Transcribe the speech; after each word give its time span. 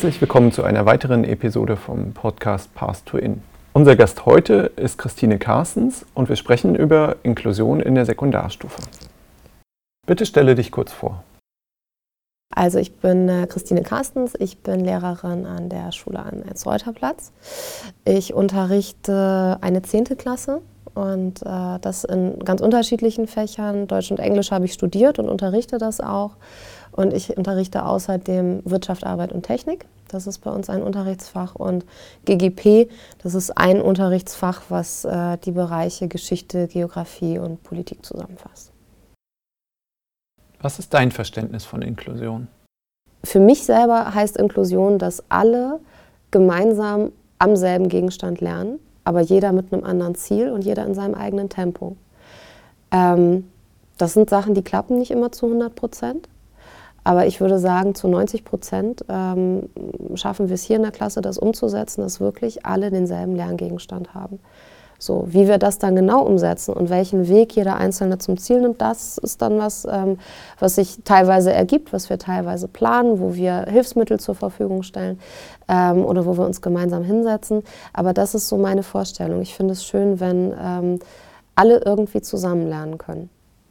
Herzlich 0.00 0.22
willkommen 0.22 0.50
zu 0.50 0.62
einer 0.62 0.86
weiteren 0.86 1.24
Episode 1.24 1.76
vom 1.76 2.14
Podcast 2.14 2.74
Path 2.74 3.04
to 3.04 3.18
In. 3.18 3.42
Unser 3.74 3.96
Gast 3.96 4.24
heute 4.24 4.72
ist 4.76 4.96
Christine 4.96 5.38
Carstens 5.38 6.06
und 6.14 6.30
wir 6.30 6.36
sprechen 6.36 6.74
über 6.74 7.16
Inklusion 7.22 7.80
in 7.80 7.96
der 7.96 8.06
Sekundarstufe. 8.06 8.80
Bitte 10.06 10.24
stelle 10.24 10.54
dich 10.54 10.70
kurz 10.70 10.90
vor. 10.90 11.22
Also 12.56 12.78
ich 12.78 12.96
bin 12.96 13.28
äh, 13.28 13.46
Christine 13.46 13.82
Carstens, 13.82 14.32
ich 14.38 14.60
bin 14.60 14.80
Lehrerin 14.86 15.44
an 15.44 15.68
der 15.68 15.92
Schule 15.92 16.20
am 16.20 16.44
Erzreuterplatz. 16.44 17.30
Ich 18.06 18.32
unterrichte 18.32 19.58
eine 19.60 19.82
zehnte 19.82 20.16
Klasse 20.16 20.62
und 20.94 21.42
äh, 21.42 21.78
das 21.78 22.04
in 22.04 22.38
ganz 22.38 22.62
unterschiedlichen 22.62 23.26
Fächern. 23.26 23.86
Deutsch 23.86 24.10
und 24.10 24.18
Englisch 24.18 24.50
habe 24.50 24.64
ich 24.64 24.72
studiert 24.72 25.18
und 25.18 25.28
unterrichte 25.28 25.76
das 25.76 26.00
auch. 26.00 26.36
Und 26.92 27.12
ich 27.12 27.36
unterrichte 27.36 27.84
außerdem 27.84 28.62
Wirtschaft, 28.64 29.04
Arbeit 29.04 29.32
und 29.32 29.44
Technik. 29.44 29.86
Das 30.12 30.26
ist 30.26 30.38
bei 30.38 30.50
uns 30.50 30.68
ein 30.68 30.82
Unterrichtsfach. 30.82 31.54
Und 31.54 31.84
GGP, 32.24 32.88
das 33.22 33.34
ist 33.34 33.56
ein 33.56 33.80
Unterrichtsfach, 33.80 34.62
was 34.68 35.04
äh, 35.04 35.38
die 35.38 35.52
Bereiche 35.52 36.08
Geschichte, 36.08 36.66
Geografie 36.66 37.38
und 37.38 37.62
Politik 37.62 38.04
zusammenfasst. 38.04 38.72
Was 40.60 40.78
ist 40.78 40.92
dein 40.92 41.10
Verständnis 41.10 41.64
von 41.64 41.82
Inklusion? 41.82 42.48
Für 43.24 43.40
mich 43.40 43.64
selber 43.64 44.14
heißt 44.14 44.36
Inklusion, 44.36 44.98
dass 44.98 45.22
alle 45.30 45.80
gemeinsam 46.30 47.12
am 47.38 47.56
selben 47.56 47.88
Gegenstand 47.88 48.40
lernen, 48.40 48.78
aber 49.04 49.20
jeder 49.20 49.52
mit 49.52 49.72
einem 49.72 49.84
anderen 49.84 50.14
Ziel 50.14 50.50
und 50.50 50.64
jeder 50.64 50.84
in 50.86 50.94
seinem 50.94 51.14
eigenen 51.14 51.48
Tempo. 51.48 51.96
Ähm, 52.90 53.50
das 53.98 54.14
sind 54.14 54.30
Sachen, 54.30 54.54
die 54.54 54.62
klappen 54.62 54.98
nicht 54.98 55.10
immer 55.10 55.32
zu 55.32 55.46
100 55.46 55.74
Prozent. 55.74 56.28
Aber 57.04 57.26
ich 57.26 57.40
würde 57.40 57.58
sagen, 57.58 57.94
zu 57.94 58.08
90 58.08 58.44
Prozent 58.44 59.04
ähm, 59.08 59.70
schaffen 60.14 60.48
wir 60.48 60.54
es 60.54 60.62
hier 60.62 60.76
in 60.76 60.82
der 60.82 60.92
Klasse, 60.92 61.22
das 61.22 61.38
umzusetzen, 61.38 62.02
dass 62.02 62.20
wirklich 62.20 62.66
alle 62.66 62.90
denselben 62.90 63.34
Lerngegenstand 63.36 64.14
haben. 64.14 64.38
So, 65.02 65.24
wie 65.28 65.48
wir 65.48 65.56
das 65.56 65.78
dann 65.78 65.96
genau 65.96 66.22
umsetzen 66.22 66.74
und 66.74 66.90
welchen 66.90 67.26
Weg 67.26 67.56
jeder 67.56 67.76
Einzelne 67.76 68.18
zum 68.18 68.36
Ziel 68.36 68.60
nimmt, 68.60 68.82
das 68.82 69.16
ist 69.16 69.40
dann 69.40 69.58
was, 69.58 69.88
ähm, 69.90 70.18
was 70.58 70.74
sich 70.74 70.98
teilweise 71.04 71.54
ergibt, 71.54 71.94
was 71.94 72.10
wir 72.10 72.18
teilweise 72.18 72.68
planen, 72.68 73.18
wo 73.18 73.34
wir 73.34 73.64
Hilfsmittel 73.66 74.20
zur 74.20 74.34
Verfügung 74.34 74.82
stellen 74.82 75.18
ähm, 75.68 76.04
oder 76.04 76.26
wo 76.26 76.36
wir 76.36 76.44
uns 76.44 76.60
gemeinsam 76.60 77.02
hinsetzen. 77.02 77.62
Aber 77.94 78.12
das 78.12 78.34
ist 78.34 78.48
so 78.50 78.58
meine 78.58 78.82
Vorstellung. 78.82 79.40
Ich 79.40 79.54
finde 79.54 79.72
es 79.72 79.86
schön, 79.86 80.20
wenn 80.20 80.52
ähm, 80.60 80.98
alle 81.54 81.80
irgendwie 81.82 82.20
zusammen 82.20 82.68
lernen 82.68 82.98
können. 82.98 83.30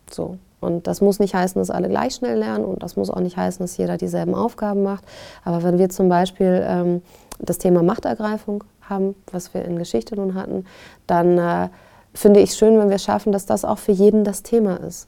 So. 0.10 0.38
Und 0.60 0.88
das 0.88 1.02
muss 1.02 1.20
nicht 1.20 1.34
heißen, 1.34 1.60
dass 1.60 1.70
alle 1.70 1.90
gleich 1.90 2.16
schnell 2.16 2.38
lernen 2.38 2.66
und 2.66 2.84
das 2.84 2.96
muss 2.96 3.10
auch 3.10 3.20
nicht 3.20 3.38
heißen, 3.38 3.64
dass 3.64 3.78
jeder 3.78 3.98
dieselben 3.98 4.36
Aufgaben 4.36 4.84
macht. 4.84 5.06
Aber 5.44 5.64
wenn 5.64 5.78
wir 5.78 5.90
zum 5.90 6.10
Beispiel 6.10 6.64
ähm, 6.68 7.02
das 7.40 7.58
Thema 7.58 7.84
Machtergreifung 7.84 8.64
haben, 8.82 9.16
was 9.32 9.54
wir 9.54 9.64
in 9.64 9.78
Geschichte 9.78 10.16
nun 10.16 10.36
hatten, 10.36 10.66
dann 11.08 11.38
äh, 11.38 11.70
finde 12.14 12.40
ich 12.40 12.54
schön, 12.54 12.78
wenn 12.78 12.90
wir 12.90 12.98
schaffen, 12.98 13.32
dass 13.32 13.46
das 13.46 13.64
auch 13.64 13.78
für 13.78 13.92
jeden 13.92 14.24
das 14.24 14.44
Thema 14.44 14.78
ist. 14.78 15.08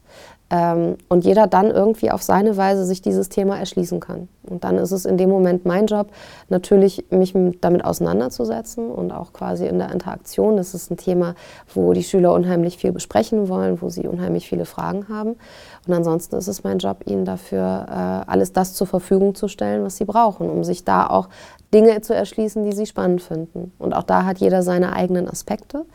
Ähm, 0.51 0.97
und 1.07 1.23
jeder 1.23 1.47
dann 1.47 1.72
irgendwie 1.72 2.12
auf 2.12 2.22
seine 2.22 2.57
Weise 2.57 2.85
sich 2.85 3.01
dieses 3.01 3.29
Thema 3.29 3.57
erschließen 3.57 4.01
kann. 4.01 4.28
Und 4.44 4.66
dann 4.66 4.78
ist 4.78 4.91
es 4.91 5.06
in 5.06 5.17
dem 5.17 5.29
Moment 5.29 5.66
mein 5.66 5.85
Job, 5.85 6.07
natürlich 6.50 7.06
mich 7.09 7.34
damit 7.62 7.85
auseinanderzusetzen 7.85 8.91
und 8.91 9.13
auch 9.13 9.31
quasi 9.31 9.66
in 9.66 9.79
der 9.79 9.91
Interaktion. 9.94 10.57
Das 10.57 10.73
ist 10.73 10.91
ein 10.91 10.97
Thema, 10.97 11.35
wo 11.73 11.94
die 11.94 12.03
Schüler 12.03 12.34
unheimlich 12.34 12.78
viel 12.78 12.91
besprechen 12.91 13.47
wollen, 13.47 13.81
wo 13.81 13.88
sie 13.88 14.07
unheimlich 14.07 14.50
viele 14.50 14.66
Fragen 14.66 15.07
haben. 15.07 15.38
Und 15.88 15.94
ansonsten 15.94 16.35
ist 16.35 16.50
es 16.50 16.66
mein 16.66 16.79
Job, 16.79 17.03
ihnen 17.06 17.23
dafür 17.23 17.85
äh, 17.88 18.29
alles 18.29 18.51
das 18.51 18.73
zur 18.73 18.88
Verfügung 18.88 19.35
zu 19.35 19.47
stellen, 19.47 19.85
was 19.85 19.95
sie 19.95 20.06
brauchen, 20.06 20.50
um 20.50 20.66
sich 20.66 20.84
da 20.84 21.07
auch 21.07 21.29
Dinge 21.73 22.01
zu 22.01 22.13
erschließen, 22.13 22.66
die 22.66 22.73
sie 22.73 22.85
spannend 22.85 23.22
finden. 23.22 23.72
Und 23.79 23.94
auch 23.94 24.03
da 24.03 24.25
hat 24.25 24.40
jeder 24.40 24.63
seine 24.63 24.94
eigenen 24.94 25.29
Aspekte 25.29 25.85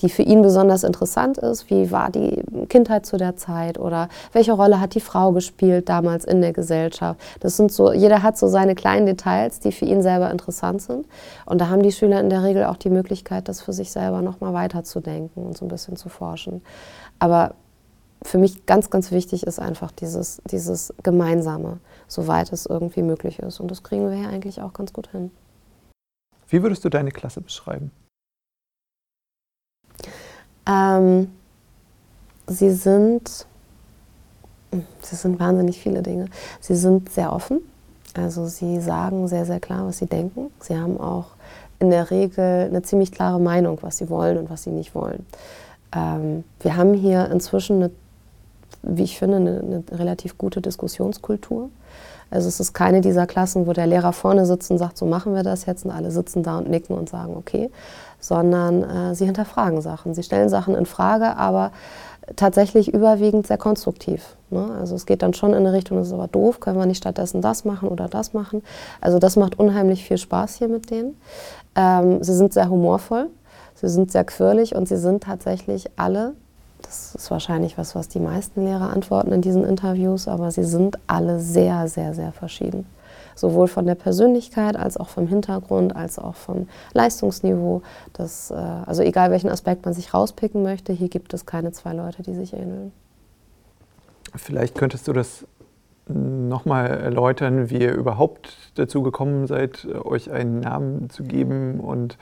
die 0.00 0.08
für 0.08 0.22
ihn 0.22 0.42
besonders 0.42 0.82
interessant 0.84 1.38
ist. 1.38 1.70
Wie 1.70 1.90
war 1.90 2.10
die 2.10 2.42
Kindheit 2.68 3.06
zu 3.06 3.16
der 3.16 3.36
Zeit 3.36 3.78
oder 3.78 4.08
welche 4.32 4.52
Rolle 4.52 4.80
hat 4.80 4.94
die 4.94 5.00
Frau 5.00 5.32
gespielt 5.32 5.88
damals 5.88 6.24
in 6.24 6.40
der 6.40 6.52
Gesellschaft? 6.52 7.20
Das 7.40 7.56
sind 7.56 7.72
so, 7.72 7.92
jeder 7.92 8.22
hat 8.22 8.38
so 8.38 8.48
seine 8.48 8.74
kleinen 8.74 9.06
Details, 9.06 9.60
die 9.60 9.72
für 9.72 9.84
ihn 9.84 10.02
selber 10.02 10.30
interessant 10.30 10.82
sind. 10.82 11.06
Und 11.46 11.60
da 11.60 11.68
haben 11.68 11.82
die 11.82 11.92
Schüler 11.92 12.20
in 12.20 12.30
der 12.30 12.42
Regel 12.42 12.64
auch 12.64 12.76
die 12.76 12.90
Möglichkeit, 12.90 13.48
das 13.48 13.60
für 13.60 13.72
sich 13.72 13.92
selber 13.92 14.22
nochmal 14.22 14.54
weiterzudenken 14.54 15.44
und 15.44 15.56
so 15.56 15.64
ein 15.64 15.68
bisschen 15.68 15.96
zu 15.96 16.08
forschen. 16.08 16.62
Aber 17.18 17.54
für 18.22 18.38
mich 18.38 18.66
ganz, 18.66 18.90
ganz 18.90 19.10
wichtig 19.10 19.44
ist 19.46 19.58
einfach 19.58 19.90
dieses, 19.90 20.40
dieses 20.50 20.94
Gemeinsame, 21.02 21.78
soweit 22.06 22.52
es 22.52 22.66
irgendwie 22.66 23.02
möglich 23.02 23.38
ist. 23.40 23.60
Und 23.60 23.70
das 23.70 23.82
kriegen 23.82 24.08
wir 24.08 24.16
ja 24.16 24.28
eigentlich 24.28 24.60
auch 24.60 24.72
ganz 24.72 24.92
gut 24.92 25.08
hin. 25.08 25.30
Wie 26.48 26.62
würdest 26.62 26.84
du 26.84 26.88
deine 26.88 27.10
Klasse 27.10 27.40
beschreiben? 27.40 27.90
Ähm, 30.66 31.30
sie 32.46 32.70
sind, 32.70 33.46
sie 35.02 35.16
sind 35.16 35.40
wahnsinnig 35.40 35.78
viele 35.78 36.02
Dinge. 36.02 36.26
Sie 36.60 36.74
sind 36.74 37.10
sehr 37.10 37.32
offen, 37.32 37.60
also 38.14 38.46
sie 38.46 38.80
sagen 38.80 39.28
sehr, 39.28 39.46
sehr 39.46 39.60
klar, 39.60 39.86
was 39.86 39.98
sie 39.98 40.06
denken. 40.06 40.50
Sie 40.60 40.76
haben 40.76 41.00
auch 41.00 41.26
in 41.78 41.90
der 41.90 42.10
Regel 42.10 42.68
eine 42.68 42.82
ziemlich 42.82 43.10
klare 43.10 43.40
Meinung, 43.40 43.78
was 43.80 43.98
sie 43.98 44.08
wollen 44.08 44.38
und 44.38 44.50
was 44.50 44.62
sie 44.62 44.70
nicht 44.70 44.94
wollen. 44.94 45.26
Ähm, 45.94 46.44
wir 46.60 46.76
haben 46.76 46.94
hier 46.94 47.30
inzwischen, 47.30 47.76
eine, 47.76 47.90
wie 48.82 49.02
ich 49.02 49.18
finde, 49.18 49.36
eine, 49.38 49.60
eine 49.60 49.98
relativ 49.98 50.38
gute 50.38 50.60
Diskussionskultur. 50.60 51.70
Also 52.30 52.48
es 52.48 52.60
ist 52.60 52.72
keine 52.72 53.02
dieser 53.02 53.26
Klassen, 53.26 53.66
wo 53.66 53.72
der 53.72 53.86
Lehrer 53.86 54.12
vorne 54.12 54.46
sitzt 54.46 54.70
und 54.70 54.78
sagt, 54.78 54.96
so 54.96 55.04
machen 55.04 55.34
wir 55.34 55.42
das 55.42 55.66
jetzt 55.66 55.84
und 55.84 55.90
alle 55.90 56.10
sitzen 56.10 56.42
da 56.42 56.58
und 56.58 56.70
nicken 56.70 56.96
und 56.96 57.10
sagen, 57.10 57.36
okay, 57.36 57.70
sondern 58.22 58.82
äh, 58.82 59.14
sie 59.14 59.26
hinterfragen 59.26 59.82
Sachen. 59.82 60.14
Sie 60.14 60.22
stellen 60.22 60.48
Sachen 60.48 60.74
in 60.74 60.86
Frage, 60.86 61.36
aber 61.36 61.72
tatsächlich 62.36 62.94
überwiegend 62.94 63.46
sehr 63.46 63.58
konstruktiv. 63.58 64.36
Ne? 64.50 64.70
Also 64.78 64.94
es 64.94 65.06
geht 65.06 65.22
dann 65.22 65.34
schon 65.34 65.50
in 65.50 65.58
eine 65.58 65.72
Richtung, 65.72 65.98
das 65.98 66.06
ist 66.06 66.12
aber 66.12 66.28
doof, 66.28 66.60
können 66.60 66.78
wir 66.78 66.86
nicht 66.86 66.98
stattdessen 66.98 67.42
das 67.42 67.64
machen 67.64 67.88
oder 67.88 68.08
das 68.08 68.32
machen. 68.32 68.62
Also 69.00 69.18
das 69.18 69.36
macht 69.36 69.58
unheimlich 69.58 70.04
viel 70.04 70.18
Spaß 70.18 70.54
hier 70.54 70.68
mit 70.68 70.90
denen. 70.90 71.20
Ähm, 71.74 72.22
sie 72.22 72.34
sind 72.34 72.52
sehr 72.52 72.70
humorvoll, 72.70 73.28
sie 73.74 73.88
sind 73.88 74.12
sehr 74.12 74.24
quirlig 74.24 74.76
und 74.76 74.86
sie 74.88 74.98
sind 74.98 75.24
tatsächlich 75.24 75.90
alle, 75.96 76.34
das 76.82 77.16
ist 77.16 77.30
wahrscheinlich 77.30 77.76
was, 77.76 77.96
was 77.96 78.06
die 78.08 78.20
meisten 78.20 78.64
Lehrer 78.64 78.90
antworten 78.90 79.32
in 79.32 79.42
diesen 79.42 79.64
Interviews, 79.64 80.28
aber 80.28 80.52
sie 80.52 80.64
sind 80.64 80.98
alle 81.08 81.40
sehr, 81.40 81.88
sehr, 81.88 82.14
sehr 82.14 82.32
verschieden 82.32 82.86
sowohl 83.34 83.68
von 83.68 83.86
der 83.86 83.94
Persönlichkeit 83.94 84.76
als 84.76 84.96
auch 84.96 85.08
vom 85.08 85.26
Hintergrund, 85.26 85.94
als 85.94 86.18
auch 86.18 86.34
vom 86.34 86.68
Leistungsniveau. 86.92 87.82
Das, 88.12 88.50
äh, 88.50 88.54
also 88.54 89.02
egal 89.02 89.30
welchen 89.30 89.50
Aspekt 89.50 89.84
man 89.84 89.94
sich 89.94 90.14
rauspicken 90.14 90.62
möchte, 90.62 90.92
hier 90.92 91.08
gibt 91.08 91.34
es 91.34 91.46
keine 91.46 91.72
zwei 91.72 91.92
Leute, 91.92 92.22
die 92.22 92.34
sich 92.34 92.52
ähneln. 92.52 92.92
Vielleicht 94.34 94.76
könntest 94.76 95.08
du 95.08 95.12
das 95.12 95.46
nochmal 96.08 96.88
erläutern, 96.88 97.70
wie 97.70 97.78
ihr 97.78 97.92
überhaupt 97.92 98.72
dazu 98.74 99.02
gekommen 99.02 99.46
seid, 99.46 99.86
euch 100.04 100.30
einen 100.30 100.60
Namen 100.60 101.10
zu 101.10 101.22
geben 101.22 101.80
und 101.80 102.18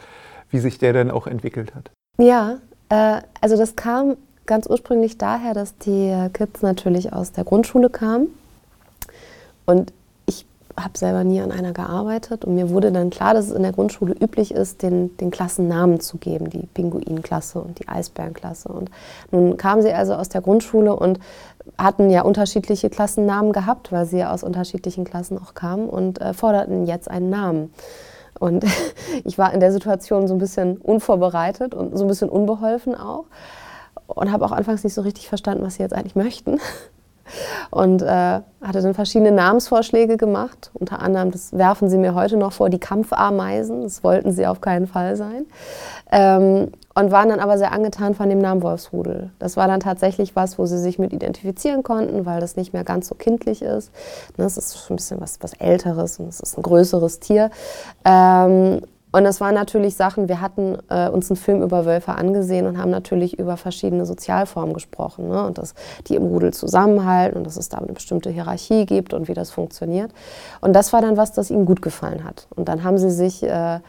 wie 0.51 0.59
sich 0.59 0.79
der 0.79 0.93
dann 0.93 1.11
auch 1.11 1.27
entwickelt 1.27 1.75
hat. 1.75 1.91
Ja, 2.19 2.59
äh, 2.89 3.23
also 3.41 3.57
das 3.57 3.77
kam 3.77 4.17
ganz 4.47 4.67
ursprünglich 4.67 5.17
daher, 5.17 5.55
dass 5.55 5.79
die 5.79 6.29
Kids 6.33 6.63
natürlich 6.63 7.13
aus 7.13 7.33
der 7.33 7.45
Grundschule 7.45 7.89
kamen. 7.89 8.29
Und 9.65 9.93
habe 10.77 10.97
selber 10.97 11.25
nie 11.25 11.41
an 11.41 11.53
einer 11.53 11.73
gearbeitet 11.73 12.45
und 12.45 12.55
mir 12.55 12.71
wurde 12.71 12.93
dann 12.93 13.11
klar, 13.11 13.35
dass 13.35 13.47
es 13.47 13.53
in 13.53 13.63
der 13.63 13.73
Grundschule 13.73 14.15
üblich 14.15 14.53
ist, 14.53 14.83
den, 14.83 15.17
den 15.19 15.31
Klassennamen 15.31 16.01
zu 16.01 16.19
geben, 16.19 16.51
die 16.51 16.67
Pinguinklasse 16.67 17.61
und 17.61 17.79
die 17.79 17.89
Eisbärenklasse. 17.89 18.69
Und 18.69 18.91
nun 19.31 19.57
kamen 19.57 19.83
sie 19.83 19.93
also 19.93 20.15
aus 20.15 20.29
der 20.29 20.41
Grundschule 20.41 20.95
und 20.95 21.19
hatten 21.77 22.11
ja 22.11 22.23
unterschiedliche 22.23 22.91
Klassennamen 22.91 23.53
gehabt, 23.53 23.93
weil 23.93 24.07
sie 24.07 24.19
ja 24.19 24.33
aus 24.33 24.43
unterschiedlichen 24.43 25.05
Klassen 25.05 25.39
auch 25.39 25.55
kamen 25.55 25.89
und 25.89 26.21
äh, 26.21 26.33
forderten 26.33 26.87
jetzt 26.87 27.11
einen 27.11 27.31
Namen. 27.31 27.73
Und 28.39 28.65
ich 29.25 29.39
war 29.39 29.53
in 29.53 29.61
der 29.61 29.73
Situation 29.73 30.29
so 30.29 30.35
ein 30.35 30.39
bisschen 30.39 30.79
unvorbereitet 30.79 31.75
und 31.75 31.97
so 31.97 32.05
ein 32.05 32.09
bisschen 32.09 32.29
unbeholfen 32.29 32.95
auch 32.95 33.25
und 34.07 34.33
habe 34.33 34.45
auch 34.45 34.53
anfangs 34.53 34.85
nicht 34.85 34.95
so 34.95 35.03
richtig 35.03 35.29
verstanden, 35.29 35.65
was 35.65 35.75
sie 35.75 35.83
jetzt 35.83 35.95
eigentlich 35.95 36.17
möchten 36.17 36.59
und 37.71 38.03
äh, 38.03 38.07
hatte 38.63 38.83
dann 38.83 38.95
verschiedene 38.95 39.33
Namensvorschläge 39.33 40.17
gemacht. 40.17 40.71
Unter 40.75 41.01
anderem, 41.01 41.31
das 41.31 41.57
werfen 41.57 41.89
sie 41.89 41.99
mir 41.99 42.15
heute 42.15 42.37
noch 42.37 42.53
vor, 42.53 42.69
die 42.69 42.79
Kampfameisen. 42.79 43.83
Das 43.83 44.05
wollten 44.05 44.33
sie 44.33 44.47
auf 44.47 44.61
keinen 44.61 44.87
Fall 44.87 45.17
sein. 45.17 45.47
Ähm, 46.13 46.73
und 46.95 47.13
waren 47.13 47.29
dann 47.29 47.41
aber 47.41 47.57
sehr 47.57 47.73
angetan 47.73 48.15
von 48.15 48.29
dem 48.29 48.39
Namen 48.39 48.63
Wolfsrudel. 48.63 49.31
Das 49.39 49.57
war 49.57 49.69
dann 49.69 49.81
tatsächlich 49.81 50.35
was, 50.35 50.59
wo 50.59 50.67
sie 50.67 50.79
sich 50.79 50.99
mit 50.99 51.13
identifizieren 51.13 51.83
konnten, 51.83 52.27
weil 52.27 52.41
das 52.41 52.57
nicht 52.57 52.73
mehr 52.73 52.85
ganz 52.85 53.09
so 53.09 53.15
kindlich 53.15 53.63
ist. 53.63 53.93
Das 54.37 54.57
ne, 54.57 54.63
ist 54.63 54.79
schon 54.79 54.95
ein 54.95 54.97
bisschen 54.97 55.21
was, 55.21 55.39
was 55.41 55.55
Älteres 55.55 56.19
und 56.19 56.29
es 56.29 56.41
ist 56.41 56.59
ein 56.59 56.63
größeres 56.63 57.21
Tier. 57.21 57.51
Ähm, 58.05 58.83
und 59.13 59.25
es 59.27 59.41
waren 59.41 59.55
natürlich 59.55 59.97
Sachen, 59.97 60.29
wir 60.29 60.41
hatten 60.41 60.79
äh, 60.89 61.09
uns 61.09 61.31
einen 61.31 61.37
Film 61.37 61.63
über 61.63 61.85
Wölfe 61.85 62.13
angesehen 62.13 62.67
und 62.67 62.79
haben 62.79 62.91
natürlich 62.91 63.39
über 63.39 63.57
verschiedene 63.57 64.07
Sozialformen 64.07 64.73
gesprochen. 64.73 65.29
Ne? 65.29 65.45
Und 65.45 65.59
dass 65.59 65.75
die 66.07 66.15
im 66.15 66.27
Rudel 66.27 66.53
zusammenhalten 66.53 67.37
und 67.39 67.45
dass 67.45 67.57
es 67.57 67.69
da 67.69 67.79
eine 67.79 67.93
bestimmte 67.93 68.31
Hierarchie 68.31 68.87
gibt 68.87 69.13
und 69.13 69.27
wie 69.27 69.35
das 69.35 69.51
funktioniert. 69.51 70.13
Und 70.61 70.75
das 70.75 70.93
war 70.93 71.03
dann 71.03 71.17
was, 71.17 71.33
das 71.33 71.51
ihnen 71.51 71.67
gut 71.67 71.83
gefallen 71.83 72.25
hat. 72.25 72.47
Und 72.55 72.69
dann 72.69 72.85
haben 72.85 72.99
sie 72.99 73.11
sich 73.11 73.43
äh, 73.43 73.81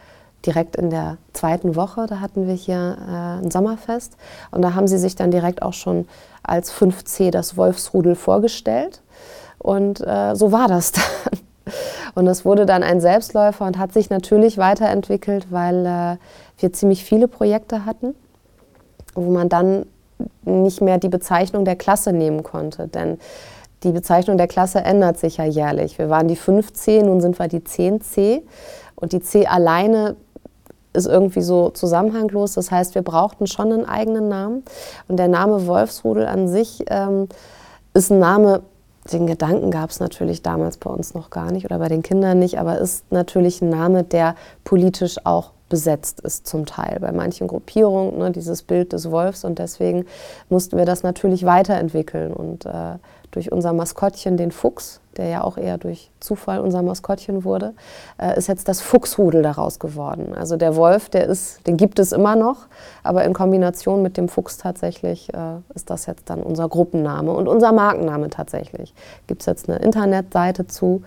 direkt 0.45 0.75
in 0.75 0.89
der 0.89 1.17
zweiten 1.33 1.75
Woche, 1.75 2.07
da 2.07 2.19
hatten 2.19 2.47
wir 2.47 2.55
hier 2.55 2.97
äh, 3.07 3.45
ein 3.45 3.51
Sommerfest, 3.51 4.17
und 4.49 4.63
da 4.63 4.73
haben 4.73 4.87
sie 4.87 4.97
sich 4.97 5.15
dann 5.15 5.29
direkt 5.29 5.61
auch 5.61 5.73
schon 5.73 6.07
als 6.41 6.73
5C 6.73 7.29
das 7.29 7.57
Wolfsrudel 7.57 8.15
vorgestellt. 8.15 9.01
Und 9.59 10.01
äh, 10.01 10.35
so 10.35 10.51
war 10.51 10.67
das 10.67 10.91
dann. 10.91 11.03
Und 12.15 12.27
es 12.27 12.45
wurde 12.45 12.65
dann 12.65 12.83
ein 12.83 13.01
Selbstläufer 13.01 13.65
und 13.65 13.77
hat 13.77 13.93
sich 13.93 14.09
natürlich 14.09 14.57
weiterentwickelt, 14.57 15.47
weil 15.49 15.85
äh, 15.85 16.17
wir 16.61 16.73
ziemlich 16.73 17.03
viele 17.03 17.27
Projekte 17.27 17.85
hatten, 17.85 18.15
wo 19.13 19.31
man 19.31 19.49
dann 19.49 19.85
nicht 20.43 20.81
mehr 20.81 20.97
die 20.97 21.09
Bezeichnung 21.09 21.65
der 21.65 21.75
Klasse 21.75 22.13
nehmen 22.13 22.43
konnte. 22.43 22.87
Denn 22.87 23.17
die 23.83 23.91
Bezeichnung 23.91 24.37
der 24.37 24.47
Klasse 24.47 24.79
ändert 24.79 25.17
sich 25.17 25.37
ja 25.37 25.45
jährlich. 25.45 25.97
Wir 25.97 26.09
waren 26.09 26.27
die 26.27 26.37
5C, 26.37 27.03
nun 27.03 27.21
sind 27.21 27.39
wir 27.39 27.47
die 27.47 27.61
10C. 27.61 28.41
Und 28.95 29.13
die 29.13 29.21
C 29.21 29.47
alleine 29.47 30.15
ist 30.93 31.07
irgendwie 31.07 31.41
so 31.41 31.69
zusammenhanglos. 31.69 32.53
Das 32.53 32.69
heißt, 32.69 32.95
wir 32.95 33.01
brauchten 33.01 33.47
schon 33.47 33.71
einen 33.71 33.85
eigenen 33.85 34.27
Namen. 34.27 34.63
Und 35.07 35.17
der 35.17 35.27
Name 35.27 35.65
Wolfsrudel 35.65 36.27
an 36.27 36.47
sich 36.47 36.85
ähm, 36.89 37.27
ist 37.93 38.11
ein 38.11 38.19
Name, 38.19 38.61
den 39.11 39.27
Gedanken 39.27 39.71
gab 39.71 39.89
es 39.89 39.99
natürlich 39.99 40.41
damals 40.41 40.77
bei 40.77 40.89
uns 40.89 41.13
noch 41.13 41.29
gar 41.29 41.51
nicht 41.51 41.65
oder 41.65 41.79
bei 41.79 41.87
den 41.87 42.03
Kindern 42.03 42.39
nicht, 42.39 42.59
aber 42.59 42.77
ist 42.77 43.11
natürlich 43.11 43.61
ein 43.61 43.69
Name, 43.69 44.03
der 44.03 44.35
politisch 44.63 45.17
auch 45.25 45.51
besetzt 45.69 46.19
ist 46.19 46.45
zum 46.45 46.65
Teil 46.65 46.99
bei 46.99 47.11
manchen 47.11 47.47
Gruppierungen, 47.47 48.19
ne, 48.19 48.31
dieses 48.31 48.61
Bild 48.61 48.93
des 48.93 49.09
Wolfs. 49.09 49.43
Und 49.43 49.57
deswegen 49.57 50.05
mussten 50.49 50.77
wir 50.77 50.85
das 50.85 51.01
natürlich 51.01 51.45
weiterentwickeln. 51.45 52.33
Und 52.33 52.65
äh, 52.65 52.97
durch 53.31 53.51
unser 53.51 53.73
Maskottchen, 53.73 54.37
den 54.37 54.51
Fuchs, 54.51 55.00
der 55.21 55.29
ja 55.29 55.43
auch 55.43 55.57
eher 55.57 55.77
durch 55.77 56.09
Zufall 56.19 56.59
unser 56.59 56.81
Maskottchen 56.81 57.43
wurde, 57.43 57.73
äh, 58.17 58.35
ist 58.37 58.47
jetzt 58.47 58.67
das 58.67 58.81
Fuchsrudel 58.81 59.43
daraus 59.43 59.77
geworden. 59.77 60.33
Also 60.35 60.57
der 60.57 60.75
Wolf, 60.75 61.09
der 61.09 61.27
ist, 61.27 61.65
den 61.67 61.77
gibt 61.77 61.99
es 61.99 62.11
immer 62.11 62.35
noch, 62.35 62.65
aber 63.03 63.23
in 63.23 63.33
Kombination 63.33 64.01
mit 64.01 64.17
dem 64.17 64.29
Fuchs 64.29 64.57
tatsächlich 64.57 65.31
äh, 65.33 65.57
ist 65.75 65.91
das 65.91 66.07
jetzt 66.07 66.31
dann 66.31 66.41
unser 66.41 66.67
Gruppenname 66.67 67.31
und 67.31 67.47
unser 67.47 67.71
Markenname 67.71 68.31
tatsächlich. 68.31 68.95
Gibt 69.27 69.43
es 69.43 69.45
jetzt 69.45 69.69
eine 69.69 69.77
Internetseite 69.77 70.65
zu, 70.65 71.03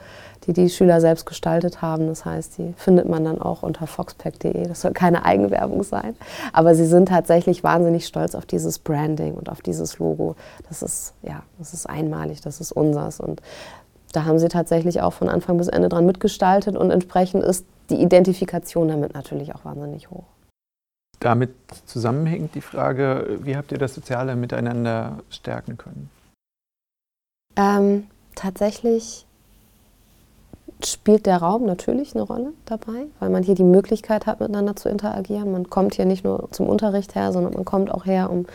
die 0.46 0.52
die 0.52 0.68
Schüler 0.68 1.00
selbst 1.00 1.26
gestaltet 1.26 1.82
haben. 1.82 2.06
Das 2.06 2.24
heißt, 2.24 2.58
die 2.58 2.74
findet 2.76 3.08
man 3.08 3.24
dann 3.24 3.40
auch 3.40 3.62
unter 3.62 3.86
foxpack.de. 3.86 4.66
Das 4.66 4.82
soll 4.82 4.92
keine 4.92 5.24
Eigenwerbung 5.24 5.82
sein. 5.82 6.16
Aber 6.52 6.74
sie 6.74 6.86
sind 6.86 7.08
tatsächlich 7.08 7.64
wahnsinnig 7.64 8.06
stolz 8.06 8.34
auf 8.34 8.46
dieses 8.46 8.78
Branding 8.78 9.34
und 9.34 9.48
auf 9.48 9.62
dieses 9.62 9.98
Logo. 9.98 10.36
Das 10.68 10.82
ist, 10.82 11.14
ja, 11.22 11.42
das 11.58 11.74
ist 11.74 11.86
einmalig, 11.86 12.40
das 12.40 12.60
ist 12.60 12.72
unsers. 12.72 13.20
Und 13.20 13.40
da 14.14 14.24
haben 14.24 14.38
sie 14.38 14.48
tatsächlich 14.48 15.00
auch 15.00 15.12
von 15.12 15.28
Anfang 15.28 15.58
bis 15.58 15.68
Ende 15.68 15.88
dran 15.88 16.06
mitgestaltet 16.06 16.76
und 16.76 16.90
entsprechend 16.90 17.42
ist 17.44 17.66
die 17.90 18.00
Identifikation 18.00 18.88
damit 18.88 19.14
natürlich 19.14 19.54
auch 19.54 19.64
wahnsinnig 19.64 20.10
hoch. 20.10 20.24
Damit 21.20 21.50
zusammenhängt 21.86 22.54
die 22.54 22.60
Frage, 22.60 23.38
wie 23.42 23.56
habt 23.56 23.72
ihr 23.72 23.78
das 23.78 23.94
soziale 23.94 24.36
Miteinander 24.36 25.18
stärken 25.30 25.78
können? 25.78 26.10
Ähm, 27.56 28.08
tatsächlich 28.34 29.26
spielt 30.82 31.26
der 31.26 31.38
Raum 31.38 31.64
natürlich 31.64 32.14
eine 32.14 32.24
Rolle 32.24 32.52
dabei, 32.66 33.06
weil 33.20 33.30
man 33.30 33.42
hier 33.42 33.54
die 33.54 33.64
Möglichkeit 33.64 34.26
hat, 34.26 34.40
miteinander 34.40 34.76
zu 34.76 34.88
interagieren. 34.88 35.52
Man 35.52 35.70
kommt 35.70 35.94
hier 35.94 36.04
nicht 36.04 36.24
nur 36.24 36.48
zum 36.50 36.68
Unterricht 36.68 37.14
her, 37.14 37.32
sondern 37.32 37.54
man 37.54 37.64
kommt 37.64 37.90
auch 37.92 38.06
her, 38.06 38.30
um 38.30 38.46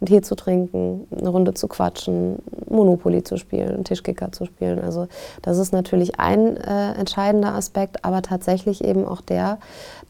einen 0.00 0.06
Tee 0.06 0.20
zu 0.20 0.34
trinken, 0.34 1.06
eine 1.10 1.28
Runde 1.28 1.54
zu 1.54 1.68
quatschen, 1.68 2.36
Monopoly 2.68 3.22
zu 3.24 3.36
spielen, 3.36 3.84
Tischkicker 3.84 4.32
zu 4.32 4.44
spielen. 4.44 4.80
Also 4.80 5.06
das 5.42 5.58
ist 5.58 5.72
natürlich 5.72 6.18
ein 6.18 6.56
äh, 6.56 6.92
entscheidender 6.92 7.54
Aspekt, 7.54 8.04
aber 8.04 8.20
tatsächlich 8.20 8.84
eben 8.84 9.06
auch 9.06 9.20
der, 9.20 9.58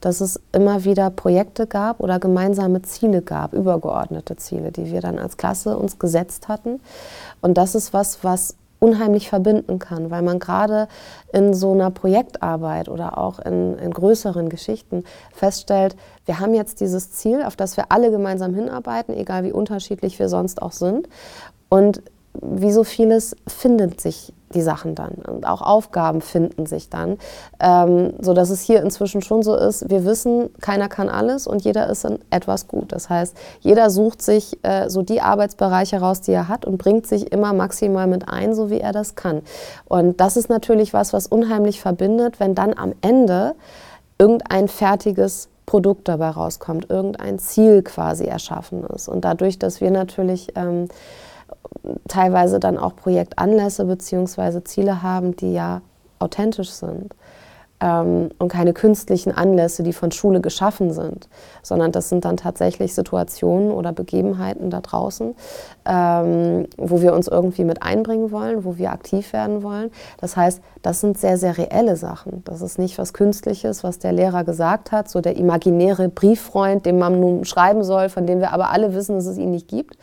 dass 0.01 0.21
es 0.21 0.41
immer 0.53 0.85
wieder 0.85 1.11
Projekte 1.11 1.67
gab 1.67 2.01
oder 2.01 2.19
gemeinsame 2.19 2.83
Ziele 2.83 3.23
gab, 3.23 3.53
übergeordnete 3.53 4.37
Ziele, 4.37 4.73
die 4.73 4.91
wir 4.91 5.01
dann 5.01 5.19
als 5.19 5.37
Klasse 5.37 5.79
uns 5.79 5.99
gesetzt 5.99 6.49
hatten. 6.49 6.81
Und 7.41 7.55
das 7.55 7.75
ist 7.75 7.93
was, 7.93 8.25
was 8.25 8.57
unheimlich 8.79 9.29
verbinden 9.29 9.79
kann, 9.79 10.11
weil 10.11 10.23
man 10.23 10.39
gerade 10.39 10.89
in 11.33 11.55
so 11.55 11.73
einer 11.73 11.91
Projektarbeit 11.91 12.89
oder 12.89 13.19
auch 13.19 13.39
in, 13.39 13.79
in, 13.79 13.91
größeren 13.91 14.49
Geschichten 14.49 15.05
feststellt, 15.33 15.97
wir 16.25 16.41
haben 16.41 16.55
jetzt 16.55 16.81
dieses 16.81 17.13
Ziel, 17.13 17.43
auf 17.43 17.57
das 17.57 17.77
wir 17.77 17.87
alle 17.91 18.11
gemeinsam 18.11 18.55
hinarbeiten, 18.55 19.17
egal 19.17 19.45
wie 19.45 19.53
unterschiedlich 19.53 20.19
wir 20.19 20.29
sonst 20.29 20.61
auch 20.61 20.73
sind. 20.73 21.09
Und 21.69 22.03
wie 22.43 22.73
so 22.73 22.85
vieles 22.85 23.35
findet 23.47 24.01
sich 24.01 24.33
die 24.57 24.63
Sachen 24.63 24.95
dann 24.95 25.13
und 25.13 25.47
auch 25.47 25.63
Aufgaben 25.63 26.21
finden 26.21 26.67
sich 26.67 26.91
dann, 26.91 27.19
ähm, 27.61 28.15
so 28.21 28.35
dass 28.35 28.51
es 28.51 28.63
hier 28.63 28.83
inzwischen 28.83 29.23
schon 29.23 29.43
so 29.43 29.55
ist. 29.55 29.89
Wir 29.89 30.05
wissen, 30.05 30.51
keiner 30.61 30.89
kann 30.89 31.09
alles 31.09 31.47
und 31.47 31.63
jeder 31.63 31.89
ist 31.89 32.05
in 32.05 32.19
etwas 32.31 32.67
gut. 32.67 32.93
Das 32.93 33.09
heißt, 33.09 33.37
jeder 33.61 33.91
sucht 33.91 34.23
sich 34.23 34.59
äh, 34.65 34.89
so 34.89 35.03
die 35.03 35.21
Arbeitsbereiche 35.21 36.01
raus, 36.01 36.21
die 36.23 36.33
er 36.33 36.49
hat 36.49 36.65
und 36.65 36.79
bringt 36.79 37.07
sich 37.07 37.33
immer 37.33 37.53
maximal 37.53 38.07
mit 38.07 38.29
ein, 38.29 38.55
so 38.55 38.71
wie 38.71 38.81
er 38.81 38.93
das 38.93 39.15
kann. 39.15 39.43
Und 39.85 40.21
das 40.21 40.37
ist 40.37 40.49
natürlich 40.49 40.93
was, 40.93 41.13
was 41.13 41.27
unheimlich 41.27 41.81
verbindet, 41.81 42.41
wenn 42.41 42.55
dann 42.55 42.77
am 42.77 42.95
Ende 43.03 43.55
irgendein 44.19 44.69
fertiges 44.69 45.49
Produkt 45.67 46.09
dabei 46.09 46.31
rauskommt, 46.31 46.89
irgendein 46.89 47.39
Ziel 47.39 47.83
quasi 47.83 48.25
erschaffen 48.25 48.85
ist. 48.85 49.09
Und 49.09 49.25
dadurch, 49.25 49.59
dass 49.59 49.81
wir 49.81 49.91
natürlich 49.91 50.53
ähm, 50.55 50.89
teilweise 52.09 52.61
dann 52.61 52.79
auch 52.79 52.97
Projektanlässe 52.97 53.85
bzw. 53.85 54.63
Ziele 54.65 55.03
haben, 55.03 55.37
die 55.37 55.53
ja 55.53 55.83
authentisch 56.19 56.71
sind 56.71 57.15
ähm, 57.81 58.31
und 58.39 58.49
keine 58.49 58.73
künstlichen 58.73 59.33
Anlässe, 59.33 59.83
die 59.83 59.93
von 59.93 60.11
Schule 60.11 60.41
geschaffen 60.41 60.93
sind, 60.93 61.29
sondern 61.63 61.93
das 61.93 62.09
sind 62.09 62.25
dann 62.25 62.37
tatsächlich 62.37 62.95
Situationen 62.95 63.71
oder 63.71 63.93
Begebenheiten 63.93 64.71
da 64.71 64.81
draußen, 64.81 65.35
ähm, 65.85 66.67
wo 66.79 67.03
wir 67.03 67.13
uns 67.13 67.29
irgendwie 67.29 67.65
mit 67.65 67.83
einbringen 67.83 68.31
wollen, 68.31 68.65
wo 68.65 68.79
wir 68.79 68.93
aktiv 68.93 69.33
werden 69.33 69.63
wollen. 69.63 69.91
Das 70.19 70.37
heißt, 70.37 70.63
das 70.83 71.01
sind 71.01 71.19
sehr, 71.19 71.37
sehr 71.37 71.59
reelle 71.59 71.97
Sachen. 71.97 72.43
Das 72.45 72.63
ist 72.63 72.79
nicht 72.79 72.99
was 72.99 73.13
Künstliches, 73.13 73.85
was 73.85 73.99
der 73.99 74.13
Lehrer 74.13 74.45
gesagt 74.45 74.93
hat, 74.93 75.11
so 75.11 75.21
der 75.21 75.37
imaginäre 75.37 76.09
Brieffreund, 76.09 76.87
den 76.87 76.99
man 76.99 77.21
nun 77.21 77.45
schreiben 77.45 77.85
soll, 77.85 78.09
von 78.09 78.27
dem 78.27 78.41
wir 78.41 78.53
aber 78.53 78.71
alle 78.71 78.95
wissen, 78.95 79.17
dass 79.17 79.27
es 79.27 79.37
ihn 79.37 79.51
nicht 79.51 79.69
gibt, 79.69 79.99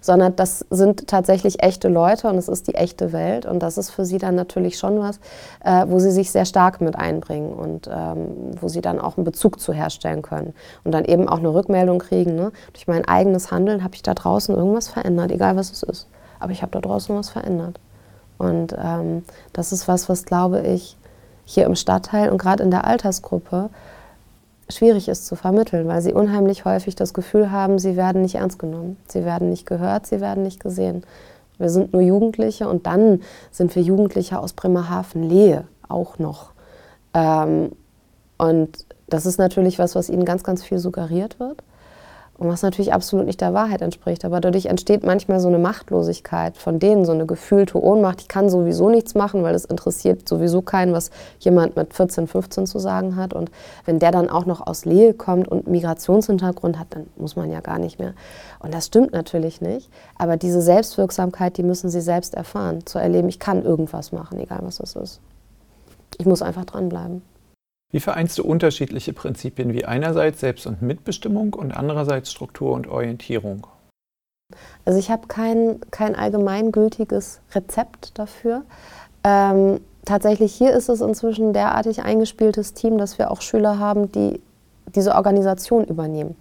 sondern 0.00 0.34
das 0.36 0.64
sind 0.70 1.08
tatsächlich 1.08 1.62
echte 1.62 1.88
Leute 1.88 2.28
und 2.28 2.36
es 2.36 2.48
ist 2.48 2.68
die 2.68 2.74
echte 2.74 3.12
Welt 3.12 3.44
und 3.44 3.62
das 3.62 3.76
ist 3.76 3.90
für 3.90 4.04
sie 4.04 4.18
dann 4.18 4.34
natürlich 4.34 4.78
schon 4.78 4.98
was, 5.00 5.20
äh, 5.64 5.84
wo 5.88 5.98
sie 5.98 6.10
sich 6.10 6.30
sehr 6.30 6.44
stark 6.44 6.80
mit 6.80 6.96
einbringen 6.96 7.17
einbringen 7.18 7.52
und 7.52 7.88
ähm, 7.92 8.52
wo 8.60 8.68
sie 8.68 8.80
dann 8.80 9.00
auch 9.00 9.16
einen 9.16 9.24
Bezug 9.24 9.60
zu 9.60 9.72
herstellen 9.72 10.22
können 10.22 10.54
und 10.84 10.92
dann 10.92 11.04
eben 11.04 11.28
auch 11.28 11.38
eine 11.38 11.52
Rückmeldung 11.52 11.98
kriegen. 11.98 12.34
Ne? 12.34 12.52
Durch 12.72 12.86
mein 12.86 13.06
eigenes 13.06 13.50
Handeln 13.50 13.84
habe 13.84 13.94
ich 13.94 14.02
da 14.02 14.14
draußen 14.14 14.54
irgendwas 14.54 14.88
verändert, 14.88 15.32
egal 15.32 15.56
was 15.56 15.70
es 15.70 15.82
ist. 15.82 16.06
Aber 16.40 16.52
ich 16.52 16.62
habe 16.62 16.72
da 16.72 16.80
draußen 16.80 17.14
was 17.16 17.30
verändert. 17.30 17.80
Und 18.38 18.76
ähm, 18.80 19.24
das 19.52 19.72
ist 19.72 19.88
was, 19.88 20.08
was 20.08 20.24
glaube 20.24 20.60
ich 20.60 20.96
hier 21.44 21.64
im 21.64 21.74
Stadtteil 21.74 22.30
und 22.30 22.38
gerade 22.38 22.62
in 22.62 22.70
der 22.70 22.86
Altersgruppe 22.86 23.70
schwierig 24.68 25.08
ist 25.08 25.26
zu 25.26 25.34
vermitteln, 25.34 25.88
weil 25.88 26.02
sie 26.02 26.12
unheimlich 26.12 26.64
häufig 26.64 26.94
das 26.94 27.14
Gefühl 27.14 27.50
haben, 27.50 27.78
sie 27.78 27.96
werden 27.96 28.22
nicht 28.22 28.34
ernst 28.34 28.58
genommen, 28.58 28.98
sie 29.08 29.24
werden 29.24 29.48
nicht 29.48 29.66
gehört, 29.66 30.06
sie 30.06 30.20
werden 30.20 30.42
nicht 30.42 30.60
gesehen. 30.60 31.04
Wir 31.56 31.70
sind 31.70 31.92
nur 31.92 32.02
Jugendliche 32.02 32.68
und 32.68 32.86
dann 32.86 33.22
sind 33.50 33.74
wir 33.74 33.82
Jugendliche 33.82 34.38
aus 34.38 34.52
Bremerhaven-Lehe 34.52 35.64
auch 35.88 36.18
noch. 36.18 36.52
Ähm, 37.14 37.72
und 38.38 38.84
das 39.08 39.26
ist 39.26 39.38
natürlich 39.38 39.78
was, 39.78 39.94
was 39.94 40.10
ihnen 40.10 40.24
ganz, 40.24 40.44
ganz 40.44 40.62
viel 40.62 40.78
suggeriert 40.78 41.40
wird 41.40 41.62
und 42.38 42.48
was 42.48 42.62
natürlich 42.62 42.92
absolut 42.92 43.26
nicht 43.26 43.40
der 43.40 43.52
Wahrheit 43.52 43.82
entspricht. 43.82 44.24
Aber 44.24 44.40
dadurch 44.40 44.66
entsteht 44.66 45.04
manchmal 45.04 45.40
so 45.40 45.48
eine 45.48 45.58
Machtlosigkeit 45.58 46.56
von 46.56 46.78
denen, 46.78 47.04
so 47.04 47.10
eine 47.10 47.26
gefühlte 47.26 47.82
Ohnmacht. 47.82 48.20
Ich 48.20 48.28
kann 48.28 48.48
sowieso 48.48 48.90
nichts 48.90 49.16
machen, 49.16 49.42
weil 49.42 49.56
es 49.56 49.64
interessiert 49.64 50.28
sowieso 50.28 50.62
keinen, 50.62 50.92
was 50.92 51.10
jemand 51.40 51.74
mit 51.74 51.94
14, 51.94 52.28
15 52.28 52.66
zu 52.66 52.78
sagen 52.78 53.16
hat. 53.16 53.34
Und 53.34 53.50
wenn 53.86 53.98
der 53.98 54.12
dann 54.12 54.30
auch 54.30 54.46
noch 54.46 54.64
aus 54.64 54.84
Lehe 54.84 55.14
kommt 55.14 55.48
und 55.48 55.66
Migrationshintergrund 55.66 56.78
hat, 56.78 56.86
dann 56.90 57.08
muss 57.16 57.34
man 57.34 57.50
ja 57.50 57.60
gar 57.60 57.80
nicht 57.80 57.98
mehr. 57.98 58.14
Und 58.60 58.72
das 58.72 58.86
stimmt 58.86 59.12
natürlich 59.12 59.60
nicht. 59.60 59.90
Aber 60.16 60.36
diese 60.36 60.62
Selbstwirksamkeit, 60.62 61.56
die 61.56 61.64
müssen 61.64 61.90
sie 61.90 62.00
selbst 62.00 62.34
erfahren, 62.34 62.86
zu 62.86 63.00
erleben, 63.00 63.28
ich 63.28 63.40
kann 63.40 63.64
irgendwas 63.64 64.12
machen, 64.12 64.38
egal 64.38 64.60
was 64.62 64.78
es 64.78 64.94
ist 64.94 65.20
ich 66.16 66.26
muss 66.26 66.42
einfach 66.42 66.64
dranbleiben. 66.64 67.22
Wie 67.90 68.00
vereinst 68.00 68.36
du 68.38 68.44
unterschiedliche 68.44 69.12
Prinzipien 69.12 69.72
wie 69.72 69.84
einerseits 69.84 70.40
Selbst- 70.40 70.66
und 70.66 70.82
Mitbestimmung 70.82 71.54
und 71.54 71.72
andererseits 71.72 72.30
Struktur 72.30 72.72
und 72.74 72.86
Orientierung? 72.86 73.66
Also 74.84 74.98
ich 74.98 75.10
habe 75.10 75.26
kein, 75.26 75.80
kein 75.90 76.14
allgemeingültiges 76.14 77.40
Rezept 77.54 78.18
dafür. 78.18 78.64
Ähm, 79.24 79.80
tatsächlich 80.04 80.54
hier 80.54 80.72
ist 80.72 80.88
es 80.88 81.00
inzwischen 81.00 81.52
derartig 81.52 82.02
eingespieltes 82.02 82.74
Team, 82.74 82.98
dass 82.98 83.18
wir 83.18 83.30
auch 83.30 83.40
Schüler 83.40 83.78
haben, 83.78 84.12
die 84.12 84.40
diese 84.94 85.14
Organisation 85.14 85.84
übernehmen. 85.84 86.36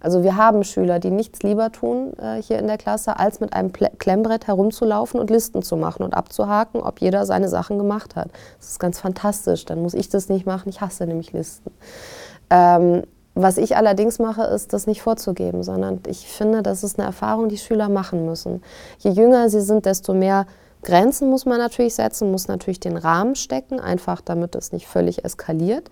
Also 0.00 0.22
wir 0.22 0.36
haben 0.36 0.64
Schüler, 0.64 0.98
die 0.98 1.10
nichts 1.10 1.42
lieber 1.42 1.72
tun 1.72 2.12
äh, 2.18 2.40
hier 2.40 2.58
in 2.58 2.66
der 2.66 2.78
Klasse, 2.78 3.18
als 3.18 3.40
mit 3.40 3.52
einem 3.52 3.72
Ple 3.72 3.90
Klemmbrett 3.98 4.46
herumzulaufen 4.46 5.18
und 5.20 5.30
Listen 5.30 5.62
zu 5.62 5.76
machen 5.76 6.02
und 6.02 6.14
abzuhaken, 6.14 6.80
ob 6.80 7.00
jeder 7.00 7.26
seine 7.26 7.48
Sachen 7.48 7.78
gemacht 7.78 8.16
hat. 8.16 8.28
Das 8.58 8.70
ist 8.70 8.80
ganz 8.80 9.00
fantastisch. 9.00 9.64
Dann 9.64 9.82
muss 9.82 9.94
ich 9.94 10.08
das 10.08 10.28
nicht 10.28 10.46
machen. 10.46 10.68
Ich 10.68 10.80
hasse 10.80 11.06
nämlich 11.06 11.32
Listen. 11.32 11.70
Ähm, 12.50 13.02
was 13.38 13.58
ich 13.58 13.76
allerdings 13.76 14.18
mache, 14.18 14.44
ist, 14.44 14.72
das 14.72 14.86
nicht 14.86 15.02
vorzugeben, 15.02 15.62
sondern 15.62 16.00
ich 16.06 16.26
finde, 16.26 16.62
das 16.62 16.82
ist 16.82 16.98
eine 16.98 17.06
Erfahrung, 17.06 17.50
die 17.50 17.58
Schüler 17.58 17.90
machen 17.90 18.24
müssen. 18.24 18.62
Je 18.98 19.10
jünger 19.10 19.50
sie 19.50 19.60
sind, 19.60 19.84
desto 19.84 20.14
mehr 20.14 20.46
Grenzen 20.86 21.28
muss 21.28 21.44
man 21.44 21.58
natürlich 21.58 21.94
setzen, 21.94 22.30
muss 22.30 22.48
natürlich 22.48 22.80
den 22.80 22.96
Rahmen 22.96 23.34
stecken, 23.34 23.80
einfach 23.80 24.20
damit 24.20 24.54
es 24.54 24.72
nicht 24.72 24.86
völlig 24.86 25.24
eskaliert. 25.24 25.90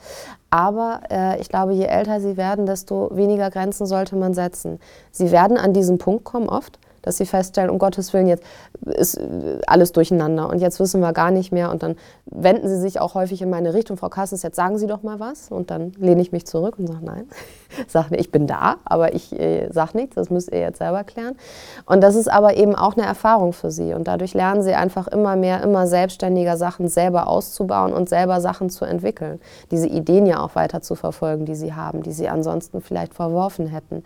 Aber 0.51 1.01
äh, 1.11 1.41
ich 1.41 1.49
glaube, 1.49 1.75
je 1.75 1.85
älter 1.85 2.21
sie 2.21 2.37
werden, 2.37 2.65
desto 2.65 3.11
weniger 3.13 3.51
Grenzen 3.51 3.87
sollte 3.87 4.15
man 4.17 4.35
setzen. 4.35 4.79
Sie 5.11 5.33
werden 5.33 5.59
an 5.59 5.73
diesen 5.73 5.99
Punkt 5.99 6.25
kommen 6.25 6.49
oft, 6.49 6.79
dass 7.05 7.19
sie 7.19 7.27
feststellen, 7.27 7.71
um 7.71 7.79
Gottes 7.79 8.13
Willen, 8.13 8.27
jetzt 8.27 8.43
ist 8.85 9.17
äh, 9.17 9.61
alles 9.67 9.93
durcheinander 9.93 10.49
und 10.49 10.61
jetzt 10.61 10.81
wissen 10.81 11.01
wir 11.01 11.13
gar 11.13 11.31
nicht 11.31 11.53
mehr. 11.53 11.71
Und 11.71 11.83
dann 11.83 11.97
wenden 12.25 12.69
sie 12.69 12.81
sich 12.81 13.01
auch 13.01 13.15
häufig 13.15 13.43
in 13.43 13.51
meine 13.51 13.75
Richtung, 13.75 13.97
Frau 13.97 14.09
Kassens, 14.09 14.43
jetzt 14.43 14.57
sagen 14.57 14.79
Sie 14.79 14.87
doch 14.87 15.03
mal 15.03 15.21
was. 15.21 15.51
Und 15.51 15.71
dann 15.71 15.93
lehne 15.99 16.23
ich 16.23 16.33
mich 16.33 16.47
zurück 16.47 16.79
und 16.79 16.87
sage, 16.87 17.05
nein, 17.05 17.29
sage, 17.89 18.17
ich 18.17 18.33
bin 18.33 18.47
da, 18.47 18.77
aber 18.85 19.15
ich 19.15 19.39
äh, 19.39 19.69
sage 19.71 19.97
nichts, 19.99 20.15
das 20.15 20.31
müsst 20.31 20.51
ihr 20.51 20.61
jetzt 20.61 20.79
selber 20.79 21.05
klären. 21.05 21.37
Und 21.85 22.01
das 22.01 22.15
ist 22.15 22.31
aber 22.31 22.57
eben 22.57 22.75
auch 22.75 22.97
eine 22.97 23.07
Erfahrung 23.07 23.53
für 23.53 23.71
sie. 23.71 23.93
Und 23.93 24.09
dadurch 24.09 24.33
lernen 24.33 24.63
sie 24.63 24.75
einfach 24.75 25.07
immer 25.09 25.37
mehr, 25.37 25.63
immer 25.63 25.87
selbstständiger 25.87 26.57
Sachen 26.57 26.89
selber 26.89 27.29
auszubauen 27.29 27.93
und 27.93 28.09
selber 28.09 28.41
Sachen 28.41 28.71
zu 28.71 28.87
entwickeln. 28.87 29.41
Diese 29.71 29.89
Ideen 29.89 30.25
ja 30.27 30.43
auch 30.43 30.55
weiter 30.55 30.81
zu 30.81 30.95
verfolgen, 30.95 31.45
die 31.45 31.55
sie 31.55 31.75
haben, 31.75 32.03
die 32.03 32.13
sie 32.13 32.29
ansonsten 32.29 32.81
vielleicht 32.81 33.13
verworfen 33.13 33.67
hätten. 33.67 34.03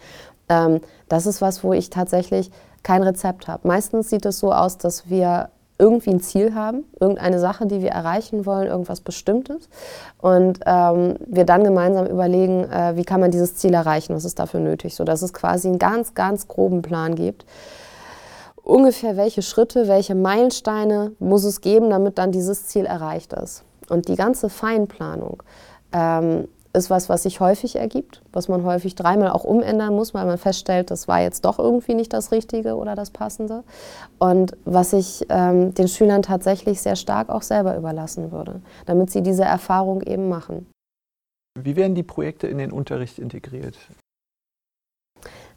Ähm, 0.49 0.81
das 1.09 1.27
ist 1.27 1.41
was, 1.41 1.63
wo 1.63 1.73
ich 1.73 1.91
tatsächlich 1.91 2.51
kein 2.83 3.03
Rezept 3.03 3.49
habe. 3.49 3.67
Meistens 3.67 4.11
sieht 4.11 4.27
es 4.27 4.39
so 4.39 4.53
aus, 4.53 4.79
dass 4.79 5.09
wir 5.09 5.51
irgendwie 5.79 6.11
ein 6.11 6.21
Ziel 6.21 6.55
haben, 6.55 6.85
irgendeine 6.99 7.39
Sache, 7.39 7.67
die 7.67 7.83
wir 7.83 7.91
erreichen 7.91 8.47
wollen, 8.47 8.67
irgendwas 8.67 9.01
Bestimmtes. 9.01 9.69
Und 10.19 10.61
ähm, 10.67 11.17
wir 11.27 11.45
dann 11.45 11.63
gemeinsam 11.63 12.07
überlegen, 12.07 12.65
äh, 12.65 12.97
wie 12.97 13.05
kann 13.05 13.21
man 13.21 13.31
dieses 13.31 13.55
Ziel 13.57 13.75
erreichen, 13.75 14.15
was 14.15 14.25
ist 14.25 14.39
dafür 14.39 14.61
nötig, 14.61 14.97
sodass 14.97 15.23
es 15.23 15.33
quasi 15.33 15.69
einen 15.69 15.79
ganz, 15.79 16.15
ganz 16.15 16.49
groben 16.49 16.83
Plan 16.83 17.15
gibt. 17.15 17.47
Ungefähr 18.65 19.17
welche 19.17 19.43
Schritte, 19.43 19.89
welche 19.89 20.15
Meilensteine 20.15 21.13
muss 21.21 21.45
es 21.45 21.61
geben, 21.61 21.91
damit 21.91 22.19
dann 22.19 22.33
dieses 22.33 22.67
Ziel 22.67 22.85
erreicht 22.85 23.33
ist. 23.33 23.65
Und 23.89 24.09
die 24.09 24.17
ganze 24.17 24.51
Feinplanung 24.51 25.43
ähm, 25.93 26.49
ist 26.79 26.91
was, 26.91 27.09
was 27.09 27.25
sich 27.25 27.41
häufig 27.41 27.77
ergibt, 27.77 28.23
was 28.33 28.49
man 28.49 28.65
häufig 28.65 28.95
dreimal 28.95 29.31
auch 29.31 29.45
umändern 29.45 29.95
muss, 29.95 30.15
weil 30.15 30.25
man 30.25 30.39
feststellt, 30.39 30.91
das 30.91 31.09
war 31.09 31.21
jetzt 31.21 31.45
doch 31.45 31.59
irgendwie 31.59 31.95
nicht 31.95 32.13
das 32.13 32.33
Richtige 32.33 32.77
oder 32.77 32.95
das 32.95 33.11
Passende. 33.11 33.65
Und 34.19 34.57
was 34.65 34.93
ich 34.93 35.27
ähm, 35.29 35.75
den 35.75 35.89
Schülern 35.89 36.23
tatsächlich 36.23 36.81
sehr 36.81 36.97
stark 36.97 37.29
auch 37.29 37.43
selber 37.43 37.77
überlassen 37.77 38.33
würde, 38.33 38.63
damit 38.87 39.11
sie 39.11 39.23
diese 39.23 39.45
Erfahrung 39.45 40.03
eben 40.03 40.29
machen. 40.29 40.67
Wie 41.61 41.77
werden 41.77 41.95
die 41.95 42.03
Projekte 42.03 42.47
in 42.47 42.59
den 42.59 42.73
Unterricht 42.73 43.19
integriert? 43.19 43.77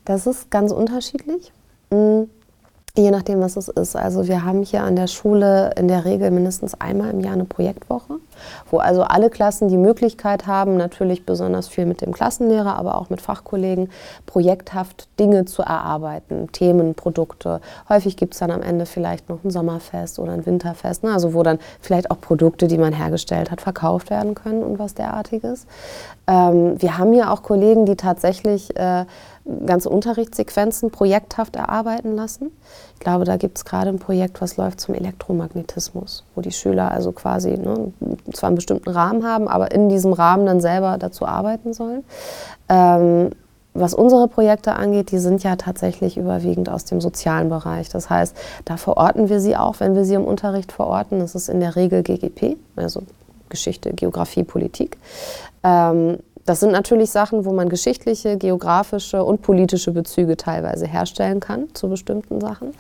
Das 0.04 0.26
ist 0.26 0.50
ganz 0.50 0.72
unterschiedlich. 0.72 1.54
Mhm. 1.92 2.30
Je 2.98 3.10
nachdem, 3.10 3.40
was 3.40 3.56
es 3.56 3.70
ist. 3.70 3.96
Also 3.96 4.28
wir 4.28 4.44
haben 4.44 4.64
hier 4.64 4.84
an 4.84 4.98
der 4.98 5.08
Schule 5.08 5.72
in 5.78 5.88
der 5.88 6.04
Regel 6.04 6.30
mindestens 6.30 6.80
einmal 6.82 7.12
im 7.12 7.22
Jahr 7.22 7.34
eine 7.34 7.46
Projektwoche, 7.46 8.16
wo 8.70 8.80
also 8.80 9.04
alle 9.04 9.30
Klassen 9.30 9.70
die 9.70 9.78
Möglichkeit 9.78 10.46
haben, 10.46 10.76
natürlich 10.76 11.26
besonders 11.26 11.70
viel 11.70 11.86
mit 11.86 12.02
dem 12.02 12.12
Klassenlehrer, 12.12 12.76
aber 12.76 12.98
auch 12.98 13.10
mit 13.10 13.22
Fachkollegen, 13.22 13.90
projekthaft 14.26 15.08
Dinge 15.20 15.46
zu 15.46 15.62
erarbeiten, 15.62 16.52
Themen, 16.52 16.94
Produkte. 16.94 17.62
Häufig 17.88 18.18
gibt 18.18 18.34
es 18.34 18.42
dann 18.42 18.52
am 18.52 18.62
Ende 18.62 18.86
vielleicht 18.86 19.30
noch 19.30 19.42
ein 19.46 19.52
Sommerfest 19.52 20.20
oder 20.20 20.34
ein 20.34 20.46
Winterfest, 20.46 21.06
ne? 21.06 21.14
also 21.14 21.34
wo 21.34 21.44
dann 21.44 21.60
vielleicht 21.80 22.12
auch 22.12 22.20
Produkte, 22.20 22.68
die 22.68 22.78
man 22.78 22.92
hergestellt 22.92 23.52
hat, 23.52 23.62
verkauft 23.62 24.10
werden 24.10 24.36
können 24.36 24.64
und 24.64 24.80
was 24.80 24.96
derartiges. 24.96 25.66
Ähm, 26.28 26.76
wir 26.82 26.98
haben 26.98 27.14
hier 27.14 27.32
auch 27.32 27.42
Kollegen, 27.42 27.86
die 27.86 27.96
tatsächlich 27.96 28.76
äh, 28.78 29.06
ganze 29.66 29.90
Unterrichtssequenzen 29.90 30.92
projekthaft 30.92 31.56
erarbeiten 31.56 32.16
lassen. 32.16 32.52
Ich 32.94 33.00
glaube, 33.00 33.26
da 33.26 33.38
gibt 33.38 33.58
es 33.58 33.66
gerade 33.66 33.90
ein 33.90 34.00
Projekt, 34.00 34.42
was 34.42 34.58
läuft 34.58 34.80
zum 34.80 34.96
Elektromagnetismus, 34.96 36.24
wo 36.36 36.42
die 36.42 36.52
Schüler 36.52 36.92
also 36.92 37.12
quasi 37.12 37.52
ne, 37.52 37.92
zwar 38.34 38.48
einen 38.48 38.56
bestimmten 38.56 38.90
Rahmen 38.90 39.26
haben, 39.26 39.48
aber 39.48 39.72
in 39.72 39.90
diesem 39.90 40.14
Rahmen 40.14 40.46
dann 40.46 40.62
selber 40.62 40.98
dazu 40.98 41.26
arbeiten 41.26 41.74
sollen. 41.74 42.04
Ähm, 42.70 43.32
was 43.74 43.94
unsere 43.94 44.28
Projekte 44.28 44.74
angeht, 44.74 45.12
die 45.12 45.18
sind 45.18 45.44
ja 45.44 45.56
tatsächlich 45.56 46.18
überwiegend 46.18 46.70
aus 46.70 46.84
dem 46.84 47.00
sozialen 47.00 47.48
Bereich. 47.48 47.88
Das 47.88 48.10
heißt, 48.10 48.36
da 48.66 48.76
verorten 48.76 49.30
wir 49.30 49.40
sie 49.40 49.56
auch, 49.56 49.80
wenn 49.80 49.96
wir 49.96 50.04
sie 50.04 50.16
im 50.16 50.26
Unterricht 50.26 50.74
verorten. 50.74 51.20
Das 51.20 51.36
ist 51.36 51.48
in 51.48 51.62
der 51.62 51.78
Regel 51.78 52.04
GGP, 52.04 52.58
also 52.76 53.04
Geschichte, 53.48 53.94
Geografie, 53.94 54.44
Politik. 54.44 54.98
Ähm, 55.64 56.18
das 56.52 56.60
sind 56.60 56.74
natürlich 56.74 57.12
Sachen, 57.12 57.46
wo 57.46 57.54
man 57.54 57.70
geschichtliche, 57.70 58.36
geografische 58.36 59.24
und 59.24 59.42
politische 59.42 59.92
Bezüge 59.94 60.36
teilweise 60.36 60.86
herstellen 60.86 61.40
kann 61.40 61.74
zu 61.74 61.88
bestimmten 61.88 62.42
Sachen. 62.42 62.74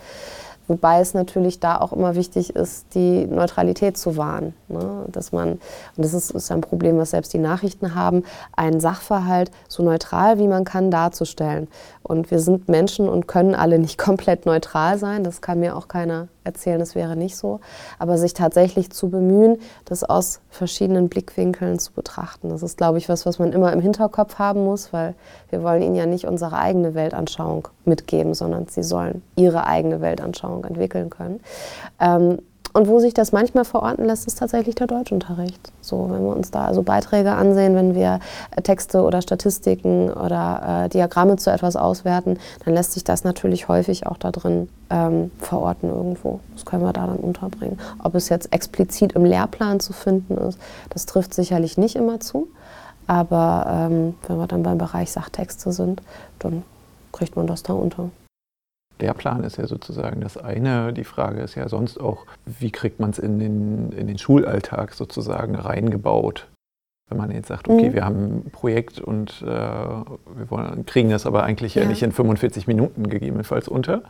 Wobei 0.67 0.99
es 0.99 1.13
natürlich 1.13 1.61
da 1.61 1.77
auch 1.79 1.93
immer 1.93 2.15
wichtig 2.15 2.53
ist, 2.53 2.93
die 2.95 3.25
Neutralität 3.27 3.97
zu 3.97 4.17
wahren. 4.17 4.53
Ne? 4.67 5.05
Dass 5.07 5.31
man, 5.31 5.51
und 5.51 5.61
das 5.95 6.13
ist, 6.13 6.31
ist 6.31 6.51
ein 6.51 6.59
Problem, 6.59 6.97
was 6.97 7.11
selbst 7.11 7.31
die 7.31 7.37
Nachrichten 7.37 7.95
haben, 7.95 8.25
einen 8.57 8.81
Sachverhalt 8.81 9.51
so 9.69 9.83
neutral 9.83 10.37
wie 10.37 10.49
man 10.49 10.65
kann 10.65 10.91
darzustellen. 10.91 11.69
Und 12.03 12.29
wir 12.29 12.39
sind 12.39 12.67
Menschen 12.67 13.07
und 13.07 13.25
können 13.25 13.55
alle 13.55 13.79
nicht 13.79 13.97
komplett 13.97 14.45
neutral 14.45 14.97
sein. 14.97 15.23
Das 15.23 15.39
kann 15.39 15.61
mir 15.61 15.77
auch 15.77 15.87
keiner 15.87 16.27
erzählen, 16.43 16.81
es 16.81 16.95
wäre 16.95 17.15
nicht 17.15 17.35
so. 17.35 17.59
Aber 17.99 18.17
sich 18.17 18.33
tatsächlich 18.33 18.91
zu 18.91 19.09
bemühen, 19.09 19.57
das 19.85 20.03
aus 20.03 20.41
verschiedenen 20.49 21.09
Blickwinkeln 21.09 21.79
zu 21.79 21.91
betrachten, 21.91 22.49
das 22.49 22.63
ist, 22.63 22.77
glaube 22.77 22.97
ich, 22.97 23.09
was, 23.09 23.25
was 23.25 23.39
man 23.39 23.53
immer 23.53 23.71
im 23.73 23.81
Hinterkopf 23.81 24.39
haben 24.39 24.63
muss, 24.63 24.93
weil 24.93 25.15
wir 25.49 25.63
wollen 25.63 25.81
ihnen 25.81 25.95
ja 25.95 26.05
nicht 26.05 26.25
unsere 26.25 26.57
eigene 26.57 26.93
Weltanschauung 26.93 27.67
mitgeben, 27.85 28.33
sondern 28.33 28.67
sie 28.67 28.83
sollen 28.83 29.21
ihre 29.35 29.65
eigene 29.65 30.01
Weltanschauung 30.01 30.65
entwickeln 30.65 31.09
können. 31.09 31.39
Ähm, 31.99 32.39
und 32.73 32.87
wo 32.87 32.99
sich 32.99 33.13
das 33.13 33.31
manchmal 33.31 33.65
verorten 33.65 34.05
lässt, 34.05 34.27
ist 34.27 34.39
tatsächlich 34.39 34.75
der 34.75 34.87
Deutschunterricht. 34.87 35.71
So, 35.81 36.09
wenn 36.09 36.23
wir 36.23 36.35
uns 36.35 36.51
da 36.51 36.65
also 36.65 36.83
Beiträge 36.83 37.31
ansehen, 37.31 37.75
wenn 37.75 37.95
wir 37.95 38.19
äh, 38.55 38.61
Texte 38.61 39.01
oder 39.01 39.21
Statistiken 39.21 40.11
oder 40.11 40.85
äh, 40.85 40.89
Diagramme 40.89 41.35
zu 41.35 41.51
etwas 41.51 41.75
auswerten, 41.75 42.39
dann 42.65 42.73
lässt 42.73 42.93
sich 42.93 43.03
das 43.03 43.23
natürlich 43.23 43.67
häufig 43.67 44.07
auch 44.07 44.17
da 44.17 44.31
drin 44.31 44.69
ähm, 44.89 45.31
verorten 45.39 45.89
irgendwo. 45.89 46.39
Das 46.53 46.65
können 46.65 46.83
wir 46.83 46.93
da 46.93 47.07
dann 47.07 47.17
unterbringen. 47.17 47.79
Ob 48.03 48.15
es 48.15 48.29
jetzt 48.29 48.53
explizit 48.53 49.13
im 49.13 49.25
Lehrplan 49.25 49.79
zu 49.79 49.93
finden 49.93 50.37
ist, 50.37 50.57
das 50.89 51.05
trifft 51.05 51.33
sicherlich 51.33 51.77
nicht 51.77 51.95
immer 51.95 52.19
zu. 52.19 52.47
Aber 53.07 53.65
ähm, 53.67 54.15
wenn 54.27 54.37
wir 54.37 54.47
dann 54.47 54.63
beim 54.63 54.77
Bereich 54.77 55.11
Sachtexte 55.11 55.71
sind, 55.71 56.01
dann 56.39 56.63
kriegt 57.11 57.35
man 57.35 57.47
das 57.47 57.63
da 57.63 57.73
unter. 57.73 58.09
Lehrplan 59.01 59.43
ist 59.43 59.57
ja 59.57 59.67
sozusagen 59.67 60.21
das 60.21 60.37
eine. 60.37 60.93
Die 60.93 61.03
Frage 61.03 61.41
ist 61.41 61.55
ja 61.55 61.67
sonst 61.67 61.99
auch, 61.99 62.25
wie 62.45 62.71
kriegt 62.71 62.99
man 62.99 63.09
es 63.09 63.19
in 63.19 63.39
den, 63.39 63.91
in 63.91 64.07
den 64.07 64.17
Schulalltag 64.17 64.93
sozusagen 64.93 65.55
reingebaut? 65.55 66.47
Wenn 67.09 67.17
man 67.17 67.31
jetzt 67.31 67.49
sagt, 67.49 67.67
okay, 67.67 67.89
mhm. 67.89 67.93
wir 67.93 68.05
haben 68.05 68.23
ein 68.23 68.51
Projekt 68.51 69.01
und 69.01 69.41
äh, 69.41 69.45
wir 69.45 70.49
wollen, 70.49 70.85
kriegen 70.85 71.09
das 71.09 71.25
aber 71.25 71.43
eigentlich 71.43 71.75
ja. 71.75 71.83
ja 71.83 71.89
nicht 71.89 72.03
in 72.03 72.13
45 72.13 72.67
Minuten 72.67 73.09
gegebenenfalls 73.09 73.67
unter. 73.67 74.03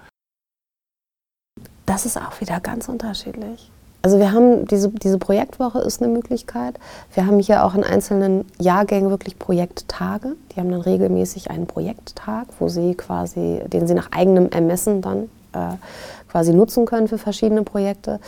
Das 1.87 2.05
ist 2.05 2.17
auch 2.17 2.39
wieder 2.39 2.59
ganz 2.59 2.87
unterschiedlich. 2.87 3.71
Also 4.01 4.17
wir 4.17 4.31
haben 4.31 4.65
diese, 4.65 4.89
diese 4.89 5.19
Projektwoche 5.19 5.79
ist 5.79 6.01
eine 6.01 6.11
Möglichkeit. 6.11 6.79
Wir 7.13 7.27
haben 7.27 7.39
hier 7.39 7.63
auch 7.63 7.75
in 7.75 7.83
einzelnen 7.83 8.45
Jahrgängen 8.59 9.11
wirklich 9.11 9.37
Projekttage. 9.37 10.35
Die 10.51 10.59
haben 10.59 10.71
dann 10.71 10.81
regelmäßig 10.81 11.51
einen 11.51 11.67
Projekttag, 11.67 12.47
wo 12.59 12.67
sie 12.67 12.95
quasi, 12.95 13.61
den 13.67 13.87
sie 13.87 13.93
nach 13.93 14.11
eigenem 14.11 14.49
Ermessen 14.49 15.01
dann 15.01 15.29
äh, 15.53 15.75
quasi 16.29 16.53
nutzen 16.53 16.85
können 16.85 17.07
für 17.07 17.19
verschiedene 17.19 17.63
Projekte. 17.63 18.19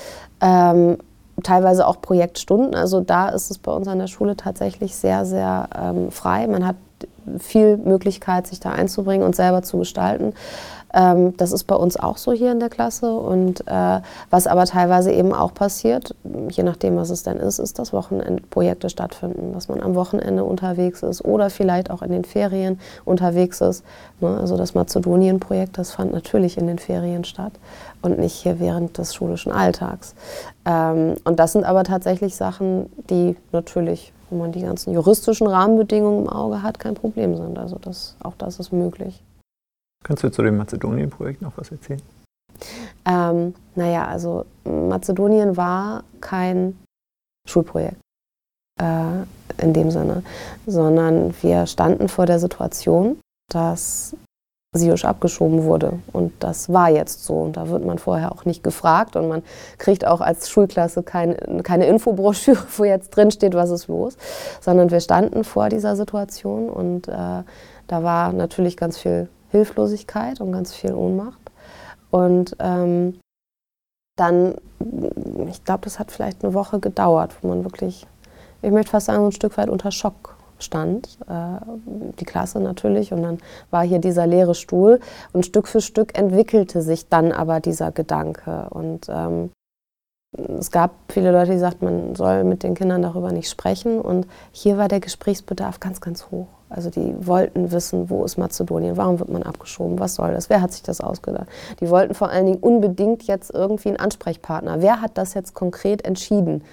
Ähm, 0.41 0.97
teilweise 1.41 1.87
auch 1.87 2.01
Projektstunden. 2.01 2.75
Also 2.75 3.01
da 3.01 3.29
ist 3.29 3.49
es 3.49 3.57
bei 3.57 3.71
uns 3.71 3.87
an 3.87 3.97
der 3.97 4.07
Schule 4.07 4.37
tatsächlich 4.37 4.95
sehr, 4.95 5.25
sehr 5.25 5.69
ähm, 5.75 6.11
frei. 6.11 6.45
Man 6.45 6.67
hat 6.67 6.75
viel 7.39 7.77
Möglichkeit, 7.77 8.45
sich 8.47 8.59
da 8.59 8.71
einzubringen 8.71 9.25
und 9.25 9.35
selber 9.35 9.63
zu 9.63 9.79
gestalten. 9.79 10.33
Ähm, 10.93 11.35
das 11.37 11.51
ist 11.51 11.65
bei 11.65 11.75
uns 11.75 11.97
auch 11.97 12.17
so 12.17 12.31
hier 12.31 12.51
in 12.51 12.59
der 12.59 12.69
Klasse. 12.69 13.13
Und 13.15 13.67
äh, 13.67 14.01
was 14.29 14.47
aber 14.47 14.65
teilweise 14.65 15.11
eben 15.11 15.33
auch 15.33 15.53
passiert, 15.53 16.15
je 16.49 16.63
nachdem, 16.63 16.95
was 16.97 17.09
es 17.09 17.23
denn 17.23 17.37
ist, 17.37 17.59
ist, 17.59 17.79
dass 17.79 17.93
Wochenendprojekte 17.93 18.89
stattfinden, 18.89 19.53
dass 19.53 19.67
man 19.67 19.81
am 19.81 19.95
Wochenende 19.95 20.43
unterwegs 20.43 21.03
ist 21.03 21.25
oder 21.25 21.49
vielleicht 21.49 21.89
auch 21.89 22.01
in 22.01 22.11
den 22.11 22.25
Ferien 22.25 22.79
unterwegs 23.05 23.61
ist. 23.61 23.83
Ne? 24.19 24.37
Also 24.39 24.55
das 24.55 24.75
Mazedonien-Projekt, 24.75 25.77
das 25.77 25.91
fand 25.91 26.13
natürlich 26.13 26.57
in 26.57 26.67
den 26.67 26.79
Ferien 26.79 27.23
statt 27.23 27.53
und 28.01 28.19
nicht 28.19 28.33
hier 28.33 28.59
während 28.59 28.97
des 28.97 29.15
schulischen 29.15 29.51
Alltags. 29.51 30.13
Ähm, 30.65 31.15
und 31.23 31.39
das 31.39 31.53
sind 31.53 31.65
aber 31.65 31.83
tatsächlich 31.83 32.35
Sachen, 32.35 32.91
die 33.09 33.35
natürlich, 33.51 34.13
wenn 34.29 34.39
man 34.39 34.51
die 34.51 34.61
ganzen 34.61 34.93
juristischen 34.93 35.47
Rahmenbedingungen 35.47 36.25
im 36.25 36.29
Auge 36.29 36.61
hat, 36.61 36.79
kein 36.79 36.93
Problem 36.93 37.35
sind. 37.35 37.57
Also 37.57 37.77
das, 37.81 38.15
auch 38.21 38.33
das 38.37 38.59
ist 38.59 38.71
möglich. 38.71 39.23
Kannst 40.03 40.23
du 40.23 40.31
zu 40.31 40.43
dem 40.43 40.57
Mazedonien-Projekt 40.57 41.41
noch 41.41 41.57
was 41.57 41.71
erzählen? 41.71 42.01
Ähm, 43.05 43.55
naja, 43.75 44.05
also 44.07 44.45
Mazedonien 44.65 45.57
war 45.57 46.03
kein 46.21 46.77
Schulprojekt 47.47 47.97
äh, 48.79 49.23
in 49.57 49.73
dem 49.73 49.91
Sinne, 49.91 50.23
sondern 50.65 51.33
wir 51.41 51.65
standen 51.67 52.07
vor 52.07 52.25
der 52.25 52.39
Situation, 52.39 53.19
dass 53.51 54.15
Siosch 54.75 55.05
abgeschoben 55.05 55.63
wurde. 55.63 55.99
Und 56.11 56.31
das 56.39 56.71
war 56.71 56.89
jetzt 56.89 57.25
so. 57.25 57.35
Und 57.35 57.57
da 57.57 57.69
wird 57.69 57.85
man 57.85 57.99
vorher 57.99 58.31
auch 58.31 58.45
nicht 58.45 58.63
gefragt 58.63 59.15
und 59.15 59.27
man 59.27 59.43
kriegt 59.77 60.05
auch 60.05 60.19
als 60.19 60.49
Schulklasse 60.49 61.03
kein, 61.03 61.63
keine 61.63 61.85
Infobroschüre, 61.85 62.65
wo 62.77 62.83
jetzt 62.83 63.11
drin 63.11 63.31
steht, 63.31 63.53
was 63.53 63.69
ist 63.69 63.87
los, 63.87 64.17
sondern 64.61 64.91
wir 64.91 64.99
standen 64.99 65.43
vor 65.43 65.69
dieser 65.69 65.95
Situation 65.95 66.69
und 66.69 67.07
äh, 67.07 67.43
da 67.87 68.03
war 68.03 68.33
natürlich 68.33 68.77
ganz 68.77 68.97
viel 68.97 69.27
Hilflosigkeit 69.53 70.41
und 70.41 70.51
ganz 70.51 70.73
viel 70.73 70.93
Ohnmacht. 70.93 71.39
Und 72.11 72.55
ähm, 72.59 73.19
dann, 74.17 74.55
ich 75.47 75.63
glaube, 75.63 75.81
das 75.83 75.99
hat 75.99 76.11
vielleicht 76.11 76.43
eine 76.43 76.53
Woche 76.53 76.79
gedauert, 76.79 77.35
wo 77.41 77.47
man 77.47 77.63
wirklich, 77.63 78.05
ich 78.61 78.71
möchte 78.71 78.91
fast 78.91 79.05
sagen, 79.05 79.25
ein 79.25 79.31
Stück 79.31 79.57
weit 79.57 79.69
unter 79.69 79.91
Schock 79.91 80.35
stand. 80.59 81.17
Äh, 81.27 81.59
die 82.19 82.25
Klasse 82.25 82.59
natürlich. 82.59 83.13
Und 83.13 83.21
dann 83.21 83.37
war 83.69 83.83
hier 83.83 83.99
dieser 83.99 84.25
leere 84.25 84.55
Stuhl. 84.55 84.99
Und 85.33 85.45
Stück 85.45 85.67
für 85.67 85.81
Stück 85.81 86.17
entwickelte 86.17 86.81
sich 86.81 87.09
dann 87.09 87.31
aber 87.31 87.59
dieser 87.59 87.91
Gedanke. 87.91 88.67
Und 88.71 89.07
ähm, 89.09 89.51
es 90.35 90.71
gab 90.71 90.91
viele 91.09 91.31
Leute, 91.31 91.51
die 91.51 91.59
sagten, 91.59 91.85
man 91.85 92.15
soll 92.15 92.43
mit 92.43 92.63
den 92.63 92.73
Kindern 92.73 93.03
darüber 93.03 93.31
nicht 93.31 93.49
sprechen. 93.49 94.01
Und 94.01 94.27
hier 94.51 94.77
war 94.77 94.87
der 94.87 94.99
Gesprächsbedarf 94.99 95.79
ganz, 95.79 96.01
ganz 96.01 96.31
hoch. 96.31 96.47
Also 96.75 96.89
die 96.89 97.15
wollten 97.25 97.71
wissen, 97.71 98.09
wo 98.09 98.23
ist 98.23 98.37
Mazedonien, 98.37 98.97
warum 98.97 99.19
wird 99.19 99.29
man 99.29 99.43
abgeschoben, 99.43 99.99
was 99.99 100.15
soll 100.15 100.33
das, 100.33 100.49
wer 100.49 100.61
hat 100.61 100.71
sich 100.71 100.83
das 100.83 101.01
ausgedacht. 101.01 101.47
Die 101.79 101.89
wollten 101.89 102.13
vor 102.13 102.29
allen 102.29 102.45
Dingen 102.45 102.59
unbedingt 102.59 103.23
jetzt 103.23 103.53
irgendwie 103.53 103.89
einen 103.89 103.97
Ansprechpartner. 103.97 104.81
Wer 104.81 105.01
hat 105.01 105.11
das 105.17 105.33
jetzt 105.33 105.53
konkret 105.53 106.03
entschieden? 106.05 106.63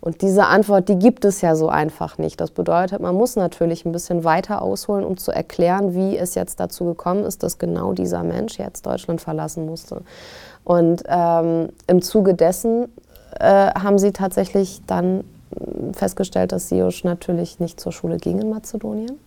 Und 0.00 0.20
diese 0.22 0.46
Antwort, 0.46 0.88
die 0.88 0.98
gibt 0.98 1.24
es 1.24 1.42
ja 1.42 1.54
so 1.54 1.68
einfach 1.68 2.18
nicht. 2.18 2.40
Das 2.40 2.50
bedeutet, 2.50 3.00
man 3.00 3.14
muss 3.14 3.36
natürlich 3.36 3.84
ein 3.84 3.92
bisschen 3.92 4.24
weiter 4.24 4.60
ausholen, 4.60 5.04
um 5.04 5.16
zu 5.16 5.30
erklären, 5.30 5.94
wie 5.94 6.18
es 6.18 6.34
jetzt 6.34 6.58
dazu 6.58 6.84
gekommen 6.86 7.24
ist, 7.24 7.44
dass 7.44 7.58
genau 7.58 7.92
dieser 7.92 8.24
Mensch 8.24 8.58
jetzt 8.58 8.84
Deutschland 8.84 9.20
verlassen 9.20 9.64
musste. 9.64 10.02
Und 10.64 11.04
ähm, 11.06 11.68
im 11.86 12.02
Zuge 12.02 12.34
dessen 12.34 12.88
äh, 13.38 13.70
haben 13.74 13.98
sie 14.00 14.10
tatsächlich 14.10 14.80
dann 14.88 15.22
festgestellt, 15.92 16.52
dass 16.52 16.68
Siosch 16.68 17.04
natürlich 17.04 17.60
nicht 17.60 17.78
zur 17.78 17.92
Schule 17.92 18.16
ging 18.16 18.40
in 18.40 18.50
Mazedonien. 18.50 19.18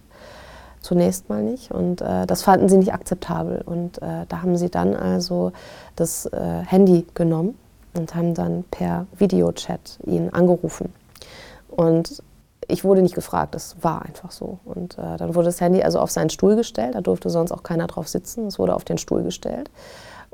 Zunächst 0.86 1.30
mal 1.30 1.42
nicht. 1.42 1.72
Und 1.72 2.02
äh, 2.02 2.28
das 2.28 2.44
fanden 2.44 2.70
sie 2.70 2.78
nicht 2.78 2.94
akzeptabel. 2.94 3.64
Und 3.66 4.00
äh, 4.04 4.28
da 4.30 4.44
haben 4.44 4.56
sie 4.56 4.70
dann 4.70 4.96
also 4.96 5.52
das 5.96 6.28
äh, 6.28 6.62
Handy 6.64 7.08
genommen 7.16 7.58
und 7.96 8.14
haben 8.14 8.36
dann 8.36 8.64
per 8.70 9.08
Videochat 9.18 9.98
ihn 10.06 10.30
angerufen. 10.30 10.94
Und 11.72 12.22
ich 12.68 12.84
wurde 12.84 13.02
nicht 13.02 13.16
gefragt, 13.16 13.56
es 13.56 13.76
war 13.82 14.04
einfach 14.04 14.30
so. 14.30 14.60
Und 14.64 15.00
äh, 15.00 15.18
dann 15.18 15.34
wurde 15.34 15.46
das 15.46 15.60
Handy 15.60 15.82
also 15.82 15.98
auf 15.98 16.12
seinen 16.12 16.30
Stuhl 16.30 16.56
gestellt, 16.56 16.94
da 16.94 17.02
durfte 17.02 17.32
sonst 17.32 17.52
auch 17.52 17.64
keiner 17.64 17.88
drauf 17.88 18.08
sitzen, 18.08 18.46
es 18.46 18.60
wurde 18.60 18.76
auf 18.76 18.84
den 18.84 19.00
Stuhl 19.00 19.24
gestellt. 19.24 19.72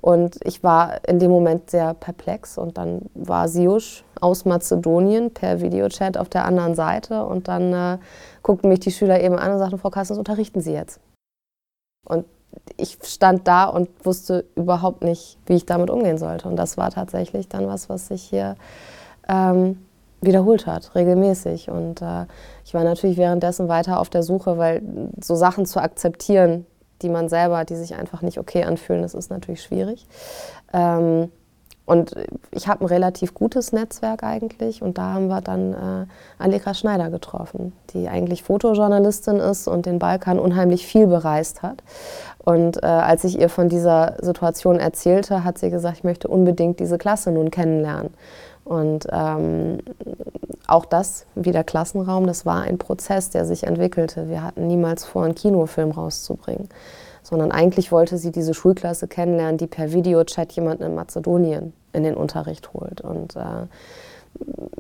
Und 0.02 0.38
ich 0.44 0.64
war 0.64 1.08
in 1.08 1.20
dem 1.20 1.30
Moment 1.30 1.70
sehr 1.70 1.94
perplex 1.94 2.58
und 2.58 2.78
dann 2.78 3.04
war 3.14 3.48
Siusch 3.48 4.04
aus 4.20 4.46
Mazedonien 4.46 5.32
per 5.32 5.62
Videochat 5.62 6.18
auf 6.18 6.28
der 6.28 6.46
anderen 6.46 6.74
Seite 6.74 7.24
und 7.24 7.48
dann 7.48 7.72
äh, 7.74 7.98
guckten 8.42 8.70
mich 8.70 8.80
die 8.80 8.92
Schüler 8.92 9.22
eben 9.22 9.38
an 9.38 9.52
und 9.52 9.60
sagten, 9.60 9.78
Frau 9.78 9.92
Kassens, 9.92 10.18
unterrichten 10.18 10.62
Sie 10.62 10.74
jetzt. 10.74 11.00
Und 12.08 12.26
ich 12.78 12.98
stand 13.04 13.48
da 13.48 13.66
und 13.66 13.90
wusste 14.04 14.46
überhaupt 14.56 15.04
nicht, 15.04 15.38
wie 15.46 15.54
ich 15.54 15.66
damit 15.68 15.92
umgehen 15.92 16.18
sollte. 16.18 16.48
Und 16.48 16.56
das 16.56 16.78
war 16.78 16.90
tatsächlich 16.90 17.48
dann 17.48 17.68
was, 17.68 17.88
was 17.88 18.08
sich 18.08 18.24
hier 18.24 18.56
ähm, 19.30 19.86
wiederholt 20.22 20.66
hat, 20.66 20.96
regelmäßig. 20.96 21.70
Und 21.70 22.02
äh, 22.02 22.26
ich 22.66 22.74
war 22.74 22.84
natürlich 22.84 23.18
währenddessen 23.18 23.68
weiter 23.68 24.00
auf 24.00 24.10
der 24.10 24.24
Suche, 24.24 24.58
weil 24.58 24.82
so 25.22 25.36
Sachen 25.36 25.66
zu 25.66 25.80
akzeptieren, 25.80 26.66
die 27.02 27.10
man 27.10 27.30
selber, 27.30 27.66
die 27.66 27.76
sich 27.76 27.96
einfach 27.96 28.22
nicht 28.22 28.38
okay 28.38 28.64
anfühlen, 28.64 29.02
das 29.02 29.14
ist 29.14 29.30
natürlich 29.30 29.64
schwierig. 29.64 30.06
Ähm, 30.74 31.32
und 31.86 32.14
ich 32.52 32.68
habe 32.68 32.86
ein 32.86 32.88
relativ 32.88 33.34
gutes 33.34 33.74
Netzwerk 33.74 34.24
eigentlich 34.24 34.82
und 34.82 34.98
da 34.98 35.14
haben 35.14 35.28
wir 35.28 35.42
dann 35.42 35.74
äh, 35.74 36.06
Allegra 36.38 36.74
Schneider 36.74 37.10
getroffen, 37.10 37.74
die 37.94 38.08
eigentlich 38.08 38.44
Fotojournalistin 38.44 39.38
ist 39.38 39.68
und 39.68 39.88
den 39.88 40.00
Balkan 40.00 40.40
unheimlich 40.40 40.86
viel 40.86 41.08
bereist 41.08 41.64
hat. 41.64 41.84
Und 42.38 42.82
äh, 42.82 42.86
als 42.86 43.24
ich 43.24 43.40
ihr 43.40 43.50
von 43.50 43.68
dieser 43.68 44.16
Situation 44.22 44.80
erzählte, 44.80 45.44
hat 45.44 45.58
sie 45.58 45.70
gesagt, 45.70 45.98
ich 45.98 46.04
möchte 46.04 46.28
unbedingt 46.28 46.80
diese 46.80 46.98
Klasse 46.98 47.32
nun 47.32 47.52
kennenlernen. 47.52 48.14
Und 48.64 49.08
ähm, 49.12 49.80
auch 50.68 50.86
das, 50.86 51.26
wie 51.36 51.52
der 51.52 51.64
Klassenraum, 51.64 52.28
das 52.28 52.46
war 52.46 52.62
ein 52.62 52.78
Prozess, 52.78 53.30
der 53.30 53.46
sich 53.46 53.64
entwickelte. 53.64 54.30
Wir 54.30 54.44
hatten 54.44 54.68
niemals 54.68 55.04
vor, 55.04 55.24
einen 55.24 55.36
Kinofilm 55.36 55.92
rauszubringen, 55.92 56.70
sondern 57.24 57.52
eigentlich 57.52 57.92
wollte 57.92 58.18
sie 58.18 58.32
diese 58.32 58.54
Schulklasse 58.54 59.08
kennenlernen, 59.08 59.58
die 59.58 59.68
per 59.68 59.92
Videochat 59.92 60.52
jemanden 60.54 60.84
in 60.84 60.96
Mazedonien 60.96 61.74
in 61.94 62.04
den 62.04 62.16
Unterricht 62.16 62.74
holt. 62.74 63.02
Und 63.02 63.36
äh, 63.36 63.68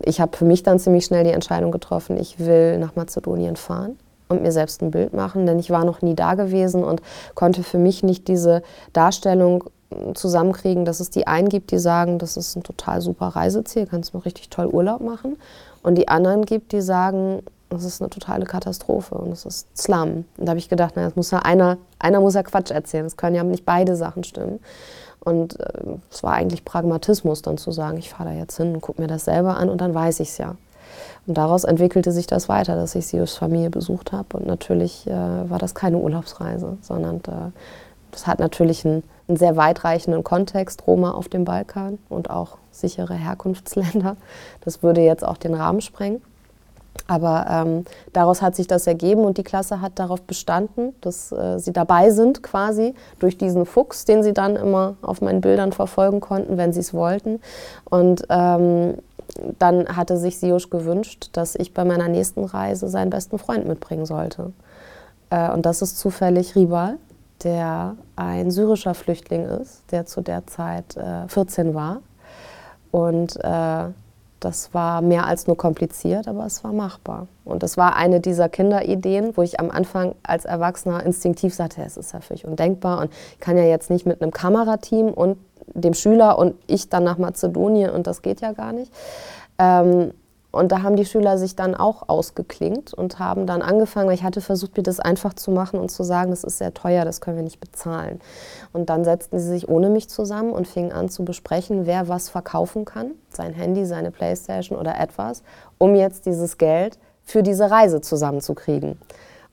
ich 0.04 0.22
habe 0.22 0.38
für 0.38 0.46
mich 0.46 0.64
dann 0.64 0.80
ziemlich 0.80 1.06
schnell 1.06 1.24
die 1.24 1.32
Entscheidung 1.32 1.72
getroffen, 1.72 2.18
ich 2.18 2.40
will 2.40 2.78
nach 2.78 2.96
Mazedonien 2.96 3.56
fahren 3.56 3.98
und 4.30 4.42
mir 4.42 4.52
selbst 4.52 4.82
ein 4.82 4.92
Bild 4.92 5.14
machen, 5.14 5.46
denn 5.46 5.60
ich 5.60 5.70
war 5.70 5.84
noch 5.84 6.02
nie 6.02 6.16
da 6.16 6.36
gewesen 6.36 6.84
und 6.84 7.02
konnte 7.36 7.64
für 7.64 7.78
mich 7.78 8.02
nicht 8.02 8.28
diese 8.28 8.64
Darstellung 8.94 9.66
zusammenkriegen, 10.14 10.86
dass 10.86 11.00
es 11.00 11.10
die 11.10 11.28
einen 11.28 11.50
gibt, 11.50 11.72
die 11.72 11.80
sagen, 11.80 12.18
das 12.18 12.38
ist 12.38 12.56
ein 12.56 12.64
total 12.64 13.02
super 13.02 13.28
Reiseziel, 13.28 13.86
kannst 13.86 14.14
du 14.14 14.20
richtig 14.20 14.50
toll 14.50 14.68
Urlaub 14.68 15.02
machen. 15.02 15.38
Und 15.84 15.96
die 15.96 16.08
anderen 16.08 16.46
gibt, 16.46 16.72
die 16.72 16.82
sagen, 16.82 17.42
das 17.70 17.84
ist 17.84 18.02
eine 18.02 18.10
totale 18.10 18.46
Katastrophe 18.46 19.16
und 19.16 19.32
das 19.32 19.46
ist 19.46 19.78
Slum. 19.78 20.26
Und 20.38 20.46
da 20.46 20.50
habe 20.50 20.60
ich 20.60 20.70
gedacht, 20.70 20.96
naja, 20.96 21.12
muss 21.16 21.32
ja 21.32 21.40
einer, 21.40 21.78
einer 22.00 22.20
muss 22.20 22.36
ja 22.36 22.44
Quatsch 22.44 22.72
erzählen. 22.72 23.06
Es 23.06 23.18
können 23.18 23.36
ja 23.36 23.44
nicht 23.44 23.66
beide 23.66 23.96
Sachen 23.96 24.24
stimmen. 24.24 24.60
Und 25.20 25.60
äh, 25.60 25.98
es 26.10 26.24
war 26.24 26.34
eigentlich 26.34 26.66
Pragmatismus, 26.66 27.42
dann 27.42 27.58
zu 27.58 27.72
sagen, 27.72 27.98
ich 27.98 28.10
fahre 28.10 28.30
da 28.30 28.36
jetzt 28.36 28.58
hin 28.58 28.74
und 28.74 28.82
gucke 28.82 29.02
mir 29.02 29.08
das 29.08 29.26
selber 29.26 29.58
an 29.58 29.70
und 29.70 29.80
dann 29.80 29.94
weiß 29.94 30.20
ich 30.20 30.30
es 30.30 30.38
ja. 30.38 30.56
Und 31.28 31.38
daraus 31.38 31.64
entwickelte 31.64 32.12
sich 32.12 32.28
das 32.28 32.50
weiter, 32.50 32.76
dass 32.76 32.96
ich 32.96 33.08
Sios 33.08 33.36
Familie 33.36 33.70
besucht 33.70 34.12
habe. 34.12 34.38
Und 34.38 34.48
natürlich 34.48 35.08
äh, 35.08 35.12
war 35.12 35.60
das 35.60 35.76
keine 35.76 35.98
Urlaubsreise, 35.98 36.78
sondern 36.82 37.18
äh, 37.18 37.52
das 38.12 38.28
hat 38.28 38.40
natürlich 38.40 38.86
einen, 38.86 39.04
einen, 39.28 39.38
sehr 39.38 39.56
weitreichenden 39.56 40.24
Kontext, 40.24 40.86
Roma 40.88 41.12
auf 41.12 41.30
dem 41.30 41.46
Balkan 41.46 42.00
und 42.10 42.30
auch 42.30 42.58
sichere 42.72 43.14
Herkunftsländer. 43.14 44.18
Das 44.64 44.84
würde 44.84 45.02
jetzt 45.02 45.26
auch 45.26 45.38
den 45.38 45.54
Rahmen 45.54 45.82
sprengen. 45.82 46.22
Aber 47.08 47.46
ähm, 47.50 47.86
daraus 48.14 48.42
hat 48.42 48.56
sich 48.56 48.68
das 48.68 48.86
ergeben 48.86 49.24
und 49.24 49.38
die 49.38 49.44
Klasse 49.44 49.82
hat 49.82 49.98
darauf 49.98 50.22
bestanden, 50.22 50.94
dass 51.02 51.32
äh, 51.32 51.58
sie 51.58 51.72
dabei 51.72 52.10
sind 52.12 52.44
quasi 52.44 52.94
durch 53.20 53.38
diesen 53.38 53.66
Fuchs, 53.66 54.06
den 54.06 54.24
sie 54.24 54.34
dann 54.34 54.56
immer 54.56 54.96
auf 55.02 55.22
meinen 55.22 55.42
Bildern 55.42 55.72
verfolgen 55.72 56.20
konnten, 56.20 56.58
wenn 56.58 56.74
sie 56.74 56.82
es 56.82 56.94
wollten. 56.94 57.40
Und 57.86 58.24
ähm, 58.30 58.96
dann 59.60 59.96
hatte 59.96 60.18
sich 60.18 60.38
Siosch 60.38 60.70
gewünscht, 60.70 61.30
dass 61.34 61.56
ich 61.56 61.74
bei 61.74 61.86
meiner 61.86 62.08
nächsten 62.08 62.44
Reise 62.44 62.90
seinen 62.90 63.10
besten 63.10 63.40
Freund 63.40 63.68
mitbringen 63.68 64.06
sollte. 64.06 64.52
Äh, 65.30 65.52
und 65.52 65.66
das 65.66 65.82
ist 65.82 65.98
zufällig 65.98 66.56
Ribal, 66.56 66.98
der 67.44 67.96
ein 68.16 68.52
syrischer 68.52 68.94
Flüchtling 68.94 69.46
ist, 69.46 69.84
der 69.92 70.06
zu 70.06 70.22
der 70.22 70.48
Zeit 70.48 70.98
äh, 70.98 71.28
14 71.28 71.74
war. 71.74 72.02
Und 72.92 73.38
äh, 73.44 73.90
das 74.42 74.74
war 74.74 75.02
mehr 75.02 75.28
als 75.28 75.46
nur 75.46 75.56
kompliziert, 75.56 76.28
aber 76.28 76.46
es 76.46 76.64
war 76.64 76.74
machbar. 76.74 77.28
Und 77.46 77.62
das 77.64 77.78
war 77.78 77.96
eine 77.96 78.20
dieser 78.20 78.50
Kinderideen, 78.50 79.38
wo 79.38 79.44
ich 79.44 79.60
am 79.60 79.70
Anfang 79.70 80.16
als 80.24 80.46
Erwachsener 80.46 81.04
instinktiv 81.06 81.54
sagte, 81.54 81.84
es 81.86 81.96
ist 81.96 82.12
ja 82.12 82.22
völlig 82.22 82.46
undenkbar 82.46 83.00
und 83.00 83.14
ich 83.34 83.40
kann 83.40 83.56
ja 83.56 83.64
jetzt 83.64 83.92
nicht 83.92 84.06
mit 84.06 84.22
einem 84.22 84.32
Kamerateam 84.32 85.10
und 85.10 85.38
dem 85.74 85.94
Schüler 85.94 86.40
und 86.40 86.56
ich 86.68 86.90
dann 86.90 87.04
nach 87.04 87.20
Mazedonien 87.20 87.92
und 87.92 88.08
das 88.08 88.24
geht 88.24 88.42
ja 88.42 88.52
gar 88.52 88.74
nicht. 88.74 88.92
Ähm, 89.60 90.12
und 90.52 90.72
da 90.72 90.84
haben 90.84 90.98
die 90.98 91.06
Schüler 91.06 91.38
sich 91.38 91.56
dann 91.56 91.76
auch 91.76 92.10
ausgeklingt 92.10 92.94
und 92.94 93.20
haben 93.20 93.48
dann 93.48 93.62
angefangen, 93.62 94.08
weil 94.08 94.16
ich 94.16 94.24
hatte 94.24 94.42
versucht, 94.42 94.76
mir 94.76 94.84
das 94.84 95.00
einfach 95.00 95.34
zu 95.34 95.50
machen 95.52 95.80
und 95.80 95.90
zu 95.90 96.04
sagen, 96.04 96.32
das 96.32 96.44
ist 96.44 96.58
sehr 96.58 96.74
teuer, 96.74 97.06
das 97.06 97.22
können 97.22 97.38
wir 97.38 97.44
nicht 97.44 97.62
bezahlen. 97.62 98.20
Und 98.74 98.90
dann 98.90 99.06
setzten 99.06 99.40
sie 99.40 99.48
sich 99.48 99.70
ohne 99.70 99.90
mich 99.90 100.10
zusammen 100.10 100.52
und 100.52 100.68
fingen 100.68 100.92
an 100.92 101.10
zu 101.10 101.24
besprechen, 101.24 101.86
wer 101.86 102.10
was 102.10 102.30
verkaufen 102.30 102.84
kann, 102.84 103.12
sein 103.30 103.54
Handy, 103.54 103.86
seine 103.86 104.12
Playstation 104.12 104.78
oder 104.78 105.00
etwas, 105.00 105.42
um 105.78 105.96
jetzt 105.96 106.26
dieses 106.26 106.58
Geld 106.58 107.00
für 107.24 107.44
diese 107.44 107.72
Reise 107.72 108.02
zusammenzukriegen. 108.02 108.98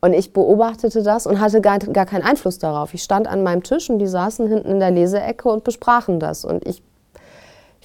Und 0.00 0.12
ich 0.12 0.32
beobachtete 0.32 1.02
das 1.02 1.26
und 1.26 1.40
hatte 1.40 1.60
gar, 1.60 1.78
gar 1.78 2.06
keinen 2.06 2.22
Einfluss 2.22 2.58
darauf. 2.58 2.94
Ich 2.94 3.02
stand 3.02 3.26
an 3.26 3.42
meinem 3.42 3.62
Tisch 3.62 3.90
und 3.90 3.98
die 3.98 4.06
saßen 4.06 4.46
hinten 4.48 4.68
in 4.68 4.80
der 4.80 4.92
Leseecke 4.92 5.48
und 5.48 5.64
besprachen 5.64 6.20
das. 6.20 6.44
Und 6.44 6.66
ich 6.66 6.82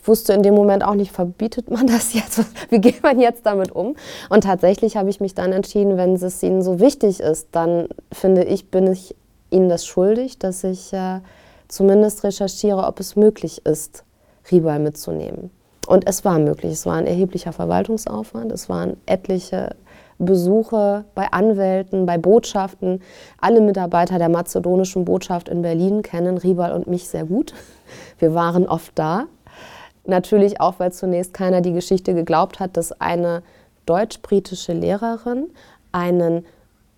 ich 0.03 0.07
wusste 0.09 0.33
in 0.33 0.43
dem 0.43 0.53
Moment 0.53 0.83
auch 0.83 0.95
nicht, 0.95 1.13
verbietet 1.13 1.71
man 1.71 1.87
das 1.87 2.13
jetzt? 2.13 2.43
Wie 2.69 2.81
geht 2.81 3.03
man 3.03 3.21
jetzt 3.21 3.45
damit 3.45 3.71
um? 3.71 3.95
Und 4.29 4.43
tatsächlich 4.43 4.97
habe 4.97 5.09
ich 5.09 5.21
mich 5.21 5.33
dann 5.33 5.53
entschieden, 5.53 5.95
wenn 5.95 6.15
es 6.15 6.43
ihnen 6.43 6.61
so 6.61 6.81
wichtig 6.81 7.21
ist, 7.21 7.47
dann 7.53 7.87
finde 8.11 8.43
ich, 8.43 8.69
bin 8.69 8.91
ich 8.91 9.15
ihnen 9.49 9.69
das 9.69 9.85
schuldig, 9.85 10.39
dass 10.39 10.65
ich 10.65 10.91
äh, 10.91 11.21
zumindest 11.69 12.25
recherchiere, 12.25 12.85
ob 12.85 12.99
es 12.99 13.15
möglich 13.15 13.65
ist, 13.65 14.03
Ribal 14.51 14.79
mitzunehmen. 14.79 15.51
Und 15.87 16.05
es 16.05 16.25
war 16.25 16.37
möglich. 16.37 16.73
Es 16.73 16.85
war 16.85 16.95
ein 16.95 17.07
erheblicher 17.07 17.53
Verwaltungsaufwand. 17.53 18.51
Es 18.51 18.67
waren 18.67 18.97
etliche 19.05 19.69
Besuche 20.17 21.05
bei 21.15 21.31
Anwälten, 21.31 22.05
bei 22.05 22.17
Botschaften. 22.17 23.01
Alle 23.39 23.61
Mitarbeiter 23.61 24.17
der 24.17 24.27
mazedonischen 24.27 25.05
Botschaft 25.05 25.47
in 25.47 25.61
Berlin 25.61 26.01
kennen 26.01 26.37
Ribal 26.37 26.73
und 26.73 26.87
mich 26.87 27.07
sehr 27.07 27.23
gut. 27.23 27.53
Wir 28.19 28.33
waren 28.33 28.67
oft 28.67 28.91
da. 28.95 29.27
Natürlich 30.05 30.59
auch, 30.59 30.75
weil 30.79 30.91
zunächst 30.91 31.33
keiner 31.33 31.61
die 31.61 31.73
Geschichte 31.73 32.13
geglaubt 32.13 32.59
hat, 32.59 32.75
dass 32.75 32.99
eine 32.99 33.41
deutsch-britische 33.85 34.73
Lehrerin 34.73 35.49
einen 35.91 36.45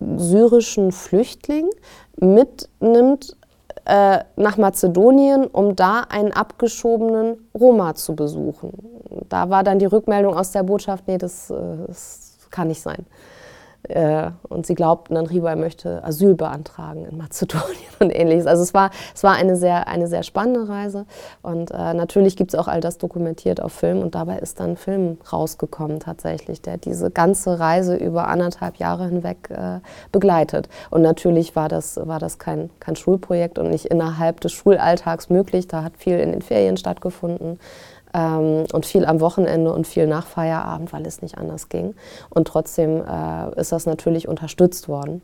syrischen 0.00 0.92
Flüchtling 0.92 1.68
mitnimmt 2.18 3.36
äh, 3.84 4.18
nach 4.36 4.56
Mazedonien, 4.56 5.46
um 5.46 5.76
da 5.76 6.00
einen 6.08 6.32
abgeschobenen 6.32 7.48
Roma 7.54 7.94
zu 7.94 8.16
besuchen. 8.16 8.72
Da 9.28 9.48
war 9.48 9.62
dann 9.62 9.78
die 9.78 9.86
Rückmeldung 9.86 10.36
aus 10.36 10.50
der 10.50 10.64
Botschaft, 10.64 11.06
nee, 11.06 11.18
das, 11.18 11.50
äh, 11.50 11.54
das 11.86 12.38
kann 12.50 12.68
nicht 12.68 12.82
sein. 12.82 13.06
Äh, 13.84 14.30
und 14.48 14.66
sie 14.66 14.74
glaubten 14.74 15.14
dann, 15.14 15.26
Ribai 15.26 15.56
möchte 15.56 16.02
Asyl 16.04 16.34
beantragen 16.34 17.04
in 17.04 17.16
Mazedonien 17.16 17.66
und 18.00 18.10
ähnliches. 18.10 18.46
Also 18.46 18.62
es 18.62 18.74
war, 18.74 18.90
es 19.14 19.22
war 19.22 19.34
eine, 19.34 19.56
sehr, 19.56 19.88
eine 19.88 20.08
sehr 20.08 20.22
spannende 20.22 20.68
Reise. 20.68 21.06
Und 21.42 21.70
äh, 21.70 21.94
natürlich 21.94 22.36
gibt 22.36 22.52
es 22.52 22.58
auch 22.58 22.68
all 22.68 22.80
das 22.80 22.98
dokumentiert 22.98 23.60
auf 23.60 23.72
Film. 23.72 24.02
Und 24.02 24.14
dabei 24.14 24.38
ist 24.38 24.60
dann 24.60 24.70
ein 24.70 24.76
Film 24.76 25.18
rausgekommen 25.32 26.00
tatsächlich, 26.00 26.62
der 26.62 26.76
diese 26.78 27.10
ganze 27.10 27.58
Reise 27.58 27.96
über 27.96 28.28
anderthalb 28.28 28.76
Jahre 28.76 29.06
hinweg 29.06 29.50
äh, 29.50 29.80
begleitet. 30.12 30.68
Und 30.90 31.02
natürlich 31.02 31.56
war 31.56 31.68
das, 31.68 31.96
war 32.02 32.18
das 32.18 32.38
kein, 32.38 32.70
kein 32.80 32.96
Schulprojekt 32.96 33.58
und 33.58 33.70
nicht 33.70 33.86
innerhalb 33.86 34.40
des 34.40 34.52
Schulalltags 34.52 35.30
möglich. 35.30 35.68
Da 35.68 35.82
hat 35.82 35.96
viel 35.96 36.18
in 36.18 36.32
den 36.32 36.42
Ferien 36.42 36.76
stattgefunden 36.76 37.58
und 38.18 38.86
viel 38.86 39.04
am 39.04 39.20
Wochenende 39.20 39.72
und 39.72 39.86
viel 39.86 40.06
nach 40.06 40.26
Feierabend, 40.26 40.92
weil 40.92 41.06
es 41.06 41.22
nicht 41.22 41.36
anders 41.36 41.68
ging. 41.68 41.94
Und 42.30 42.48
trotzdem 42.48 43.02
äh, 43.04 43.60
ist 43.60 43.72
das 43.72 43.86
natürlich 43.86 44.26
unterstützt 44.28 44.88
worden. 44.88 45.22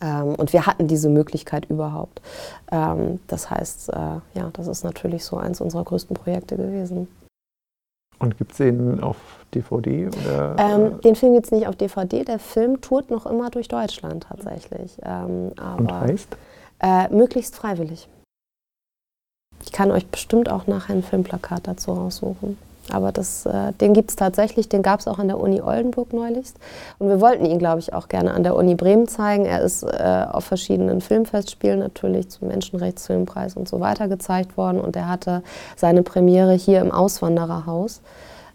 Ähm, 0.00 0.34
und 0.36 0.52
wir 0.52 0.66
hatten 0.66 0.86
diese 0.86 1.08
Möglichkeit 1.08 1.66
überhaupt. 1.66 2.20
Ähm, 2.70 3.20
das 3.26 3.50
heißt, 3.50 3.90
äh, 3.90 3.96
ja, 4.34 4.50
das 4.52 4.68
ist 4.68 4.84
natürlich 4.84 5.24
so 5.24 5.36
eins 5.36 5.60
unserer 5.60 5.84
größten 5.84 6.14
Projekte 6.14 6.56
gewesen. 6.56 7.08
Und 8.18 8.36
gibt 8.36 8.52
es 8.52 8.58
den 8.58 9.00
auf 9.00 9.16
DVD? 9.54 10.08
Oder? 10.08 10.56
Ähm, 10.58 11.00
den 11.00 11.14
Film 11.14 11.34
gibt 11.34 11.46
es 11.46 11.52
nicht 11.52 11.68
auf 11.68 11.76
DVD. 11.76 12.24
Der 12.24 12.38
Film 12.38 12.80
tourt 12.80 13.10
noch 13.10 13.26
immer 13.26 13.50
durch 13.50 13.68
Deutschland 13.68 14.26
tatsächlich. 14.28 14.98
Ähm, 15.04 15.52
aber, 15.56 15.78
Und 15.78 15.92
heißt? 15.92 16.36
Äh, 16.80 17.08
möglichst 17.14 17.56
freiwillig. 17.56 18.08
Ich 19.64 19.72
kann 19.72 19.90
euch 19.90 20.06
bestimmt 20.06 20.50
auch 20.50 20.66
nachher 20.66 20.94
ein 20.94 21.02
Filmplakat 21.02 21.66
dazu 21.66 21.92
raussuchen. 21.92 22.56
Aber 22.90 23.12
das, 23.12 23.44
äh, 23.44 23.72
den 23.80 23.92
gibt 23.92 24.10
es 24.10 24.16
tatsächlich, 24.16 24.68
den 24.68 24.82
gab 24.82 25.00
es 25.00 25.08
auch 25.08 25.18
an 25.18 25.28
der 25.28 25.38
Uni 25.38 25.60
Oldenburg 25.60 26.12
neulichst. 26.12 26.56
Und 26.98 27.08
wir 27.08 27.20
wollten 27.20 27.44
ihn, 27.44 27.58
glaube 27.58 27.80
ich, 27.80 27.92
auch 27.92 28.08
gerne 28.08 28.32
an 28.32 28.42
der 28.42 28.56
Uni 28.56 28.74
Bremen 28.74 29.08
zeigen. 29.08 29.44
Er 29.44 29.60
ist 29.60 29.82
äh, 29.82 30.24
auf 30.30 30.44
verschiedenen 30.44 31.00
Filmfestspielen 31.00 31.80
natürlich 31.80 32.30
zum 32.30 32.48
Menschenrechtsfilmpreis 32.48 33.56
und 33.56 33.68
so 33.68 33.80
weiter 33.80 34.08
gezeigt 34.08 34.56
worden. 34.56 34.80
Und 34.80 34.96
er 34.96 35.08
hatte 35.08 35.42
seine 35.76 36.02
Premiere 36.02 36.54
hier 36.54 36.80
im 36.80 36.90
Auswandererhaus. 36.90 38.00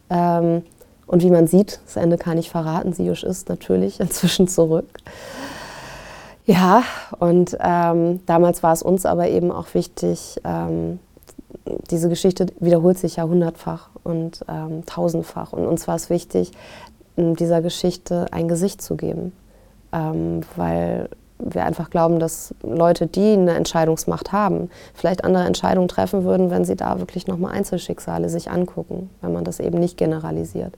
Ähm, 0.09 0.63
und 1.05 1.21
wie 1.21 1.29
man 1.29 1.47
sieht, 1.47 1.79
das 1.85 1.97
Ende 1.97 2.17
kann 2.17 2.37
ich 2.37 2.49
verraten, 2.49 2.93
Siusch 2.93 3.23
ist 3.23 3.49
natürlich 3.49 3.99
inzwischen 3.99 4.47
zurück. 4.47 4.87
Ja, 6.45 6.83
und 7.19 7.57
ähm, 7.61 8.19
damals 8.25 8.63
war 8.63 8.73
es 8.73 8.83
uns 8.83 9.05
aber 9.05 9.29
eben 9.29 9.51
auch 9.51 9.73
wichtig, 9.73 10.41
ähm, 10.43 10.99
diese 11.89 12.09
Geschichte 12.09 12.47
wiederholt 12.59 12.97
sich 12.97 13.15
ja 13.15 13.23
hundertfach 13.23 13.89
und 14.03 14.43
ähm, 14.49 14.85
tausendfach. 14.85 15.53
Und 15.53 15.65
uns 15.65 15.87
war 15.87 15.95
es 15.95 16.09
wichtig, 16.09 16.51
dieser 17.15 17.61
Geschichte 17.61 18.27
ein 18.31 18.47
Gesicht 18.47 18.81
zu 18.81 18.97
geben, 18.97 19.31
ähm, 19.93 20.41
weil 20.57 21.09
wir 21.39 21.65
einfach 21.65 21.89
glauben, 21.89 22.19
dass 22.19 22.53
Leute, 22.61 23.07
die 23.07 23.33
eine 23.33 23.53
Entscheidungsmacht 23.53 24.31
haben, 24.31 24.69
vielleicht 24.93 25.23
andere 25.23 25.45
Entscheidungen 25.45 25.87
treffen 25.87 26.23
würden, 26.23 26.49
wenn 26.49 26.65
sie 26.65 26.75
da 26.75 26.99
wirklich 26.99 27.27
nochmal 27.27 27.53
Einzelschicksale 27.53 28.29
sich 28.29 28.49
angucken, 28.51 29.09
wenn 29.21 29.33
man 29.33 29.43
das 29.43 29.59
eben 29.59 29.79
nicht 29.79 29.97
generalisiert. 29.97 30.73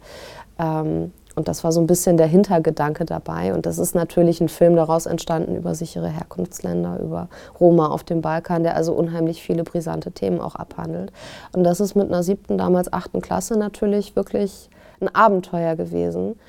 Und 1.36 1.48
das 1.48 1.64
war 1.64 1.72
so 1.72 1.82
ein 1.82 1.88
bisschen 1.88 2.18
der 2.18 2.28
Hintergedanke 2.28 3.06
dabei. 3.06 3.54
Und 3.54 3.66
das 3.66 3.78
ist 3.78 3.94
natürlich 3.94 4.42
ein 4.42 4.50
Film 4.50 4.76
daraus 4.76 5.06
entstanden 5.06 5.56
über 5.56 5.76
sichere 5.76 6.08
Herkunftsländer, 6.08 7.00
über 7.00 7.28
Roma 7.60 7.88
auf 7.88 8.04
dem 8.04 8.22
Balkan, 8.22 8.64
der 8.64 8.76
also 8.76 8.94
unheimlich 8.94 9.44
viele 9.44 9.64
brisante 9.64 10.12
Themen 10.12 10.40
auch 10.40 10.56
abhandelt. 10.56 11.12
Und 11.54 11.64
das 11.64 11.80
ist 11.80 11.96
mit 11.96 12.08
einer 12.08 12.24
siebten, 12.24 12.58
damals 12.58 12.92
achten 12.92 13.22
Klasse 13.22 13.58
natürlich 13.58 14.16
wirklich 14.16 14.70
ein 15.02 15.14
Abenteuer 15.14 15.76
gewesen. 15.76 16.40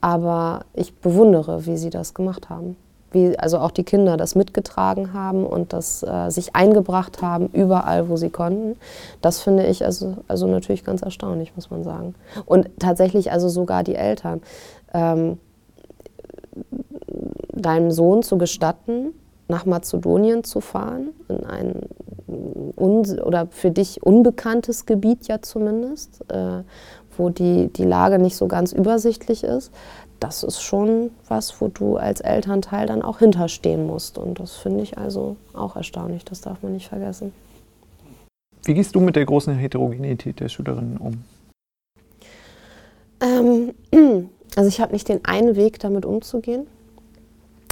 Aber 0.00 0.64
ich 0.72 0.94
bewundere, 0.96 1.66
wie 1.66 1.76
sie 1.76 1.90
das 1.90 2.14
gemacht 2.14 2.48
haben 2.48 2.76
wie 3.12 3.38
also 3.38 3.58
auch 3.58 3.70
die 3.70 3.84
Kinder 3.84 4.16
das 4.16 4.34
mitgetragen 4.34 5.12
haben 5.12 5.46
und 5.46 5.72
das 5.72 6.02
äh, 6.02 6.30
sich 6.30 6.54
eingebracht 6.54 7.22
haben, 7.22 7.48
überall, 7.52 8.08
wo 8.08 8.16
sie 8.16 8.30
konnten. 8.30 8.76
Das 9.20 9.40
finde 9.40 9.66
ich 9.66 9.84
also, 9.84 10.16
also 10.28 10.46
natürlich 10.46 10.84
ganz 10.84 11.02
erstaunlich, 11.02 11.54
muss 11.54 11.70
man 11.70 11.84
sagen. 11.84 12.14
Und 12.46 12.68
tatsächlich 12.78 13.32
also 13.32 13.48
sogar 13.48 13.82
die 13.82 13.94
Eltern. 13.94 14.42
Ähm, 14.92 15.38
deinem 17.54 17.90
Sohn 17.90 18.22
zu 18.22 18.38
gestatten, 18.38 19.14
nach 19.48 19.66
Mazedonien 19.66 20.44
zu 20.44 20.60
fahren, 20.60 21.08
in 21.28 21.44
ein 21.44 21.88
oder 23.22 23.46
für 23.50 23.70
dich 23.70 24.02
unbekanntes 24.02 24.86
Gebiet 24.86 25.28
ja 25.28 25.42
zumindest, 25.42 26.24
äh, 26.30 26.62
wo 27.16 27.28
die, 27.28 27.68
die 27.68 27.84
Lage 27.84 28.18
nicht 28.18 28.36
so 28.36 28.48
ganz 28.48 28.72
übersichtlich 28.72 29.44
ist, 29.44 29.70
das 30.22 30.44
ist 30.44 30.62
schon 30.62 31.10
was, 31.28 31.60
wo 31.60 31.68
du 31.68 31.96
als 31.96 32.20
Elternteil 32.20 32.86
dann 32.86 33.02
auch 33.02 33.18
hinterstehen 33.18 33.86
musst. 33.86 34.18
Und 34.18 34.38
das 34.38 34.56
finde 34.56 34.82
ich 34.82 34.96
also 34.96 35.36
auch 35.52 35.74
erstaunlich, 35.74 36.24
das 36.24 36.40
darf 36.40 36.62
man 36.62 36.72
nicht 36.72 36.88
vergessen. 36.88 37.32
Wie 38.64 38.74
gehst 38.74 38.94
du 38.94 39.00
mit 39.00 39.16
der 39.16 39.26
großen 39.26 39.54
Heterogenität 39.54 40.38
der 40.38 40.48
Schülerinnen 40.48 40.96
um? 40.96 41.24
Ähm, 43.20 43.74
also 44.56 44.68
ich 44.68 44.80
habe 44.80 44.92
nicht 44.92 45.08
den 45.08 45.24
einen 45.24 45.56
Weg, 45.56 45.80
damit 45.80 46.06
umzugehen. 46.06 46.68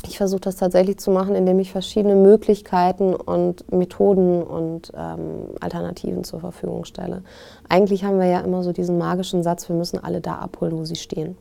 Ich 0.08 0.16
versuche 0.16 0.40
das 0.40 0.56
tatsächlich 0.56 0.98
zu 0.98 1.12
machen, 1.12 1.36
indem 1.36 1.60
ich 1.60 1.70
verschiedene 1.70 2.16
Möglichkeiten 2.16 3.14
und 3.14 3.70
Methoden 3.70 4.42
und 4.42 4.90
ähm, 4.96 5.50
Alternativen 5.60 6.24
zur 6.24 6.40
Verfügung 6.40 6.84
stelle. 6.84 7.22
Eigentlich 7.68 8.02
haben 8.02 8.18
wir 8.18 8.26
ja 8.26 8.40
immer 8.40 8.64
so 8.64 8.72
diesen 8.72 8.98
magischen 8.98 9.42
Satz, 9.44 9.68
wir 9.68 9.76
müssen 9.76 10.02
alle 10.02 10.20
da 10.20 10.36
abholen, 10.36 10.76
wo 10.76 10.84
sie 10.84 10.96
stehen. 10.96 11.36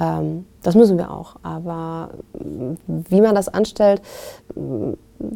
Ähm, 0.00 0.46
das 0.62 0.74
müssen 0.74 0.98
wir 0.98 1.10
auch. 1.10 1.36
Aber 1.42 2.10
wie 2.86 3.20
man 3.20 3.34
das 3.34 3.48
anstellt, 3.48 4.02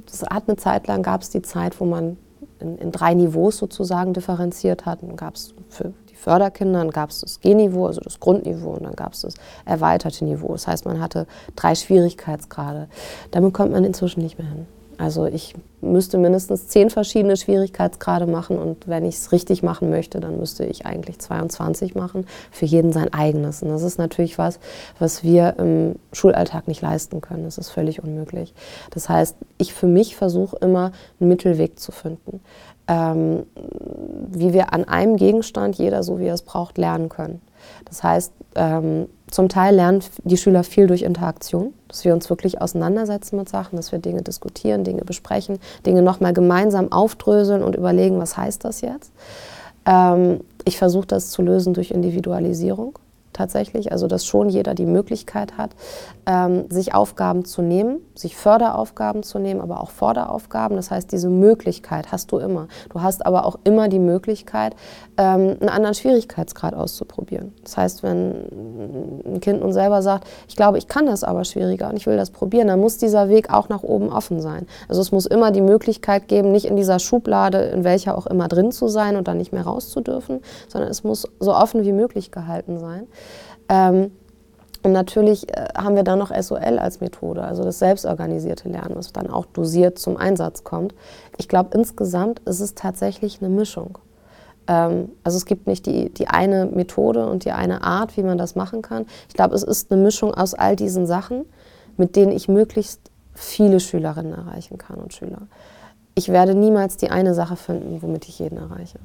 das 0.06 0.22
hat 0.22 0.44
eine 0.48 0.56
Zeit 0.56 0.86
lang, 0.86 1.02
gab 1.02 1.22
es 1.22 1.30
die 1.30 1.42
Zeit, 1.42 1.80
wo 1.80 1.84
man 1.84 2.16
in, 2.60 2.78
in, 2.78 2.92
drei 2.92 3.14
Niveaus 3.14 3.58
sozusagen 3.58 4.14
differenziert 4.14 4.86
hat. 4.86 5.02
Dann 5.02 5.16
gab 5.16 5.34
es 5.34 5.54
für 5.68 5.92
die 6.10 6.14
Förderkinder, 6.14 6.78
dann 6.78 6.90
gab 6.90 7.10
es 7.10 7.20
das 7.20 7.40
G-Niveau, 7.40 7.86
also 7.86 8.00
das 8.00 8.18
Grundniveau, 8.20 8.70
und 8.70 8.84
dann 8.84 8.96
gab 8.96 9.12
es 9.12 9.22
das 9.22 9.34
erweiterte 9.64 10.24
Niveau. 10.24 10.52
Das 10.52 10.66
heißt, 10.66 10.86
man 10.86 11.00
hatte 11.00 11.26
drei 11.54 11.74
Schwierigkeitsgrade. 11.74 12.88
Damit 13.30 13.52
kommt 13.52 13.72
man 13.72 13.84
inzwischen 13.84 14.22
nicht 14.22 14.38
mehr 14.38 14.48
hin. 14.48 14.66
Also 14.98 15.26
ich 15.26 15.54
müsste 15.80 16.18
mindestens 16.18 16.68
zehn 16.68 16.90
verschiedene 16.90 17.36
Schwierigkeitsgrade 17.36 18.26
machen 18.26 18.58
und 18.58 18.88
wenn 18.88 19.04
ich 19.04 19.16
es 19.16 19.32
richtig 19.32 19.62
machen 19.62 19.90
möchte, 19.90 20.20
dann 20.20 20.38
müsste 20.38 20.64
ich 20.64 20.86
eigentlich 20.86 21.18
22 21.18 21.94
machen, 21.94 22.26
für 22.50 22.64
jeden 22.64 22.92
sein 22.92 23.12
eigenes. 23.12 23.62
Und 23.62 23.68
das 23.68 23.82
ist 23.82 23.98
natürlich 23.98 24.38
was, 24.38 24.58
was 24.98 25.22
wir 25.22 25.56
im 25.58 25.96
Schulalltag 26.12 26.66
nicht 26.66 26.80
leisten 26.80 27.20
können. 27.20 27.44
Das 27.44 27.58
ist 27.58 27.70
völlig 27.70 28.02
unmöglich. 28.02 28.54
Das 28.90 29.08
heißt, 29.08 29.36
ich 29.58 29.74
für 29.74 29.86
mich 29.86 30.16
versuche 30.16 30.56
immer 30.60 30.92
einen 31.20 31.28
Mittelweg 31.28 31.78
zu 31.78 31.92
finden, 31.92 32.40
ähm, 32.88 33.44
wie 34.30 34.52
wir 34.52 34.72
an 34.72 34.84
einem 34.84 35.16
Gegenstand, 35.16 35.76
jeder 35.76 36.02
so 36.02 36.18
wie 36.18 36.26
er 36.26 36.34
es 36.34 36.42
braucht, 36.42 36.78
lernen 36.78 37.08
können. 37.08 37.42
Das 37.84 38.02
heißt, 38.02 38.32
ähm, 38.54 39.08
zum 39.30 39.48
Teil 39.48 39.74
lernen 39.74 40.02
die 40.24 40.36
Schüler 40.36 40.64
viel 40.64 40.86
durch 40.86 41.02
Interaktion, 41.02 41.74
dass 41.88 42.04
wir 42.04 42.14
uns 42.14 42.30
wirklich 42.30 42.60
auseinandersetzen 42.60 43.36
mit 43.36 43.48
Sachen, 43.48 43.76
dass 43.76 43.92
wir 43.92 43.98
Dinge 43.98 44.22
diskutieren, 44.22 44.84
Dinge 44.84 45.02
besprechen, 45.02 45.58
Dinge 45.84 46.02
nochmal 46.02 46.32
gemeinsam 46.32 46.92
aufdröseln 46.92 47.62
und 47.62 47.76
überlegen, 47.76 48.18
was 48.18 48.36
heißt 48.36 48.64
das 48.64 48.80
jetzt. 48.80 49.12
Ähm, 49.84 50.40
ich 50.64 50.78
versuche 50.78 51.06
das 51.06 51.30
zu 51.30 51.42
lösen 51.42 51.74
durch 51.74 51.90
Individualisierung, 51.90 52.98
tatsächlich. 53.36 53.92
Also 53.92 54.06
dass 54.06 54.24
schon 54.24 54.48
jeder 54.48 54.74
die 54.74 54.86
Möglichkeit 54.86 55.56
hat, 55.56 55.70
ähm, 56.26 56.64
sich 56.70 56.94
Aufgaben 56.94 57.44
zu 57.44 57.62
nehmen, 57.62 58.00
sich 58.14 58.36
Förderaufgaben 58.36 59.22
zu 59.22 59.38
nehmen, 59.38 59.60
aber 59.60 59.80
auch 59.80 59.90
Forderaufgaben. 59.90 60.76
Das 60.76 60.90
heißt, 60.90 61.12
diese 61.12 61.28
Möglichkeit 61.28 62.10
hast 62.12 62.32
du 62.32 62.38
immer. 62.38 62.68
Du 62.90 63.02
hast 63.02 63.24
aber 63.24 63.44
auch 63.44 63.58
immer 63.64 63.88
die 63.88 63.98
Möglichkeit, 63.98 64.74
ähm, 65.16 65.56
einen 65.60 65.68
anderen 65.68 65.94
Schwierigkeitsgrad 65.94 66.74
auszuprobieren. 66.74 67.52
Das 67.62 67.76
heißt, 67.76 68.02
wenn 68.02 69.24
ein 69.24 69.40
Kind 69.40 69.60
nun 69.60 69.72
selber 69.72 70.02
sagt, 70.02 70.26
ich 70.48 70.56
glaube, 70.56 70.78
ich 70.78 70.88
kann 70.88 71.06
das 71.06 71.22
aber 71.24 71.44
schwieriger 71.44 71.90
und 71.90 71.96
ich 71.96 72.06
will 72.06 72.16
das 72.16 72.30
probieren, 72.30 72.68
dann 72.68 72.80
muss 72.80 72.98
dieser 72.98 73.28
Weg 73.28 73.52
auch 73.52 73.68
nach 73.68 73.82
oben 73.82 74.10
offen 74.10 74.40
sein. 74.40 74.66
Also 74.88 75.00
es 75.00 75.12
muss 75.12 75.26
immer 75.26 75.50
die 75.50 75.60
Möglichkeit 75.60 76.28
geben, 76.28 76.52
nicht 76.52 76.66
in 76.66 76.76
dieser 76.76 76.98
Schublade, 76.98 77.58
in 77.58 77.84
welcher 77.84 78.16
auch 78.16 78.26
immer 78.26 78.48
drin 78.48 78.72
zu 78.72 78.88
sein 78.88 79.16
und 79.16 79.28
dann 79.28 79.38
nicht 79.38 79.52
mehr 79.52 79.62
raus 79.62 79.90
zu 79.90 80.00
dürfen, 80.00 80.40
sondern 80.68 80.90
es 80.90 81.04
muss 81.04 81.28
so 81.38 81.54
offen 81.54 81.84
wie 81.84 81.92
möglich 81.92 82.30
gehalten 82.30 82.78
sein. 82.78 83.06
Ähm, 83.68 84.12
und 84.82 84.92
natürlich 84.92 85.48
äh, 85.52 85.68
haben 85.76 85.96
wir 85.96 86.04
dann 86.04 86.20
noch 86.20 86.30
SOL 86.32 86.78
als 86.78 87.00
Methode, 87.00 87.42
also 87.42 87.64
das 87.64 87.80
selbstorganisierte 87.80 88.68
Lernen, 88.68 88.94
was 88.94 89.12
dann 89.12 89.28
auch 89.28 89.46
dosiert 89.46 89.98
zum 89.98 90.16
Einsatz 90.16 90.62
kommt. 90.62 90.94
Ich 91.38 91.48
glaube, 91.48 91.76
insgesamt 91.76 92.38
ist 92.40 92.60
es 92.60 92.74
tatsächlich 92.74 93.40
eine 93.40 93.48
Mischung. 93.48 93.98
Ähm, 94.68 95.10
also 95.24 95.38
es 95.38 95.44
gibt 95.44 95.66
nicht 95.66 95.86
die, 95.86 96.10
die 96.10 96.28
eine 96.28 96.66
Methode 96.66 97.26
und 97.28 97.44
die 97.44 97.50
eine 97.50 97.82
Art, 97.82 98.16
wie 98.16 98.22
man 98.22 98.38
das 98.38 98.54
machen 98.54 98.82
kann. 98.82 99.06
Ich 99.28 99.34
glaube, 99.34 99.56
es 99.56 99.62
ist 99.62 99.90
eine 99.90 100.00
Mischung 100.00 100.32
aus 100.32 100.54
all 100.54 100.76
diesen 100.76 101.06
Sachen, 101.06 101.46
mit 101.96 102.14
denen 102.14 102.30
ich 102.30 102.46
möglichst 102.46 103.00
viele 103.34 103.80
Schülerinnen 103.80 104.34
erreichen 104.34 104.78
kann 104.78 104.98
und 104.98 105.12
Schüler. 105.12 105.42
Ich 106.14 106.28
werde 106.28 106.54
niemals 106.54 106.96
die 106.96 107.10
eine 107.10 107.34
Sache 107.34 107.56
finden, 107.56 108.00
womit 108.02 108.28
ich 108.28 108.38
jeden 108.38 108.58
erreiche. 108.58 108.98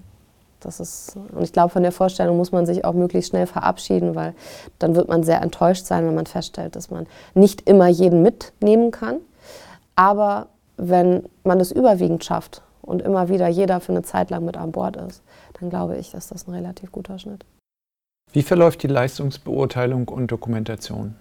Das 0.62 0.80
ist, 0.80 1.16
und 1.16 1.42
ich 1.42 1.52
glaube, 1.52 1.70
von 1.70 1.84
der 1.84 1.92
Vorstellung 1.92 2.38
muss 2.38 2.52
man 2.52 2.66
sich 2.66 2.86
auch 2.86 2.94
möglichst 2.94 3.32
schnell 3.32 3.48
verabschieden, 3.48 4.16
weil 4.16 4.34
dann 4.80 4.96
wird 4.96 5.08
man 5.08 5.24
sehr 5.24 5.42
enttäuscht 5.42 5.86
sein, 5.86 6.06
wenn 6.06 6.16
man 6.16 6.28
feststellt, 6.28 6.76
dass 6.76 6.90
man 6.90 7.08
nicht 7.34 7.68
immer 7.68 7.88
jeden 7.88 8.22
mitnehmen 8.22 8.92
kann. 8.92 9.18
Aber 9.96 10.48
wenn 10.78 11.24
man 11.44 11.60
es 11.60 11.72
überwiegend 11.72 12.24
schafft 12.24 12.62
und 12.82 13.02
immer 13.02 13.30
wieder 13.30 13.48
jeder 13.48 13.80
für 13.80 13.92
eine 13.92 14.04
Zeit 14.04 14.30
lang 14.30 14.46
mit 14.46 14.58
an 14.58 14.72
Bord 14.72 14.96
ist, 14.98 15.22
dann 15.60 15.70
glaube 15.70 15.98
ich, 15.98 16.12
dass 16.12 16.28
das 16.28 16.48
ein 16.48 16.54
relativ 16.54 16.92
guter 16.92 17.20
Schnitt. 17.20 17.46
Wie 18.32 18.44
verläuft 18.44 18.84
die 18.84 18.88
Leistungsbeurteilung 18.88 20.08
und 20.08 20.32
Dokumentation? 20.32 21.16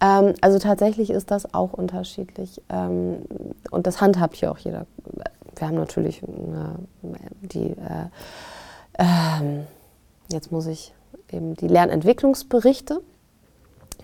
Ähm, 0.00 0.34
also 0.40 0.58
tatsächlich 0.58 1.10
ist 1.10 1.30
das 1.30 1.54
auch 1.54 1.72
unterschiedlich 1.72 2.62
ähm, 2.68 3.22
und 3.70 3.86
das 3.86 4.00
handhabt 4.00 4.36
hier 4.36 4.52
auch 4.52 4.58
jeder 4.58 4.86
wir 5.56 5.68
haben 5.68 5.76
natürlich 5.76 6.22
äh, 6.22 6.26
die, 7.42 7.70
äh, 7.70 8.06
äh, 8.98 9.64
jetzt 10.30 10.52
muss 10.52 10.66
ich 10.66 10.92
eben 11.30 11.54
die 11.54 11.68
Lernentwicklungsberichte. 11.68 13.00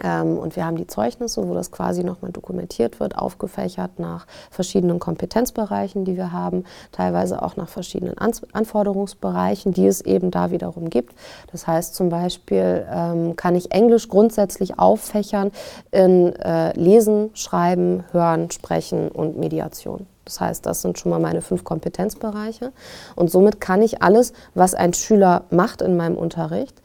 Ähm, 0.03 0.39
und 0.39 0.57
wir 0.57 0.67
haben 0.67 0.77
die 0.77 0.87
Zeugnisse, 0.87 1.47
wo 1.49 1.55
das 1.55 1.71
quasi 1.71 2.05
nochmal 2.05 2.33
dokumentiert 2.33 3.01
wird, 3.01 3.17
aufgefächert 3.17 3.99
nach 3.99 4.27
verschiedenen 4.51 4.99
Kompetenzbereichen, 4.99 6.05
die 6.05 6.17
wir 6.17 6.33
haben, 6.33 6.65
teilweise 6.93 7.43
auch 7.43 7.57
nach 7.57 7.69
verschiedenen 7.69 8.19
An 8.19 8.33
Anforderungsbereichen, 8.53 9.73
die 9.73 9.87
es 9.87 10.01
eben 10.01 10.31
da 10.31 10.51
wiederum 10.51 10.91
gibt. 10.91 11.15
Das 11.51 11.67
heißt 11.67 11.95
zum 11.95 12.09
Beispiel 12.09 12.87
ähm, 12.91 13.37
kann 13.37 13.55
ich 13.55 13.73
Englisch 13.73 14.09
grundsätzlich 14.09 14.79
auffächern 14.79 15.53
in 15.93 16.35
äh, 16.37 16.73
Lesen, 16.79 17.31
Schreiben, 17.35 18.05
Hören, 18.13 18.51
Sprechen 18.51 19.09
und 19.09 19.39
Mediation. 19.39 20.07
Das 20.27 20.41
heißt, 20.41 20.67
das 20.67 20.83
sind 20.83 20.99
schon 20.99 21.11
mal 21.11 21.21
meine 21.21 21.41
fünf 21.41 21.65
Kompetenzbereiche. 21.65 22.73
Und 23.15 23.31
somit 23.31 23.61
kann 23.61 23.81
ich 23.81 24.03
alles, 24.03 24.35
was 24.55 24.75
ein 24.75 24.93
Schüler 24.93 25.45
macht 25.51 25.81
in 25.81 25.97
meinem 25.97 26.19
Unterricht, 26.19 26.83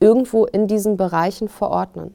irgendwo 0.00 0.46
in 0.46 0.68
diesen 0.68 0.96
Bereichen 0.96 1.48
verordnen. 1.48 2.14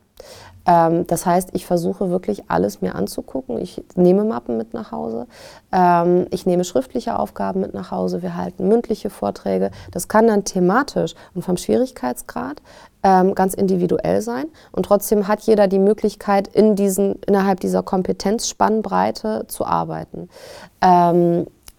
Ähm, 0.66 1.08
das 1.08 1.26
heißt, 1.26 1.50
ich 1.54 1.66
versuche 1.66 2.10
wirklich 2.10 2.50
alles 2.50 2.82
mir 2.82 2.96
anzugucken. 2.96 3.60
Ich 3.60 3.84
nehme 3.96 4.24
Mappen 4.24 4.58
mit 4.58 4.74
nach 4.74 4.92
Hause. 4.92 5.28
Ähm, 5.72 6.28
ich 6.32 6.46
nehme 6.46 6.64
schriftliche 6.64 7.18
Aufgaben 7.18 7.62
mit 7.62 7.74
nach 7.74 7.92
Hause. 7.92 8.22
Wir 8.22 8.36
halten 8.36 8.68
mündliche 8.68 9.10
Vorträge. 9.10 9.72
Das 9.92 10.08
kann 10.08 10.28
dann 10.28 10.44
thematisch 10.44 11.16
und 11.34 11.44
vom 11.44 11.58
Schwierigkeitsgrad 11.58 12.62
ähm, 13.04 13.34
ganz 13.36 13.54
individuell 13.54 14.22
sein. 14.22 14.46
Und 14.72 14.86
trotzdem 14.86 15.28
hat 15.28 15.42
jeder 15.42 15.68
die 15.68 15.80
Möglichkeit, 15.80 16.48
in 16.48 16.76
diesen, 16.76 17.16
innerhalb 17.28 17.60
dieser 17.60 17.84
Kompetenzspannbreite 17.84 19.46
zu 19.48 19.66
arbeiten. 19.66 20.30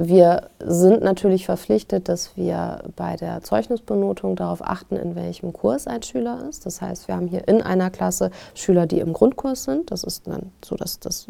Wir 0.05 0.49
sind 0.59 1.05
natürlich 1.05 1.47
verpflichtet, 1.47 2.09
dass 2.09 2.37
wir 2.37 2.83
bei 2.97 3.15
der 3.15 3.41
Zeugnisbenotung 3.43 4.35
darauf 4.35 4.61
achten, 4.61 4.97
in 4.97 5.15
welchem 5.15 5.53
Kurs 5.53 5.87
ein 5.87 6.03
Schüler 6.03 6.49
ist. 6.49 6.67
Das 6.67 6.81
heißt, 6.81 7.07
wir 7.07 7.15
haben 7.15 7.29
hier 7.29 7.47
in 7.47 7.63
einer 7.63 7.89
Klasse 7.89 8.33
Schüler, 8.55 8.87
die 8.87 8.99
im 8.99 9.13
Grundkurs 9.13 9.63
sind. 9.63 9.93
Das 9.93 10.03
ist 10.03 10.27
dann 10.27 10.51
so, 10.65 10.75
dass 10.75 10.99
das 10.99 11.29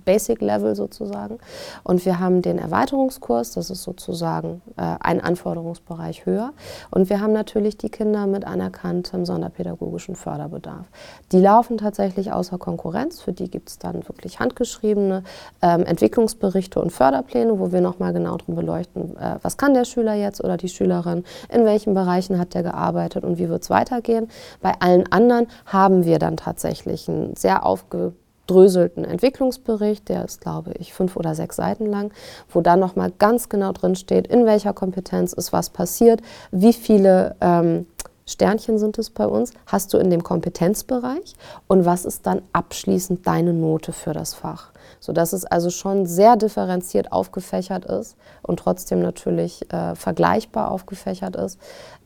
äh, 0.00 0.10
Basic 0.10 0.40
Level 0.40 0.74
sozusagen. 0.74 1.38
Und 1.82 2.04
wir 2.04 2.20
haben 2.20 2.42
den 2.42 2.58
Erweiterungskurs, 2.58 3.52
das 3.52 3.70
ist 3.70 3.82
sozusagen 3.82 4.62
äh, 4.76 4.96
ein 5.00 5.20
Anforderungsbereich 5.20 6.26
höher. 6.26 6.52
Und 6.90 7.10
wir 7.10 7.20
haben 7.20 7.32
natürlich 7.32 7.76
die 7.76 7.90
Kinder 7.90 8.26
mit 8.26 8.44
anerkanntem 8.44 9.24
sonderpädagogischen 9.24 10.16
Förderbedarf. 10.16 10.86
Die 11.32 11.40
laufen 11.40 11.78
tatsächlich 11.78 12.32
außer 12.32 12.58
Konkurrenz. 12.58 13.20
Für 13.20 13.32
die 13.32 13.50
gibt 13.50 13.70
es 13.70 13.78
dann 13.78 14.08
wirklich 14.08 14.40
handgeschriebene 14.40 15.22
ähm, 15.62 15.84
Entwicklungsberichte 15.84 16.80
und 16.80 16.90
Förderpläne, 16.90 17.58
wo 17.58 17.72
wir 17.72 17.80
nochmal 17.80 18.12
genau 18.12 18.36
drum 18.36 18.54
beleuchten, 18.54 19.16
äh, 19.16 19.36
was 19.42 19.56
kann 19.56 19.74
der 19.74 19.84
Schüler 19.84 20.14
jetzt 20.14 20.42
oder 20.42 20.56
die 20.56 20.68
Schülerin, 20.68 21.24
in 21.48 21.64
welchen 21.64 21.94
Bereichen 21.94 22.38
hat 22.38 22.54
der 22.54 22.62
gearbeitet 22.62 23.24
und 23.24 23.38
wie 23.38 23.48
wird 23.48 23.62
es 23.62 23.70
weitergehen. 23.70 24.28
Bei 24.60 24.74
allen 24.80 25.10
anderen 25.12 25.46
haben 25.66 26.04
wir 26.04 26.18
dann 26.18 26.36
tatsächlich 26.36 27.08
ein 27.08 27.36
sehr 27.36 27.64
aufge 27.64 28.12
aufgedröselten 28.50 29.04
Entwicklungsbericht, 29.04 30.08
der 30.08 30.24
ist, 30.24 30.40
glaube 30.40 30.72
ich, 30.78 30.92
fünf 30.92 31.16
oder 31.16 31.34
sechs 31.34 31.56
Seiten 31.56 31.86
lang, 31.86 32.12
wo 32.50 32.60
dann 32.60 32.80
nochmal 32.80 33.12
ganz 33.18 33.48
genau 33.48 33.72
drin 33.72 33.94
steht, 33.94 34.26
in 34.26 34.44
welcher 34.44 34.72
Kompetenz 34.72 35.32
ist 35.32 35.52
was 35.52 35.70
passiert, 35.70 36.20
wie 36.50 36.72
viele 36.72 37.36
ähm, 37.40 37.86
Sternchen 38.26 38.78
sind 38.78 38.98
es 38.98 39.10
bei 39.10 39.26
uns, 39.26 39.52
hast 39.66 39.92
du 39.92 39.98
in 39.98 40.10
dem 40.10 40.22
Kompetenzbereich 40.22 41.34
und 41.68 41.84
was 41.84 42.04
ist 42.04 42.26
dann 42.26 42.42
abschließend 42.52 43.26
deine 43.26 43.52
Note 43.52 43.92
für 43.92 44.12
das 44.12 44.34
Fach. 44.34 44.70
Sodass 45.00 45.32
es 45.32 45.44
also 45.44 45.70
schon 45.70 46.06
sehr 46.06 46.36
differenziert 46.36 47.12
aufgefächert 47.12 47.86
ist 47.86 48.16
und 48.42 48.58
trotzdem 48.58 49.00
natürlich 49.00 49.72
äh, 49.72 49.94
vergleichbar 49.94 50.70
aufgefächert 50.70 51.36
ist, 51.36 51.58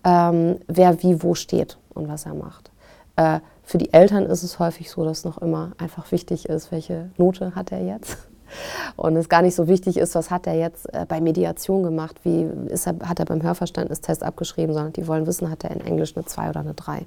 ähm, 0.05 0.59
wer 0.67 1.03
wie 1.03 1.23
wo 1.23 1.35
steht 1.35 1.79
und 1.95 2.09
was 2.09 2.27
er 2.27 2.35
macht. 2.35 2.71
Äh, 3.17 3.41
für 3.65 3.79
die 3.79 3.93
Eltern 3.93 4.27
ist 4.27 4.43
es 4.43 4.59
häufig 4.59 4.91
so, 4.91 5.05
dass 5.05 5.25
noch 5.25 5.39
immer 5.39 5.73
einfach 5.79 6.13
wichtig 6.13 6.49
ist, 6.49 6.71
welche 6.71 7.11
Note 7.17 7.55
hat 7.55 7.73
er 7.73 7.83
jetzt. 7.83 8.19
Und 8.97 9.17
es 9.17 9.29
gar 9.29 9.43
nicht 9.43 9.55
so 9.55 9.67
wichtig 9.67 9.97
ist, 9.97 10.15
was 10.15 10.31
hat 10.31 10.47
er 10.47 10.55
jetzt 10.55 10.93
äh, 10.95 11.07
bei 11.09 11.21
Mediation 11.21 11.83
gemacht, 11.83 12.21
wie 12.25 12.43
ist 12.71 12.87
er, 12.87 12.97
hat 13.09 13.19
er 13.19 13.25
beim 13.25 13.43
Hörverständnistest 13.43 14.23
abgeschrieben, 14.23 14.75
sondern 14.75 14.93
die 14.93 15.09
wollen 15.09 15.27
wissen, 15.27 15.51
hat 15.51 15.65
er 15.65 15.71
in 15.71 15.81
Englisch 15.81 16.15
eine 16.15 16.27
2 16.27 16.51
oder 16.51 16.61
eine 16.61 16.75
3. 16.75 17.07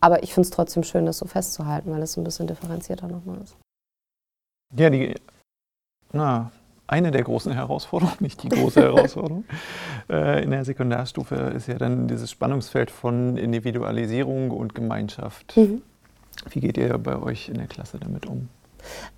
Aber 0.00 0.22
ich 0.22 0.34
finde 0.34 0.48
es 0.48 0.50
trotzdem 0.50 0.82
schön, 0.82 1.06
das 1.06 1.18
so 1.18 1.26
festzuhalten, 1.26 1.90
weil 1.90 2.02
es 2.02 2.16
ein 2.16 2.24
bisschen 2.24 2.46
differenzierter 2.46 3.08
nochmal 3.08 3.40
ist. 3.42 3.56
Ja, 4.76 4.90
die, 4.90 5.14
na, 6.12 6.50
eine 6.86 7.10
der 7.10 7.22
großen 7.22 7.52
Herausforderungen, 7.52 8.16
nicht 8.20 8.42
die 8.42 8.48
große 8.48 8.80
Herausforderung 8.82 9.44
äh, 10.10 10.42
in 10.42 10.50
der 10.50 10.64
Sekundarstufe 10.64 11.34
ist 11.56 11.68
ja 11.68 11.74
dann 11.74 12.08
dieses 12.08 12.30
Spannungsfeld 12.30 12.90
von 12.90 13.36
Individualisierung 13.36 14.50
und 14.50 14.74
Gemeinschaft. 14.74 15.56
Mhm. 15.56 15.82
Wie 16.50 16.60
geht 16.60 16.76
ihr 16.76 16.96
bei 16.98 17.20
euch 17.20 17.48
in 17.48 17.54
der 17.54 17.66
Klasse 17.66 17.98
damit 17.98 18.26
um? 18.26 18.48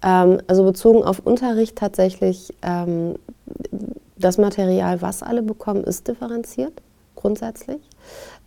Ähm, 0.02 0.40
also 0.46 0.64
bezogen 0.64 1.02
auf 1.02 1.18
Unterricht 1.20 1.76
tatsächlich, 1.76 2.55
ähm, 2.62 3.16
das 4.16 4.38
Material, 4.38 5.02
was 5.02 5.22
alle 5.22 5.42
bekommen, 5.42 5.85
ist 5.85 6.09
differenziert, 6.09 6.81
grundsätzlich. 7.14 7.81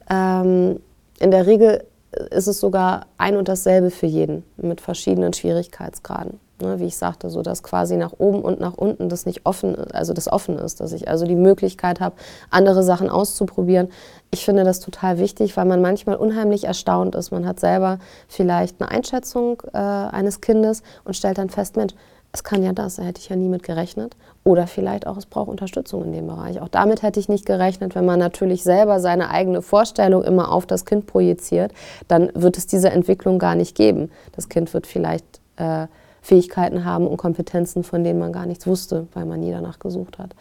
Ähm, 0.10 0.79
in 1.19 1.32
der 1.32 1.45
Regel 1.45 1.84
ist 2.32 2.47
es 2.47 2.60
sogar 2.60 3.05
ein 3.17 3.36
und 3.36 3.47
dasselbe 3.47 3.91
für 3.91 4.08
jeden 4.08 4.43
mit 4.58 4.82
verschiedenen 4.82 5.34
Schwierigkeitsgraden. 5.34 6.39
Ne, 6.61 6.77
wie 6.79 6.85
ich 6.85 6.97
sagte, 6.97 7.29
so 7.29 7.41
dass 7.41 7.63
quasi 7.63 7.95
nach 7.95 8.11
oben 8.17 8.41
und 8.41 8.59
nach 8.59 8.73
unten 8.73 9.07
das 9.07 9.25
nicht 9.25 9.45
offen, 9.45 9.77
also 9.93 10.11
das 10.11 10.29
offen 10.29 10.59
ist, 10.59 10.81
dass 10.81 10.91
ich 10.91 11.07
also 11.07 11.25
die 11.25 11.35
Möglichkeit 11.35 12.01
habe, 12.01 12.15
andere 12.49 12.83
Sachen 12.83 13.09
auszuprobieren. 13.09 13.87
Ich 14.29 14.43
finde 14.43 14.65
das 14.65 14.81
total 14.81 15.19
wichtig, 15.19 15.55
weil 15.55 15.63
man 15.63 15.81
manchmal 15.81 16.17
unheimlich 16.17 16.65
erstaunt 16.65 17.15
ist. 17.15 17.31
Man 17.31 17.47
hat 17.47 17.61
selber 17.61 17.99
vielleicht 18.27 18.81
eine 18.81 18.91
Einschätzung 18.91 19.63
äh, 19.73 19.77
eines 19.77 20.41
Kindes 20.41 20.83
und 21.05 21.15
stellt 21.15 21.37
dann 21.37 21.49
fest, 21.49 21.77
Mensch, 21.77 21.93
es 22.31 22.43
kann 22.43 22.61
ja 22.61 22.73
das, 22.73 22.97
da 22.97 23.03
hätte 23.03 23.19
ich 23.19 23.29
ja 23.29 23.35
nie 23.35 23.47
mit 23.47 23.63
gerechnet. 23.63 24.15
Oder 24.43 24.67
vielleicht 24.67 25.07
auch, 25.07 25.17
es 25.17 25.25
braucht 25.25 25.49
Unterstützung 25.49 26.03
in 26.03 26.11
dem 26.11 26.27
Bereich. 26.27 26.61
Auch 26.61 26.67
damit 26.67 27.01
hätte 27.01 27.19
ich 27.19 27.29
nicht 27.29 27.45
gerechnet, 27.45 27.95
wenn 27.95 28.05
man 28.05 28.19
natürlich 28.19 28.63
selber 28.63 28.99
seine 28.99 29.29
eigene 29.29 29.61
Vorstellung 29.61 30.23
immer 30.23 30.51
auf 30.51 30.65
das 30.65 30.85
Kind 30.85 31.07
projiziert, 31.07 31.71
dann 32.07 32.31
wird 32.35 32.57
es 32.57 32.67
diese 32.67 32.89
Entwicklung 32.89 33.39
gar 33.39 33.55
nicht 33.55 33.75
geben. 33.75 34.11
Das 34.35 34.49
Kind 34.49 34.73
wird 34.73 34.87
vielleicht 34.87 35.25
äh, 35.55 35.87
Fähigkeiten 36.21 36.86
haben 36.86 37.08
und 37.08 37.17
Kompetenzen, 37.17 37.84
von 37.84 38.03
denen 38.03 38.19
man 38.19 38.32
gar 38.32 38.45
nichts 38.45 38.67
wusste, 38.67 39.08
weil 39.13 39.25
man 39.25 39.39
nie 39.39 39.51
danach 39.51 39.79
gesucht 39.79 40.19
hat. 40.19 40.36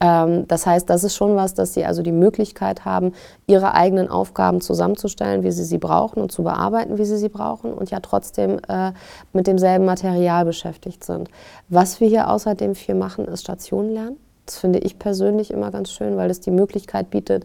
Ähm, 0.00 0.46
das 0.48 0.66
heißt, 0.66 0.88
das 0.88 1.04
ist 1.04 1.14
schon 1.14 1.36
was, 1.36 1.54
dass 1.54 1.74
sie 1.74 1.84
also 1.84 2.02
die 2.02 2.12
Möglichkeit 2.12 2.84
haben, 2.84 3.12
ihre 3.46 3.74
eigenen 3.74 4.08
Aufgaben 4.08 4.60
zusammenzustellen, 4.60 5.42
wie 5.42 5.50
sie 5.50 5.64
sie 5.64 5.78
brauchen 5.78 6.22
und 6.22 6.32
zu 6.32 6.42
bearbeiten, 6.42 6.98
wie 6.98 7.04
sie 7.04 7.18
sie 7.18 7.28
brauchen 7.28 7.72
und 7.72 7.90
ja 7.90 8.00
trotzdem 8.00 8.58
äh, 8.68 8.92
mit 9.32 9.46
demselben 9.46 9.84
Material 9.84 10.44
beschäftigt 10.44 11.04
sind. 11.04 11.28
Was 11.68 12.00
wir 12.00 12.08
hier 12.08 12.30
außerdem 12.30 12.74
viel 12.74 12.94
machen, 12.94 13.26
ist 13.26 13.42
Stationen 13.42 13.92
lernen. 13.92 14.16
Das 14.46 14.58
finde 14.58 14.80
ich 14.80 14.98
persönlich 14.98 15.52
immer 15.52 15.70
ganz 15.70 15.92
schön, 15.92 16.16
weil 16.16 16.28
es 16.28 16.40
die 16.40 16.50
Möglichkeit 16.50 17.10
bietet, 17.10 17.44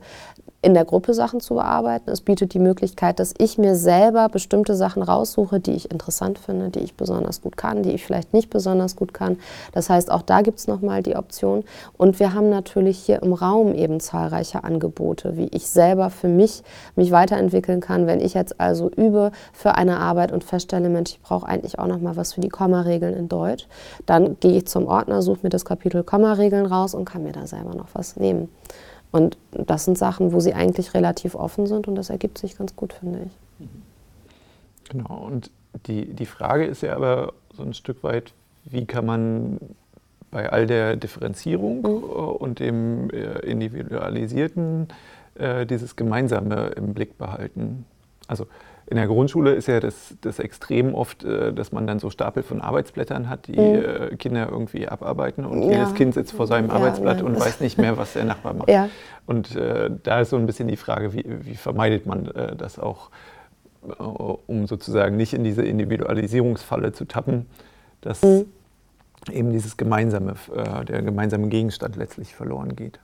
in 0.66 0.74
der 0.74 0.84
Gruppe 0.84 1.14
Sachen 1.14 1.42
zu 1.42 1.54
bearbeiten. 1.54 2.10
Es 2.10 2.22
bietet 2.22 2.56
die 2.56 2.60
Möglichkeit, 2.60 3.20
dass 3.20 3.36
ich 3.38 3.60
mir 3.60 3.76
selber 3.76 4.30
bestimmte 4.30 4.74
Sachen 4.74 5.04
raussuche, 5.04 5.60
die 5.60 5.74
ich 5.74 5.92
interessant 5.92 6.40
finde, 6.40 6.72
die 6.72 6.80
ich 6.80 6.96
besonders 6.96 7.44
gut 7.44 7.56
kann, 7.56 7.84
die 7.84 7.92
ich 7.92 8.04
vielleicht 8.04 8.34
nicht 8.34 8.50
besonders 8.50 8.96
gut 8.96 9.14
kann. 9.14 9.38
Das 9.74 9.92
heißt, 9.92 10.10
auch 10.10 10.24
da 10.24 10.42
gibt 10.42 10.58
es 10.58 10.68
nochmal 10.68 11.04
die 11.04 11.18
Option. 11.18 11.64
Und 11.98 12.20
wir 12.20 12.34
haben 12.34 12.50
natürlich 12.50 12.98
hier 12.98 13.22
im 13.22 13.34
Raum 13.34 13.76
eben 13.76 14.00
zahlreiche 14.00 14.64
Angebote, 14.64 15.38
wie 15.38 15.50
ich 15.52 15.70
selber 15.70 16.10
für 16.10 16.30
mich 16.30 16.64
mich 16.96 17.12
weiterentwickeln 17.12 17.80
kann. 17.80 18.08
Wenn 18.08 18.20
ich 18.20 18.34
jetzt 18.34 18.60
also 18.60 18.90
übe 18.90 19.32
für 19.54 19.76
eine 19.76 20.00
Arbeit 20.00 20.32
und 20.32 20.44
feststelle, 20.44 20.90
Mensch, 20.90 21.12
ich 21.12 21.22
brauche 21.22 21.46
eigentlich 21.48 21.78
auch 21.78 21.88
nochmal 21.88 22.16
was 22.16 22.34
für 22.34 22.42
die 22.42 22.50
Kommaregeln 22.50 23.16
in 23.16 23.30
Deutsch, 23.30 23.68
dann 24.08 24.38
gehe 24.40 24.58
ich 24.58 24.66
zum 24.66 24.88
Ordner, 24.88 25.22
suche 25.22 25.42
mir 25.44 25.50
das 25.50 25.64
Kapitel 25.64 26.04
Kommaregeln 26.04 26.66
raus 26.66 26.96
und 26.96 27.06
kann 27.06 27.22
mir 27.22 27.34
da 27.34 27.46
selber 27.46 27.76
noch 27.76 27.90
was 27.94 28.16
nehmen. 28.16 28.50
Und 29.16 29.38
das 29.52 29.86
sind 29.86 29.98
Sachen, 29.98 30.34
wo 30.34 30.42
sie 30.42 30.54
eigentlich 30.54 30.94
relativ 30.94 31.36
offen 31.36 31.68
sind 31.68 31.88
und 31.88 31.96
das 31.96 32.10
ergibt 32.10 32.38
sich 32.38 32.58
ganz 32.58 32.76
gut, 32.76 32.92
finde 32.92 33.20
ich. 33.28 33.70
Genau, 34.90 35.26
und 35.26 35.52
die, 35.88 36.14
die 36.14 36.26
Frage 36.26 36.66
ist 36.66 36.82
ja 36.82 36.98
aber 36.98 37.32
so 37.56 37.64
ein 37.64 37.74
Stück 37.74 38.04
weit, 38.04 38.34
wie 38.66 38.86
kann 38.86 39.06
man 39.06 39.58
bei 40.32 40.52
all 40.52 40.68
der 40.68 40.98
Differenzierung 40.98 41.80
mhm. 41.80 42.04
und 42.04 42.60
dem 42.60 43.10
äh, 43.10 43.40
Individualisierten 43.40 44.90
äh, 45.36 45.66
dieses 45.66 45.96
Gemeinsame 45.96 46.74
im 46.76 46.94
Blick 46.94 47.18
behalten? 47.18 47.86
Also 48.28 48.48
in 48.88 48.98
der 48.98 49.08
Grundschule 49.08 49.54
ist 49.54 49.68
ja 49.68 49.80
das, 49.80 50.16
das 50.22 50.38
Extrem 50.40 50.94
oft, 50.94 51.24
äh, 51.24 51.54
dass 51.54 51.72
man 51.72 51.88
dann 51.88 52.00
so 52.00 52.10
Stapel 52.10 52.44
von 52.44 52.62
Arbeitsblättern 52.62 53.30
hat, 53.30 53.48
die 53.48 53.54
mhm. 53.54 54.12
Äh, 54.12 54.16
Kinder 54.18 54.48
irgendwie 54.50 54.88
abarbeiten 54.88 55.44
und 55.46 55.64
ja. 55.64 55.72
jedes 55.72 55.96
Kind 55.96 56.14
sitzt 56.14 56.34
vor 56.34 56.46
seinem 56.46 56.70
ja, 56.70 56.76
Arbeitsblatt 56.76 57.18
nein. 57.18 57.26
und 57.26 57.40
weiß 57.40 57.62
nicht 57.62 57.78
mehr, 57.78 57.98
was 57.98 58.14
der 58.14 58.26
Nachbar 58.26 58.54
macht. 58.54 58.70
Ja. 58.76 58.90
Und 59.26 59.56
äh, 59.56 59.90
da 60.04 60.20
ist 60.20 60.32
so 60.32 60.38
ein 60.38 60.46
bisschen 60.46 60.68
die 60.68 60.76
Frage, 60.76 61.14
wie, 61.14 61.24
wie 61.26 61.56
vermeidet 61.56 62.06
man 62.06 62.28
äh, 62.28 62.56
das 62.56 62.78
auch, 62.78 63.10
äh, 63.88 64.04
um 64.04 64.68
sozusagen 64.68 65.16
nicht 65.18 65.34
in 65.34 65.44
diese 65.44 65.64
Individualisierungsfalle 65.64 66.92
zu 66.92 67.06
tappen, 67.06 67.46
dass 68.02 68.22
mhm. 68.22 68.46
eben 69.32 69.52
dieses 69.52 69.78
gemeinsame, 69.78 70.36
äh, 70.54 70.86
der 70.86 71.02
gemeinsame 71.02 71.48
Gegenstand 71.48 71.96
letztlich 71.96 72.36
verloren 72.36 72.76
geht. 72.76 73.00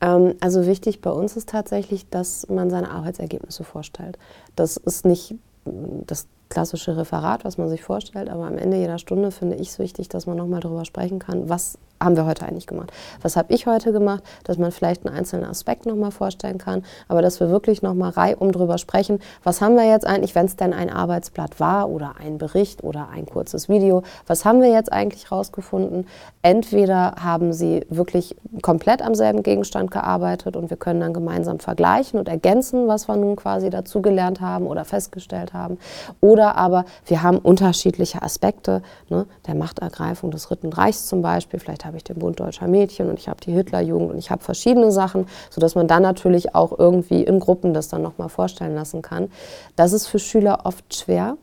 Ähm, 0.00 0.34
also 0.40 0.66
wichtig 0.66 1.00
bei 1.00 1.10
uns 1.10 1.36
ist 1.36 1.48
tatsächlich, 1.48 2.08
dass 2.08 2.48
man 2.48 2.70
seine 2.70 2.90
Arbeitsergebnisse 2.90 3.64
vorstellt. 3.64 4.18
Das 4.56 4.76
ist 4.76 5.04
nicht 5.04 5.36
das 5.64 6.26
klassische 6.48 6.96
Referat, 6.96 7.44
was 7.44 7.58
man 7.58 7.68
sich 7.68 7.82
vorstellt, 7.82 8.28
aber 8.28 8.44
am 8.44 8.58
Ende 8.58 8.76
jeder 8.76 8.98
Stunde 8.98 9.30
finde 9.30 9.56
ich 9.56 9.70
es 9.70 9.78
wichtig, 9.78 10.08
dass 10.08 10.26
man 10.26 10.36
nochmal 10.36 10.60
darüber 10.60 10.84
sprechen 10.84 11.18
kann, 11.18 11.48
was 11.48 11.78
haben 12.04 12.16
wir 12.16 12.26
heute 12.26 12.46
eigentlich 12.46 12.66
gemacht? 12.66 12.92
Was 13.22 13.36
habe 13.36 13.52
ich 13.52 13.66
heute 13.66 13.92
gemacht? 13.92 14.22
Dass 14.44 14.58
man 14.58 14.72
vielleicht 14.72 15.06
einen 15.06 15.16
einzelnen 15.16 15.48
Aspekt 15.48 15.86
nochmal 15.86 16.10
vorstellen 16.10 16.58
kann, 16.58 16.84
aber 17.08 17.22
dass 17.22 17.40
wir 17.40 17.50
wirklich 17.50 17.82
nochmal 17.82 18.10
reihum 18.10 18.52
drüber 18.52 18.78
sprechen, 18.78 19.20
was 19.42 19.60
haben 19.60 19.76
wir 19.76 19.88
jetzt 19.88 20.06
eigentlich, 20.06 20.34
wenn 20.34 20.46
es 20.46 20.56
denn 20.56 20.72
ein 20.72 20.90
Arbeitsblatt 20.90 21.60
war 21.60 21.88
oder 21.88 22.14
ein 22.18 22.38
Bericht 22.38 22.84
oder 22.84 23.08
ein 23.12 23.26
kurzes 23.26 23.68
Video, 23.68 24.02
was 24.26 24.44
haben 24.44 24.60
wir 24.60 24.70
jetzt 24.70 24.92
eigentlich 24.92 25.30
rausgefunden? 25.30 26.06
Entweder 26.42 27.14
haben 27.22 27.52
sie 27.52 27.86
wirklich 27.88 28.36
komplett 28.62 29.02
am 29.02 29.14
selben 29.14 29.42
Gegenstand 29.42 29.90
gearbeitet 29.90 30.56
und 30.56 30.70
wir 30.70 30.76
können 30.76 31.00
dann 31.00 31.14
gemeinsam 31.14 31.58
vergleichen 31.58 32.18
und 32.18 32.28
ergänzen, 32.28 32.88
was 32.88 33.08
wir 33.08 33.16
nun 33.16 33.36
quasi 33.36 33.70
dazugelernt 33.70 34.40
haben 34.40 34.66
oder 34.66 34.84
festgestellt 34.84 35.52
haben. 35.54 35.78
Oder 36.20 36.56
aber 36.56 36.84
wir 37.06 37.22
haben 37.22 37.38
unterschiedliche 37.38 38.22
Aspekte 38.22 38.82
ne, 39.08 39.26
der 39.46 39.54
Machtergreifung 39.54 40.30
des 40.30 40.44
Dritten 40.44 40.72
Reichs 40.72 41.06
zum 41.06 41.22
Beispiel. 41.22 41.60
Vielleicht 41.60 41.84
habe 41.84 41.93
ich 41.96 42.04
den 42.04 42.18
Bund 42.18 42.40
deutscher 42.40 42.68
Mädchen 42.68 43.08
und 43.08 43.18
ich 43.18 43.28
habe 43.28 43.40
die 43.40 43.52
Hitlerjugend 43.52 44.10
und 44.12 44.18
ich 44.18 44.30
habe 44.30 44.42
verschiedene 44.42 44.92
Sachen, 44.92 45.26
sodass 45.50 45.74
man 45.74 45.88
dann 45.88 46.02
natürlich 46.02 46.54
auch 46.54 46.78
irgendwie 46.78 47.22
in 47.22 47.40
Gruppen 47.40 47.74
das 47.74 47.88
dann 47.88 48.02
nochmal 48.02 48.28
vorstellen 48.28 48.74
lassen 48.74 49.02
kann. 49.02 49.30
Das 49.76 49.92
ist 49.92 50.06
für 50.06 50.18
Schüler 50.18 50.60
oft 50.64 50.94
schwer. 50.94 51.36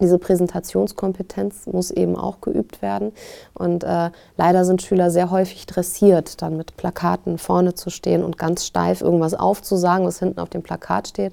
Diese 0.00 0.18
Präsentationskompetenz 0.18 1.66
muss 1.66 1.90
eben 1.90 2.16
auch 2.16 2.40
geübt 2.40 2.82
werden. 2.82 3.12
Und 3.54 3.84
äh, 3.84 4.10
leider 4.36 4.64
sind 4.64 4.82
Schüler 4.82 5.10
sehr 5.10 5.30
häufig 5.30 5.66
dressiert, 5.66 6.42
dann 6.42 6.56
mit 6.56 6.76
Plakaten 6.76 7.38
vorne 7.38 7.74
zu 7.74 7.90
stehen 7.90 8.24
und 8.24 8.36
ganz 8.36 8.66
steif 8.66 9.00
irgendwas 9.00 9.34
aufzusagen, 9.34 10.06
was 10.06 10.18
hinten 10.18 10.40
auf 10.40 10.48
dem 10.48 10.62
Plakat 10.62 11.08
steht 11.08 11.32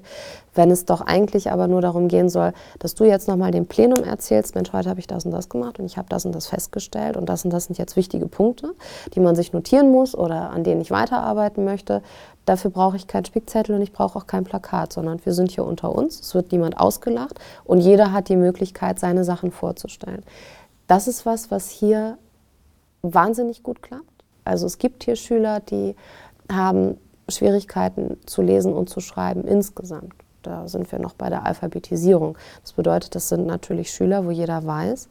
wenn 0.54 0.70
es 0.70 0.84
doch 0.84 1.00
eigentlich 1.00 1.50
aber 1.50 1.68
nur 1.68 1.80
darum 1.80 2.08
gehen 2.08 2.28
soll, 2.28 2.52
dass 2.78 2.94
du 2.94 3.04
jetzt 3.04 3.28
nochmal 3.28 3.50
dem 3.50 3.66
Plenum 3.66 4.02
erzählst, 4.02 4.54
Mensch, 4.54 4.72
heute 4.72 4.88
habe 4.88 5.00
ich 5.00 5.06
das 5.06 5.24
und 5.24 5.30
das 5.30 5.48
gemacht 5.48 5.78
und 5.78 5.86
ich 5.86 5.96
habe 5.96 6.08
das 6.08 6.24
und 6.24 6.34
das 6.34 6.46
festgestellt 6.46 7.16
und 7.16 7.28
das 7.28 7.44
und 7.44 7.50
das 7.50 7.66
sind 7.66 7.78
jetzt 7.78 7.96
wichtige 7.96 8.26
Punkte, 8.26 8.74
die 9.14 9.20
man 9.20 9.36
sich 9.36 9.52
notieren 9.52 9.90
muss 9.90 10.14
oder 10.14 10.50
an 10.50 10.64
denen 10.64 10.80
ich 10.80 10.90
weiterarbeiten 10.90 11.64
möchte. 11.64 12.02
Dafür 12.46 12.70
brauche 12.70 12.96
ich 12.96 13.06
keinen 13.06 13.24
Spickzettel 13.24 13.76
und 13.76 13.82
ich 13.82 13.92
brauche 13.92 14.18
auch 14.18 14.26
kein 14.26 14.44
Plakat, 14.44 14.92
sondern 14.92 15.24
wir 15.24 15.34
sind 15.34 15.50
hier 15.50 15.64
unter 15.64 15.94
uns, 15.94 16.20
es 16.20 16.34
wird 16.34 16.52
niemand 16.52 16.78
ausgelacht 16.78 17.38
und 17.64 17.80
jeder 17.80 18.12
hat 18.12 18.28
die 18.28 18.36
Möglichkeit, 18.36 18.98
seine 18.98 19.24
Sachen 19.24 19.52
vorzustellen. 19.52 20.24
Das 20.86 21.06
ist 21.06 21.26
was, 21.26 21.50
was 21.50 21.70
hier 21.70 22.18
wahnsinnig 23.02 23.62
gut 23.62 23.82
klappt. 23.82 24.04
Also 24.44 24.66
es 24.66 24.78
gibt 24.78 25.04
hier 25.04 25.16
Schüler, 25.16 25.60
die 25.60 25.94
haben 26.50 26.96
Schwierigkeiten 27.28 28.18
zu 28.26 28.42
lesen 28.42 28.72
und 28.72 28.90
zu 28.90 29.00
schreiben 29.00 29.44
insgesamt. 29.44 30.14
Da 30.42 30.68
sind 30.68 30.90
wir 30.90 30.98
noch 30.98 31.14
bei 31.14 31.28
der 31.28 31.46
Alphabetisierung. 31.46 32.36
Das 32.62 32.72
bedeutet, 32.72 33.14
das 33.14 33.28
sind 33.28 33.46
natürlich 33.46 33.90
Schüler, 33.92 34.24
wo 34.24 34.30
jeder 34.30 34.64
weiß, 34.64 35.08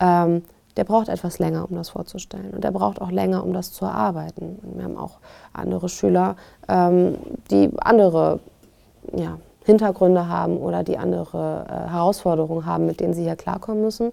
ähm, 0.00 0.42
der 0.76 0.84
braucht 0.84 1.08
etwas 1.08 1.38
länger, 1.38 1.66
um 1.68 1.76
das 1.76 1.90
vorzustellen. 1.90 2.50
Und 2.50 2.64
der 2.64 2.70
braucht 2.70 3.00
auch 3.00 3.10
länger, 3.10 3.44
um 3.44 3.52
das 3.52 3.72
zu 3.72 3.84
erarbeiten. 3.84 4.58
Und 4.62 4.78
wir 4.78 4.84
haben 4.84 4.96
auch 4.96 5.18
andere 5.52 5.88
Schüler, 5.88 6.36
ähm, 6.68 7.16
die 7.50 7.70
andere 7.78 8.40
ja, 9.14 9.38
Hintergründe 9.64 10.28
haben 10.28 10.56
oder 10.56 10.82
die 10.82 10.98
andere 10.98 11.66
äh, 11.68 11.90
Herausforderungen 11.90 12.66
haben, 12.66 12.86
mit 12.86 13.00
denen 13.00 13.14
sie 13.14 13.22
hier 13.22 13.36
klarkommen 13.36 13.82
müssen 13.82 14.12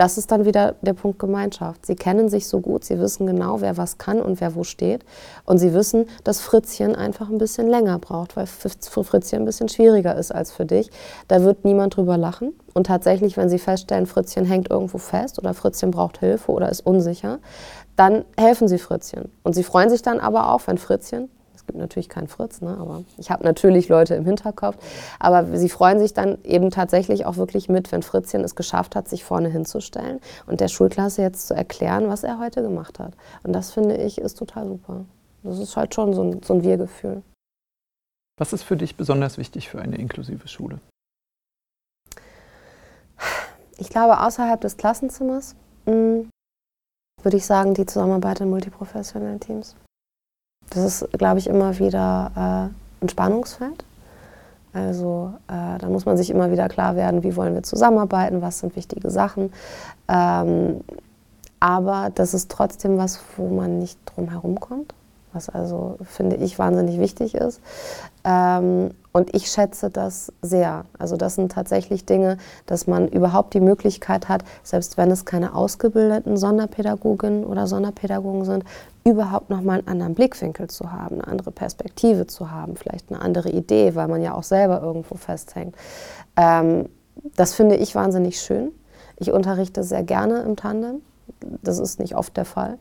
das 0.00 0.16
ist 0.16 0.30
dann 0.30 0.46
wieder 0.46 0.76
der 0.80 0.94
Punkt 0.94 1.18
Gemeinschaft. 1.18 1.84
Sie 1.84 1.94
kennen 1.94 2.30
sich 2.30 2.48
so 2.48 2.60
gut, 2.60 2.84
sie 2.84 2.98
wissen 2.98 3.26
genau, 3.26 3.60
wer 3.60 3.76
was 3.76 3.98
kann 3.98 4.22
und 4.22 4.40
wer 4.40 4.54
wo 4.54 4.64
steht. 4.64 5.04
Und 5.44 5.58
sie 5.58 5.74
wissen, 5.74 6.06
dass 6.24 6.40
Fritzchen 6.40 6.96
einfach 6.96 7.28
ein 7.28 7.36
bisschen 7.36 7.68
länger 7.68 7.98
braucht, 7.98 8.34
weil 8.34 8.46
Fritzchen 8.46 9.42
ein 9.42 9.44
bisschen 9.44 9.68
schwieriger 9.68 10.16
ist 10.16 10.34
als 10.34 10.52
für 10.52 10.64
dich. 10.64 10.90
Da 11.28 11.42
wird 11.42 11.66
niemand 11.66 11.96
drüber 11.96 12.16
lachen. 12.16 12.54
Und 12.72 12.86
tatsächlich, 12.86 13.36
wenn 13.36 13.50
sie 13.50 13.58
feststellen, 13.58 14.06
Fritzchen 14.06 14.46
hängt 14.46 14.70
irgendwo 14.70 14.96
fest 14.96 15.38
oder 15.38 15.52
Fritzchen 15.52 15.90
braucht 15.90 16.16
Hilfe 16.16 16.50
oder 16.50 16.70
ist 16.70 16.80
unsicher, 16.80 17.38
dann 17.96 18.24
helfen 18.38 18.68
sie 18.68 18.78
Fritzchen. 18.78 19.30
Und 19.42 19.52
sie 19.52 19.64
freuen 19.64 19.90
sich 19.90 20.00
dann 20.00 20.18
aber 20.18 20.50
auch, 20.54 20.62
wenn 20.66 20.78
Fritzchen 20.78 21.28
gibt 21.70 21.78
natürlich 21.78 22.08
keinen 22.08 22.26
Fritz, 22.26 22.60
ne? 22.60 22.76
aber 22.80 23.04
ich 23.16 23.30
habe 23.30 23.44
natürlich 23.44 23.88
Leute 23.88 24.16
im 24.16 24.24
Hinterkopf. 24.24 24.76
Aber 25.20 25.56
sie 25.56 25.68
freuen 25.68 26.00
sich 26.00 26.12
dann 26.12 26.38
eben 26.42 26.70
tatsächlich 26.70 27.26
auch 27.26 27.36
wirklich 27.36 27.68
mit, 27.68 27.92
wenn 27.92 28.02
Fritzchen 28.02 28.42
es 28.42 28.56
geschafft 28.56 28.96
hat, 28.96 29.08
sich 29.08 29.22
vorne 29.22 29.48
hinzustellen 29.48 30.18
und 30.46 30.60
der 30.60 30.66
Schulklasse 30.66 31.22
jetzt 31.22 31.46
zu 31.46 31.54
erklären, 31.54 32.08
was 32.08 32.24
er 32.24 32.40
heute 32.40 32.62
gemacht 32.62 32.98
hat. 32.98 33.12
Und 33.44 33.52
das 33.52 33.70
finde 33.70 33.96
ich 33.98 34.18
ist 34.18 34.36
total 34.36 34.66
super. 34.66 35.04
Das 35.44 35.60
ist 35.60 35.76
halt 35.76 35.94
schon 35.94 36.12
so 36.12 36.24
ein, 36.24 36.42
so 36.42 36.54
ein 36.54 36.64
Wir-Gefühl. 36.64 37.22
Was 38.36 38.52
ist 38.52 38.64
für 38.64 38.76
dich 38.76 38.96
besonders 38.96 39.38
wichtig 39.38 39.68
für 39.68 39.80
eine 39.80 39.96
inklusive 39.96 40.48
Schule? 40.48 40.80
Ich 43.78 43.90
glaube, 43.90 44.20
außerhalb 44.20 44.60
des 44.60 44.76
Klassenzimmers 44.76 45.54
mh, 45.86 45.92
hm, 45.92 46.30
würde 47.22 47.36
ich 47.36 47.46
sagen, 47.46 47.74
die 47.74 47.86
Zusammenarbeit 47.86 48.40
in 48.40 48.50
multiprofessionellen 48.50 49.38
Teams. 49.38 49.76
Das 50.70 50.84
ist, 50.84 51.12
glaube 51.12 51.38
ich, 51.38 51.46
immer 51.48 51.78
wieder 51.78 52.70
äh, 53.00 53.04
ein 53.04 53.08
Spannungsfeld. 53.08 53.84
Also 54.72 55.34
äh, 55.48 55.78
da 55.78 55.88
muss 55.88 56.06
man 56.06 56.16
sich 56.16 56.30
immer 56.30 56.52
wieder 56.52 56.68
klar 56.68 56.94
werden, 56.94 57.24
wie 57.24 57.34
wollen 57.34 57.54
wir 57.54 57.64
zusammenarbeiten, 57.64 58.40
was 58.40 58.60
sind 58.60 58.76
wichtige 58.76 59.10
Sachen. 59.10 59.52
Ähm, 60.08 60.80
aber 61.58 62.10
das 62.14 62.34
ist 62.34 62.50
trotzdem 62.50 62.96
was, 62.96 63.20
wo 63.36 63.48
man 63.48 63.80
nicht 63.80 63.98
drum 64.06 64.30
herum 64.30 64.60
kommt 64.60 64.94
was 65.32 65.48
also, 65.48 65.96
finde 66.04 66.36
ich, 66.36 66.58
wahnsinnig 66.58 66.98
wichtig 66.98 67.34
ist. 67.34 67.60
Ähm, 68.24 68.90
und 69.12 69.34
ich 69.34 69.50
schätze 69.50 69.90
das 69.90 70.32
sehr. 70.40 70.84
Also 70.98 71.16
das 71.16 71.34
sind 71.34 71.52
tatsächlich 71.52 72.04
Dinge, 72.04 72.36
dass 72.66 72.86
man 72.86 73.08
überhaupt 73.08 73.54
die 73.54 73.60
Möglichkeit 73.60 74.28
hat, 74.28 74.44
selbst 74.62 74.96
wenn 74.96 75.10
es 75.10 75.24
keine 75.24 75.54
ausgebildeten 75.54 76.36
Sonderpädagoginnen 76.36 77.44
oder 77.44 77.66
Sonderpädagogen 77.66 78.44
sind, 78.44 78.64
überhaupt 79.04 79.50
nochmal 79.50 79.78
einen 79.78 79.88
anderen 79.88 80.14
Blickwinkel 80.14 80.68
zu 80.68 80.92
haben, 80.92 81.16
eine 81.16 81.26
andere 81.26 81.50
Perspektive 81.50 82.26
zu 82.26 82.50
haben, 82.50 82.76
vielleicht 82.76 83.10
eine 83.10 83.20
andere 83.20 83.50
Idee, 83.50 83.94
weil 83.94 84.08
man 84.08 84.22
ja 84.22 84.34
auch 84.34 84.42
selber 84.42 84.80
irgendwo 84.82 85.16
festhängt. 85.16 85.74
Ähm, 86.36 86.88
das 87.36 87.54
finde 87.54 87.76
ich 87.76 87.94
wahnsinnig 87.94 88.40
schön. 88.40 88.72
Ich 89.16 89.32
unterrichte 89.32 89.82
sehr 89.82 90.02
gerne 90.02 90.42
im 90.42 90.56
Tandem. 90.56 91.02
Das 91.62 91.78
ist 91.78 91.98
nicht 91.98 92.16
oft 92.16 92.36
der 92.36 92.44
Fall. 92.44 92.78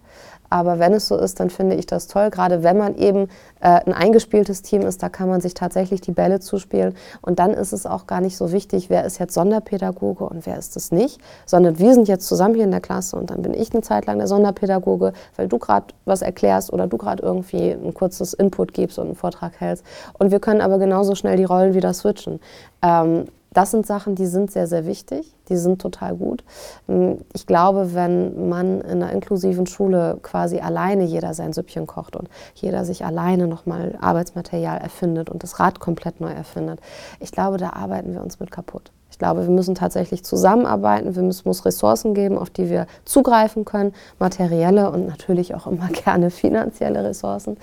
Aber 0.50 0.80
wenn 0.80 0.94
es 0.94 1.08
so 1.08 1.16
ist, 1.16 1.40
dann 1.40 1.50
finde 1.50 1.76
ich 1.76 1.86
das 1.86 2.08
toll, 2.08 2.30
gerade 2.32 2.64
wenn 2.64 2.78
man 2.78 2.96
eben 2.96 3.28
äh, 3.62 3.82
ein 3.86 3.94
eingespieltes 3.94 4.62
Team 4.64 4.82
ist, 4.82 5.04
da 5.04 5.10
kann 5.10 5.30
man 5.30 5.42
sich 5.42 5.54
tatsächlich 5.54 6.02
die 6.02 6.12
Bälle 6.12 6.40
zuspielen. 6.40 6.96
Und 7.22 7.40
dann 7.40 7.54
ist 7.54 7.72
es 7.72 7.86
auch 7.86 8.08
gar 8.08 8.20
nicht 8.20 8.36
so 8.36 8.52
wichtig, 8.52 8.90
wer 8.90 9.06
ist 9.06 9.20
jetzt 9.20 9.34
Sonderpädagoge 9.34 10.26
und 10.26 10.46
wer 10.46 10.58
ist 10.58 10.76
es 10.76 10.92
nicht, 10.92 11.20
sondern 11.46 11.78
wir 11.78 11.94
sind 11.94 12.08
jetzt 12.08 12.28
zusammen 12.28 12.56
hier 12.56 12.64
in 12.64 12.72
der 12.72 12.82
Klasse 12.82 13.16
und 13.16 13.30
dann 13.30 13.42
bin 13.42 13.54
ich 13.54 13.72
eine 13.74 13.82
Zeit 13.84 14.08
lang 14.08 14.18
der 14.18 14.28
Sonderpädagoge, 14.28 15.14
weil 15.36 15.48
du 15.48 15.60
gerade 15.60 15.88
was 16.06 16.22
erklärst 16.22 16.74
oder 16.74 16.88
du 16.88 16.98
gerade 16.98 17.22
irgendwie 17.22 17.72
ein 17.72 17.94
kurzes 17.94 18.34
Input 18.34 18.74
gibst 18.74 18.98
und 18.98 19.06
einen 19.06 19.16
Vortrag 19.16 19.60
hältst. 19.60 19.86
Und 20.18 20.32
wir 20.32 20.40
können 20.40 20.62
aber 20.62 20.80
genauso 20.80 21.14
schnell 21.14 21.38
die 21.38 21.44
Rollen 21.44 21.76
wieder 21.76 21.94
switchen. 21.94 22.40
Ähm, 22.82 23.26
das 23.52 23.72
sind 23.72 23.86
Sachen, 23.86 24.16
die 24.16 24.28
sind 24.28 24.52
sehr, 24.52 24.68
sehr 24.68 24.86
wichtig, 24.86 25.36
die 25.50 25.58
sind 25.58 25.82
total 25.82 26.16
gut. 26.16 26.44
Hm, 26.88 27.20
ich 27.34 27.46
glaube, 27.46 27.94
wenn 27.94 28.50
man 28.50 28.82
in 28.82 29.04
einer 29.04 29.12
inklusiven 29.12 29.68
Schule 29.68 30.20
quasi 30.22 30.60
alleine 30.60 31.04
jeder 31.04 31.34
sein 31.34 31.54
Süppchen 31.54 31.88
kocht 31.88 32.16
und 32.16 32.30
jeder 32.56 32.86
sich 32.86 33.06
alleine 33.06 33.48
nochmal 33.48 33.98
Arbeitsmaterial 34.00 34.78
erfindet 34.80 35.30
und 35.30 35.44
das 35.44 35.60
Rad 35.60 35.80
komplett 35.80 36.22
neu 36.22 36.32
erfindet, 36.32 36.80
ich 37.20 37.32
glaube, 37.32 37.58
da 37.58 37.72
arbeiten 37.72 38.14
wir 38.14 38.22
uns 38.22 38.40
mit 38.40 38.52
kaputt. 38.52 38.92
Ich 39.12 39.18
glaube, 39.18 39.44
wir 39.44 39.54
müssen 39.54 39.76
tatsächlich 39.76 40.24
zusammenarbeiten, 40.24 41.16
wir 41.16 41.24
müssen 41.24 41.48
uns 41.48 41.66
Ressourcen 41.66 42.14
geben, 42.14 42.38
auf 42.38 42.50
die 42.50 42.70
wir 42.70 42.86
zugreifen 43.06 43.66
können, 43.66 43.94
materielle 44.20 44.92
und 44.92 45.08
natürlich 45.08 45.56
auch 45.56 45.68
immer 45.68 45.88
gerne 46.06 46.30
finanzielle 46.30 47.04
Ressourcen. 47.04 47.58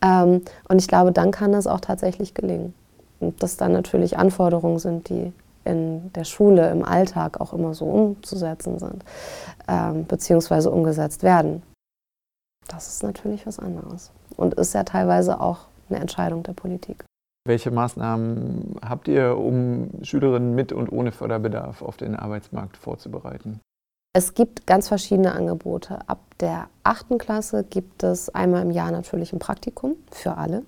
Ähm, 0.00 0.42
und 0.68 0.78
ich 0.78 0.88
glaube, 0.88 1.12
dann 1.12 1.30
kann 1.30 1.52
das 1.52 1.66
auch 1.66 1.80
tatsächlich 1.80 2.34
gelingen. 2.34 2.72
Und 3.20 3.42
das 3.42 3.56
dann 3.56 3.72
natürlich 3.72 4.16
Anforderungen 4.16 4.78
sind, 4.78 5.08
die 5.08 5.32
in 5.64 6.12
der 6.12 6.24
Schule, 6.24 6.70
im 6.70 6.84
Alltag 6.84 7.40
auch 7.40 7.52
immer 7.52 7.74
so 7.74 7.84
umzusetzen 7.86 8.78
sind, 8.78 9.04
ähm, 9.68 10.06
beziehungsweise 10.06 10.70
umgesetzt 10.70 11.22
werden. 11.22 11.62
Das 12.68 12.88
ist 12.88 13.02
natürlich 13.02 13.46
was 13.46 13.58
anderes 13.58 14.12
und 14.36 14.54
ist 14.54 14.74
ja 14.74 14.84
teilweise 14.84 15.40
auch 15.40 15.66
eine 15.88 16.00
Entscheidung 16.00 16.42
der 16.42 16.52
Politik. 16.52 17.04
Welche 17.44 17.72
Maßnahmen 17.72 18.76
habt 18.88 19.08
ihr, 19.08 19.36
um 19.36 19.90
Schülerinnen 20.02 20.54
mit 20.54 20.72
und 20.72 20.92
ohne 20.92 21.10
Förderbedarf 21.10 21.82
auf 21.82 21.96
den 21.96 22.14
Arbeitsmarkt 22.14 22.76
vorzubereiten? 22.76 23.60
Es 24.14 24.34
gibt 24.34 24.66
ganz 24.66 24.88
verschiedene 24.88 25.32
Angebote. 25.32 25.98
Ab 26.06 26.20
der 26.38 26.68
achten 26.84 27.18
Klasse 27.18 27.64
gibt 27.64 28.02
es 28.04 28.28
einmal 28.28 28.62
im 28.62 28.70
Jahr 28.70 28.92
natürlich 28.92 29.32
ein 29.32 29.38
Praktikum 29.38 29.96
für 30.10 30.36
alle 30.36 30.62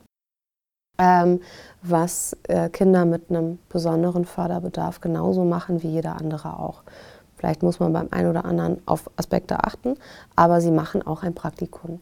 ähm, 0.98 1.40
was 1.82 2.36
äh, 2.48 2.68
Kinder 2.68 3.04
mit 3.04 3.30
einem 3.30 3.58
besonderen 3.68 4.24
Förderbedarf 4.24 5.00
genauso 5.00 5.44
machen 5.44 5.82
wie 5.82 5.88
jeder 5.88 6.16
andere 6.16 6.58
auch. 6.58 6.82
Vielleicht 7.36 7.62
muss 7.62 7.80
man 7.80 7.92
beim 7.92 8.08
einen 8.10 8.30
oder 8.30 8.44
anderen 8.44 8.80
auf 8.86 9.10
Aspekte 9.16 9.64
achten, 9.64 9.96
aber 10.34 10.60
sie 10.60 10.70
machen 10.70 11.06
auch 11.06 11.22
ein 11.22 11.34
Praktikum. 11.34 12.00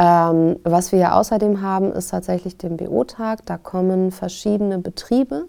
Ähm, 0.00 0.56
was 0.62 0.92
wir 0.92 1.00
ja 1.00 1.18
außerdem 1.18 1.60
haben, 1.60 1.92
ist 1.92 2.10
tatsächlich 2.10 2.56
den 2.56 2.76
BO-Tag. 2.76 3.44
Da 3.46 3.58
kommen 3.58 4.12
verschiedene 4.12 4.78
Betriebe 4.78 5.46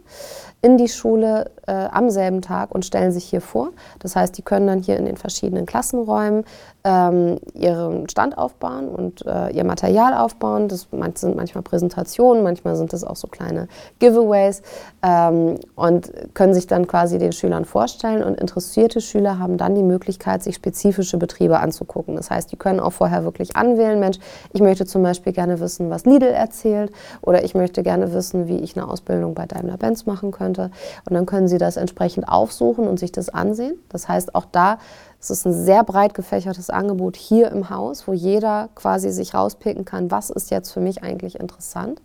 in 0.62 0.78
die 0.78 0.90
Schule 0.90 1.52
äh, 1.68 1.72
am 1.72 2.10
selben 2.10 2.42
Tag 2.42 2.74
und 2.76 2.86
stellen 2.86 3.12
sich 3.12 3.26
hier 3.26 3.42
vor. 3.42 3.70
Das 4.00 4.16
heißt, 4.16 4.38
die 4.38 4.42
können 4.42 4.68
dann 4.68 4.80
hier 4.80 4.98
in 4.98 5.06
den 5.06 5.16
verschiedenen 5.16 5.66
Klassenräumen 5.66 6.44
ähm, 6.84 7.40
ihren 7.54 8.10
Stand 8.10 8.38
aufbauen 8.38 8.90
und 8.90 9.26
äh, 9.26 9.52
ihr 9.52 9.64
Material 9.64 10.14
aufbauen. 10.14 10.68
Das 10.68 10.88
sind 11.16 11.36
manchmal 11.36 11.64
Präsentationen, 11.64 12.44
manchmal 12.44 12.76
sind 12.76 12.94
das 12.94 13.04
auch 13.04 13.16
so 13.16 13.28
kleine 13.28 13.68
Giveaways 14.00 14.62
ähm, 15.04 15.60
und 15.76 16.12
können 16.34 16.54
sich 16.54 16.68
dann 16.68 16.88
quasi 16.88 17.20
den 17.20 17.32
Schülern 17.32 17.66
vorstellen. 17.66 18.24
Und 18.24 18.40
interessierte 18.40 19.02
Schüler 19.02 19.40
haben 19.40 19.58
dann 19.58 19.76
die 19.76 19.84
Möglichkeit, 19.84 20.44
sich 20.44 20.56
spezifische 20.56 21.18
Betriebe 21.18 21.60
anzugucken. 21.60 22.16
Das 22.16 22.32
heißt, 22.32 22.52
die 22.52 22.58
können 22.58 22.80
auch 22.80 22.94
vorher 22.94 23.24
wirklich 23.24 23.56
anwählen, 23.56 24.00
Mensch, 24.00 24.18
ich 24.54 24.62
möchte 24.62 24.86
zum 24.86 25.04
Beispiel 25.04 25.34
gerne 25.34 25.60
wissen, 25.60 25.90
was 25.90 26.06
Lidl 26.06 26.28
erzählt 26.28 26.92
oder 27.22 27.44
ich 27.44 27.56
möchte 27.56 27.84
gerne 27.84 28.14
wissen, 28.14 28.48
wie 28.48 28.58
ich 28.58 28.76
eine 28.76 28.90
Ausbildung 28.90 29.34
bei 29.34 29.46
Daimler-Benz 29.46 30.06
machen 30.06 30.32
könnte. 30.50 30.72
Und 31.08 31.14
dann 31.14 31.26
können 31.26 31.48
Sie 31.48 31.58
das 31.58 31.78
entsprechend 31.78 32.28
aufsuchen 32.28 32.88
und 32.88 33.00
sich 33.00 33.12
das 33.12 33.30
ansehen. 33.30 33.76
Das 33.90 34.08
heißt, 34.08 34.36
auch 34.36 34.46
da 34.52 34.80
ist 35.20 35.30
es 35.30 35.46
ein 35.46 35.54
sehr 35.54 35.84
breit 35.84 36.14
gefächertes 36.14 36.70
Angebot 36.70 37.18
hier 37.18 37.52
im 37.52 37.70
Haus, 37.70 38.08
wo 38.08 38.14
jeder 38.14 38.70
quasi 38.76 39.12
sich 39.12 39.34
rauspicken 39.34 39.86
kann, 39.86 40.12
was 40.12 40.30
ist 40.30 40.50
jetzt 40.50 40.72
für 40.72 40.80
mich 40.80 41.04
eigentlich 41.04 41.40
interessant. 41.40 42.02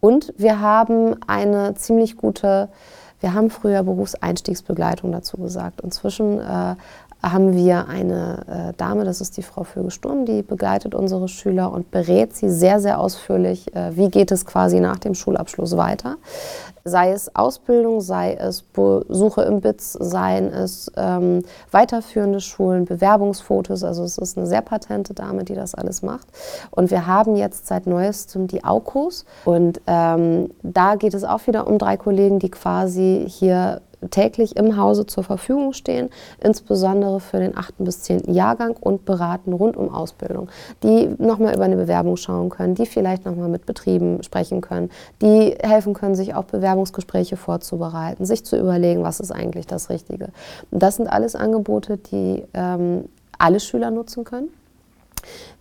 Und 0.00 0.32
wir 0.36 0.60
haben 0.60 1.16
eine 1.26 1.74
ziemlich 1.74 2.16
gute 2.16 2.68
wir 3.20 3.32
haben 3.32 3.48
früher 3.48 3.82
Berufseinstiegsbegleitung 3.82 5.10
dazu 5.10 5.38
gesagt. 5.38 5.80
Inzwischen 5.80 6.38
äh, 6.38 6.76
haben 7.22 7.56
wir 7.56 7.88
eine 7.88 8.70
äh, 8.70 8.72
Dame, 8.76 9.04
das 9.04 9.20
ist 9.20 9.36
die 9.36 9.42
Frau 9.42 9.64
Vögel-Sturm, 9.64 10.26
die 10.26 10.42
begleitet 10.42 10.94
unsere 10.94 11.28
Schüler 11.28 11.72
und 11.72 11.90
berät 11.90 12.36
sie 12.36 12.50
sehr, 12.50 12.80
sehr 12.80 13.00
ausführlich, 13.00 13.74
äh, 13.74 13.96
wie 13.96 14.08
geht 14.08 14.30
es 14.30 14.44
quasi 14.44 14.80
nach 14.80 14.98
dem 14.98 15.14
Schulabschluss 15.14 15.76
weiter. 15.76 16.16
Sei 16.84 17.10
es 17.10 17.34
Ausbildung, 17.34 18.00
sei 18.00 18.34
es 18.34 18.62
Besuche 18.62 19.42
im 19.42 19.60
BITS, 19.60 19.94
seien 19.94 20.52
es 20.52 20.92
ähm, 20.96 21.42
weiterführende 21.72 22.40
Schulen, 22.40 22.84
Bewerbungsfotos. 22.84 23.82
Also 23.82 24.04
es 24.04 24.18
ist 24.18 24.38
eine 24.38 24.46
sehr 24.46 24.62
patente 24.62 25.12
Dame, 25.12 25.42
die 25.42 25.54
das 25.54 25.74
alles 25.74 26.02
macht. 26.02 26.28
Und 26.70 26.92
wir 26.92 27.08
haben 27.08 27.34
jetzt 27.34 27.66
seit 27.66 27.88
neuestem 27.88 28.46
die 28.46 28.62
AUKUS. 28.62 29.24
Und 29.44 29.80
ähm, 29.88 30.50
da 30.62 30.94
geht 30.94 31.14
es 31.14 31.24
auch 31.24 31.44
wieder 31.48 31.66
um 31.66 31.78
drei 31.78 31.96
Kollegen, 31.96 32.38
die 32.38 32.50
quasi 32.50 33.24
hier 33.26 33.80
täglich 34.10 34.56
im 34.56 34.76
Hause 34.76 35.06
zur 35.06 35.24
Verfügung 35.24 35.72
stehen, 35.72 36.10
insbesondere 36.40 37.20
für 37.20 37.38
den 37.38 37.56
8. 37.56 37.74
bis 37.78 38.02
10. 38.02 38.32
Jahrgang 38.32 38.76
und 38.80 39.04
beraten 39.04 39.52
rund 39.52 39.76
um 39.76 39.92
Ausbildung, 39.92 40.48
die 40.82 41.08
nochmal 41.18 41.54
über 41.54 41.64
eine 41.64 41.76
Bewerbung 41.76 42.16
schauen 42.16 42.50
können, 42.50 42.74
die 42.74 42.86
vielleicht 42.86 43.24
nochmal 43.24 43.48
mit 43.48 43.66
Betrieben 43.66 44.22
sprechen 44.22 44.60
können, 44.60 44.90
die 45.22 45.56
helfen 45.62 45.94
können, 45.94 46.14
sich 46.14 46.34
auch 46.34 46.44
Bewerbungsgespräche 46.44 47.36
vorzubereiten, 47.36 48.24
sich 48.24 48.44
zu 48.44 48.58
überlegen, 48.58 49.02
was 49.02 49.20
ist 49.20 49.32
eigentlich 49.32 49.66
das 49.66 49.90
Richtige. 49.90 50.28
Und 50.70 50.82
das 50.82 50.96
sind 50.96 51.08
alles 51.08 51.34
Angebote, 51.34 51.98
die 51.98 52.44
ähm, 52.54 53.04
alle 53.38 53.60
Schüler 53.60 53.90
nutzen 53.90 54.24
können. 54.24 54.48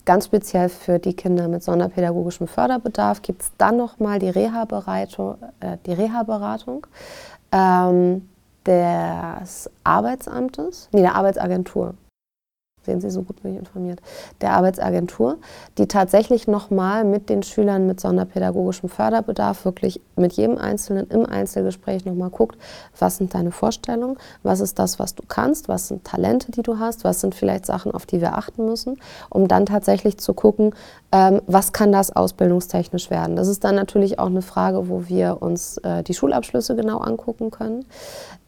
Ganz 0.05 0.25
speziell 0.25 0.69
für 0.69 0.99
die 0.99 1.15
Kinder 1.15 1.47
mit 1.47 1.63
sonderpädagogischem 1.63 2.47
Förderbedarf 2.47 3.21
gibt 3.21 3.41
es 3.41 3.51
dann 3.57 3.77
nochmal 3.77 4.19
die 4.19 4.29
Reha-Beratung. 4.29 5.37
Äh, 5.59 5.91
Reha-Beratung 5.91 6.85
ähm, 7.51 8.29
des 8.65 9.69
Arbeitsamtes, 9.83 10.89
nee, 10.91 11.01
der 11.01 11.15
Arbeitsagentur. 11.15 11.95
Sehen 12.85 13.01
Sie, 13.01 13.09
so 13.09 13.23
gut 13.23 13.41
bin 13.41 13.53
ich 13.53 13.59
informiert, 13.59 13.99
der 14.41 14.51
Arbeitsagentur, 14.51 15.37
die 15.79 15.87
tatsächlich 15.87 16.47
nochmal 16.47 17.03
mit 17.03 17.29
den 17.29 17.41
Schülern 17.41 17.87
mit 17.87 17.99
sonderpädagogischem 17.99 18.89
Förderbedarf 18.89 19.65
wirklich 19.65 20.01
mit 20.15 20.33
jedem 20.33 20.59
Einzelnen 20.59 21.09
im 21.09 21.25
Einzelgespräch 21.25 22.05
nochmal 22.05 22.29
guckt, 22.29 22.59
was 22.99 23.17
sind 23.17 23.33
deine 23.33 23.51
Vorstellungen, 23.51 24.17
was 24.43 24.59
ist 24.59 24.77
das, 24.77 24.99
was 24.99 25.15
du 25.15 25.23
kannst, 25.27 25.67
was 25.67 25.87
sind 25.87 26.03
Talente, 26.03 26.51
die 26.51 26.61
du 26.61 26.77
hast, 26.77 27.03
was 27.03 27.21
sind 27.21 27.33
vielleicht 27.33 27.65
Sachen, 27.65 27.91
auf 27.91 28.05
die 28.05 28.21
wir 28.21 28.37
achten 28.37 28.65
müssen, 28.65 28.99
um 29.29 29.47
dann 29.47 29.65
tatsächlich 29.65 30.19
zu 30.19 30.35
gucken, 30.35 30.75
ähm, 31.11 31.41
was 31.47 31.73
kann 31.73 31.91
das 31.91 32.15
ausbildungstechnisch 32.15 33.09
werden. 33.09 33.35
Das 33.35 33.47
ist 33.47 33.63
dann 33.63 33.75
natürlich 33.75 34.19
auch 34.19 34.27
eine 34.27 34.43
Frage, 34.43 34.89
wo 34.89 35.07
wir 35.07 35.41
uns 35.41 35.77
äh, 35.79 36.03
die 36.03 36.13
Schulabschlüsse 36.13 36.75
genau 36.75 36.99
angucken 36.99 37.49
können 37.49 37.85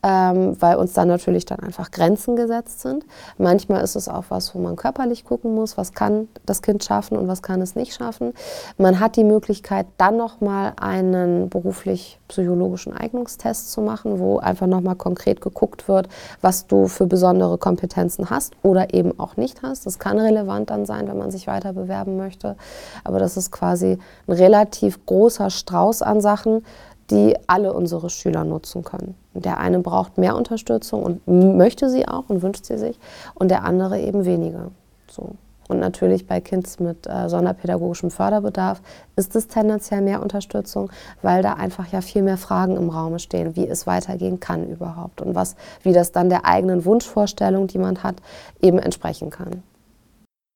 ähm, 0.08 0.56
weil 0.62 0.78
uns 0.78 0.94
dann 0.94 1.10
natürlich 1.10 1.44
dann 1.44 1.60
einfach 1.60 1.92
Grenzen 1.92 2.38
gesetzt 2.38 2.80
sind. 2.80 3.04
Manchmal 3.38 3.84
ist 3.84 3.96
es 3.98 4.08
auch 4.08 4.26
was, 4.30 4.56
wo 4.56 4.60
man 4.60 4.78
körperlich 4.78 5.26
gucken 5.26 5.54
muss, 5.54 5.78
was 5.78 5.92
kann 5.92 6.30
das 6.46 6.62
Kind 6.62 6.82
schaffen 6.84 7.18
und 7.18 7.28
was 7.28 7.42
kann 7.42 7.62
es 7.62 7.76
nicht 7.76 7.94
schaffen. 7.94 8.34
Man 8.78 9.02
hat 9.02 9.18
die 9.18 9.26
Möglichkeit, 9.26 9.86
dann 9.98 10.16
nochmal 10.16 10.74
einen 10.80 11.50
beruflich-psychologischen 11.50 12.94
Eignungstest 12.94 13.70
zu 13.74 13.82
machen, 13.82 14.20
wo 14.20 14.38
einfach 14.38 14.68
nochmal 14.68 14.96
konkret 14.96 15.42
geguckt 15.42 15.90
wird, 15.90 16.08
was 16.40 16.68
du 16.68 16.88
für 16.88 17.06
besondere 17.06 17.58
Kompetenzen 17.58 18.30
hast 18.30 18.54
oder 18.64 18.94
eben 18.94 19.20
auch 19.20 19.36
nicht 19.36 19.62
hast. 19.62 19.86
Das 19.86 20.00
kann 20.00 20.20
relevant 20.20 20.70
dann 20.70 20.86
sein, 20.86 21.10
wenn 21.10 21.18
man 21.18 21.32
sich 21.32 21.48
weiter 21.48 21.74
bewerben 21.74 22.16
möchte. 22.16 22.56
Aber 23.04 23.20
das 23.20 23.36
ist 23.36 23.52
quasi 23.52 23.98
ein 24.28 24.34
relativ 24.34 25.06
großer 25.06 25.50
Strauß 25.50 26.02
an 26.02 26.22
Sachen, 26.22 26.64
die 27.10 27.36
alle 27.48 27.74
unsere 27.74 28.10
Schüler 28.10 28.44
nutzen 28.44 28.84
können. 28.84 29.16
Der 29.34 29.60
eine 29.60 29.80
braucht 29.80 30.18
mehr 30.18 30.36
Unterstützung 30.36 31.04
und 31.04 31.28
möchte 31.58 31.90
sie 31.90 32.08
auch 32.08 32.30
und 32.30 32.42
wünscht 32.42 32.66
sie 32.66 32.78
sich 32.78 33.00
und 33.36 33.50
der 33.50 33.64
andere 33.64 34.00
eben 34.00 34.26
weniger. 34.26 34.72
So. 35.10 35.36
Und 35.68 35.80
natürlich 35.80 36.28
bei 36.28 36.40
Kids 36.40 36.80
mit 36.80 37.08
äh, 37.08 37.28
sonderpädagogischem 37.28 38.10
Förderbedarf 38.10 38.82
ist 39.16 39.36
es 39.36 39.48
tendenziell 39.48 40.02
mehr 40.02 40.22
Unterstützung, 40.22 40.90
weil 41.22 41.44
da 41.44 41.54
einfach 41.54 41.88
ja 41.92 42.02
viel 42.02 42.24
mehr 42.24 42.38
Fragen 42.38 42.78
im 42.78 42.90
Raum 42.90 43.20
stehen, 43.20 43.56
wie 43.56 43.68
es 43.68 43.86
weitergehen 43.86 44.40
kann 44.40 44.68
überhaupt 44.68 45.22
und 45.22 45.36
was, 45.36 45.56
wie 45.84 45.94
das 45.94 46.12
dann 46.12 46.30
der 46.30 46.46
eigenen 46.46 46.86
Wunschvorstellung, 46.86 47.68
die 47.68 47.80
man 47.80 48.04
hat, 48.04 48.16
eben 48.62 48.80
entsprechen 48.80 49.30
kann. 49.30 49.64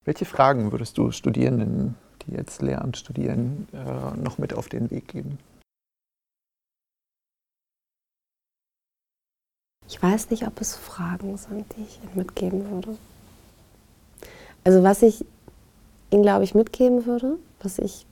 Welche 0.04 0.24
Fragen 0.24 0.72
würdest 0.72 0.96
du 0.98 1.10
Studierenden, 1.10 1.94
die 2.26 2.32
jetzt 2.32 2.62
Lehramt 2.62 2.96
studieren, 2.96 3.68
äh, 3.72 4.16
noch 4.16 4.38
mit 4.38 4.54
auf 4.54 4.68
den 4.68 4.90
Weg 4.90 5.08
geben? 5.08 5.38
Ich 9.92 10.02
weiß 10.02 10.30
nicht, 10.30 10.46
ob 10.46 10.58
es 10.62 10.74
Fragen 10.74 11.36
sind, 11.36 11.66
die 11.76 11.82
ich 11.82 12.02
Ihnen 12.02 12.16
mitgeben 12.16 12.70
würde. 12.70 12.96
Also 14.64 14.82
was 14.82 15.02
ich 15.02 15.26
Ihnen, 16.10 16.22
glaube 16.22 16.44
ich, 16.44 16.54
mitgeben 16.54 17.04
würde, 17.04 17.36
was 17.60 17.78
ich 17.78 18.06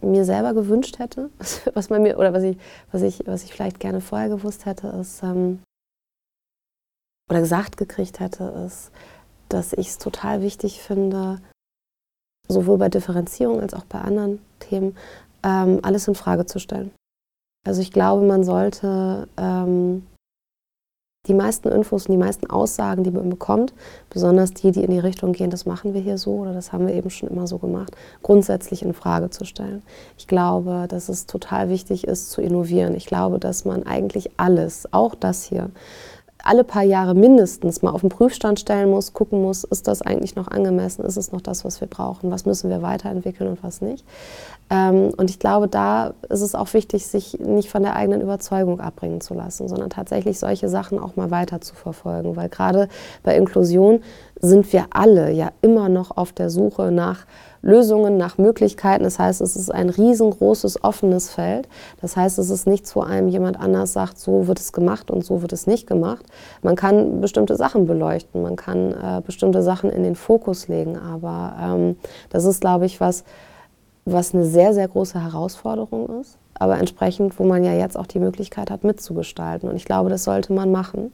mir 0.00 0.24
selber 0.24 0.54
gewünscht 0.54 1.00
hätte, 1.00 1.30
was 1.74 1.90
man 1.90 2.02
mir, 2.02 2.20
oder 2.20 2.32
was 2.32 2.44
ich, 2.44 2.56
was 2.92 3.02
ich, 3.02 3.26
was 3.26 3.42
ich 3.42 3.52
vielleicht 3.52 3.80
gerne 3.80 4.00
vorher 4.00 4.28
gewusst 4.28 4.64
hätte, 4.64 4.86
ist, 4.86 5.24
ähm, 5.24 5.60
oder 7.28 7.40
gesagt 7.40 7.78
gekriegt 7.78 8.20
hätte, 8.20 8.44
ist, 8.64 8.92
dass 9.48 9.72
ich 9.72 9.88
es 9.88 9.98
total 9.98 10.40
wichtig 10.40 10.82
finde, 10.82 11.40
sowohl 12.46 12.78
bei 12.78 12.88
Differenzierung 12.88 13.60
als 13.60 13.74
auch 13.74 13.86
bei 13.86 14.00
anderen 14.00 14.38
Themen, 14.60 14.96
ähm, 15.42 15.80
alles 15.82 16.06
in 16.06 16.14
Frage 16.14 16.46
zu 16.46 16.60
stellen. 16.60 16.92
Also 17.66 17.82
ich 17.82 17.90
glaube, 17.90 18.24
man 18.24 18.44
sollte 18.44 19.26
ähm, 19.36 20.06
die 21.26 21.34
meisten 21.34 21.68
Infos 21.68 22.06
und 22.06 22.12
die 22.12 22.18
meisten 22.18 22.50
Aussagen, 22.50 23.02
die 23.02 23.10
man 23.10 23.30
bekommt, 23.30 23.72
besonders 24.10 24.52
die, 24.52 24.72
die 24.72 24.84
in 24.84 24.90
die 24.90 24.98
Richtung 24.98 25.32
gehen, 25.32 25.50
das 25.50 25.64
machen 25.64 25.94
wir 25.94 26.00
hier 26.00 26.18
so 26.18 26.32
oder 26.32 26.52
das 26.52 26.72
haben 26.72 26.86
wir 26.86 26.94
eben 26.94 27.10
schon 27.10 27.30
immer 27.30 27.46
so 27.46 27.58
gemacht, 27.58 27.96
grundsätzlich 28.22 28.82
in 28.82 28.92
Frage 28.92 29.30
zu 29.30 29.44
stellen. 29.44 29.82
Ich 30.18 30.26
glaube, 30.26 30.86
dass 30.88 31.08
es 31.08 31.26
total 31.26 31.68
wichtig 31.70 32.06
ist, 32.06 32.30
zu 32.30 32.42
innovieren. 32.42 32.94
Ich 32.94 33.06
glaube, 33.06 33.38
dass 33.38 33.64
man 33.64 33.84
eigentlich 33.84 34.32
alles, 34.36 34.86
auch 34.92 35.14
das 35.14 35.44
hier, 35.44 35.70
alle 36.44 36.62
paar 36.62 36.82
Jahre 36.82 37.14
mindestens 37.14 37.80
mal 37.80 37.90
auf 37.90 38.02
den 38.02 38.10
Prüfstand 38.10 38.60
stellen 38.60 38.90
muss, 38.90 39.14
gucken 39.14 39.40
muss, 39.40 39.64
ist 39.64 39.88
das 39.88 40.02
eigentlich 40.02 40.36
noch 40.36 40.48
angemessen, 40.48 41.04
ist 41.04 41.16
es 41.16 41.32
noch 41.32 41.40
das, 41.40 41.64
was 41.64 41.80
wir 41.80 41.88
brauchen, 41.88 42.30
was 42.30 42.44
müssen 42.44 42.68
wir 42.68 42.82
weiterentwickeln 42.82 43.48
und 43.48 43.64
was 43.64 43.80
nicht. 43.80 44.04
Ähm, 44.70 45.10
und 45.16 45.30
ich 45.30 45.38
glaube, 45.38 45.68
da 45.68 46.14
ist 46.28 46.40
es 46.40 46.54
auch 46.54 46.72
wichtig, 46.72 47.06
sich 47.06 47.38
nicht 47.38 47.70
von 47.70 47.82
der 47.82 47.96
eigenen 47.96 48.22
Überzeugung 48.22 48.80
abbringen 48.80 49.20
zu 49.20 49.34
lassen, 49.34 49.68
sondern 49.68 49.90
tatsächlich 49.90 50.38
solche 50.38 50.68
Sachen 50.68 50.98
auch 50.98 51.16
mal 51.16 51.30
weiter 51.30 51.60
zu 51.60 51.74
verfolgen. 51.74 52.36
Weil 52.36 52.48
gerade 52.48 52.88
bei 53.22 53.36
Inklusion 53.36 54.00
sind 54.40 54.72
wir 54.72 54.86
alle 54.90 55.30
ja 55.30 55.50
immer 55.62 55.88
noch 55.88 56.16
auf 56.16 56.32
der 56.32 56.50
Suche 56.50 56.90
nach 56.90 57.26
Lösungen, 57.60 58.16
nach 58.16 58.36
Möglichkeiten. 58.36 59.04
Das 59.04 59.18
heißt, 59.18 59.40
es 59.40 59.56
ist 59.56 59.72
ein 59.72 59.88
riesengroßes 59.88 60.84
offenes 60.84 61.30
Feld. 61.30 61.68
Das 62.00 62.16
heißt, 62.16 62.38
es 62.38 62.50
ist 62.50 62.66
nicht, 62.66 62.94
wo 62.94 63.00
einem 63.00 63.28
jemand 63.28 63.58
anders 63.58 63.92
sagt, 63.94 64.18
so 64.18 64.46
wird 64.46 64.60
es 64.60 64.72
gemacht 64.72 65.10
und 65.10 65.24
so 65.24 65.40
wird 65.40 65.52
es 65.52 65.66
nicht 65.66 65.86
gemacht. 65.86 66.24
Man 66.62 66.76
kann 66.76 67.20
bestimmte 67.20 67.56
Sachen 67.56 67.86
beleuchten, 67.86 68.42
man 68.42 68.56
kann 68.56 68.92
äh, 68.92 69.22
bestimmte 69.24 69.62
Sachen 69.62 69.90
in 69.90 70.02
den 70.02 70.14
Fokus 70.14 70.68
legen, 70.68 70.98
aber 70.98 71.54
ähm, 71.60 71.96
das 72.28 72.44
ist, 72.44 72.60
glaube 72.60 72.84
ich, 72.84 73.00
was, 73.00 73.24
was 74.04 74.34
eine 74.34 74.44
sehr, 74.44 74.74
sehr 74.74 74.88
große 74.88 75.22
Herausforderung 75.22 76.20
ist, 76.20 76.38
aber 76.54 76.78
entsprechend, 76.78 77.38
wo 77.38 77.44
man 77.44 77.64
ja 77.64 77.72
jetzt 77.72 77.96
auch 77.96 78.06
die 78.06 78.18
Möglichkeit 78.18 78.70
hat, 78.70 78.84
mitzugestalten. 78.84 79.68
Und 79.68 79.76
ich 79.76 79.84
glaube, 79.84 80.10
das 80.10 80.24
sollte 80.24 80.52
man 80.52 80.70
machen. 80.70 81.12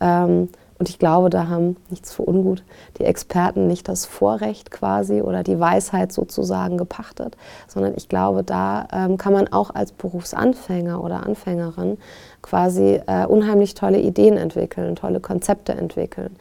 Ähm, 0.00 0.48
und 0.78 0.90
ich 0.90 0.98
glaube, 0.98 1.30
da 1.30 1.48
haben 1.48 1.76
nichts 1.88 2.12
für 2.12 2.22
ungut 2.22 2.62
die 2.98 3.04
Experten 3.04 3.66
nicht 3.66 3.88
das 3.88 4.04
Vorrecht 4.04 4.70
quasi 4.70 5.22
oder 5.22 5.42
die 5.42 5.58
Weisheit 5.58 6.12
sozusagen 6.12 6.76
gepachtet, 6.76 7.36
sondern 7.66 7.94
ich 7.96 8.10
glaube, 8.10 8.42
da 8.42 8.86
ähm, 8.92 9.16
kann 9.16 9.32
man 9.32 9.48
auch 9.48 9.70
als 9.74 9.92
Berufsanfänger 9.92 11.02
oder 11.02 11.24
Anfängerin 11.24 11.96
quasi 12.42 13.00
äh, 13.06 13.24
unheimlich 13.26 13.72
tolle 13.72 14.00
Ideen 14.00 14.36
entwickeln, 14.36 14.96
tolle 14.96 15.20
Konzepte 15.20 15.72
entwickeln. 15.72 16.36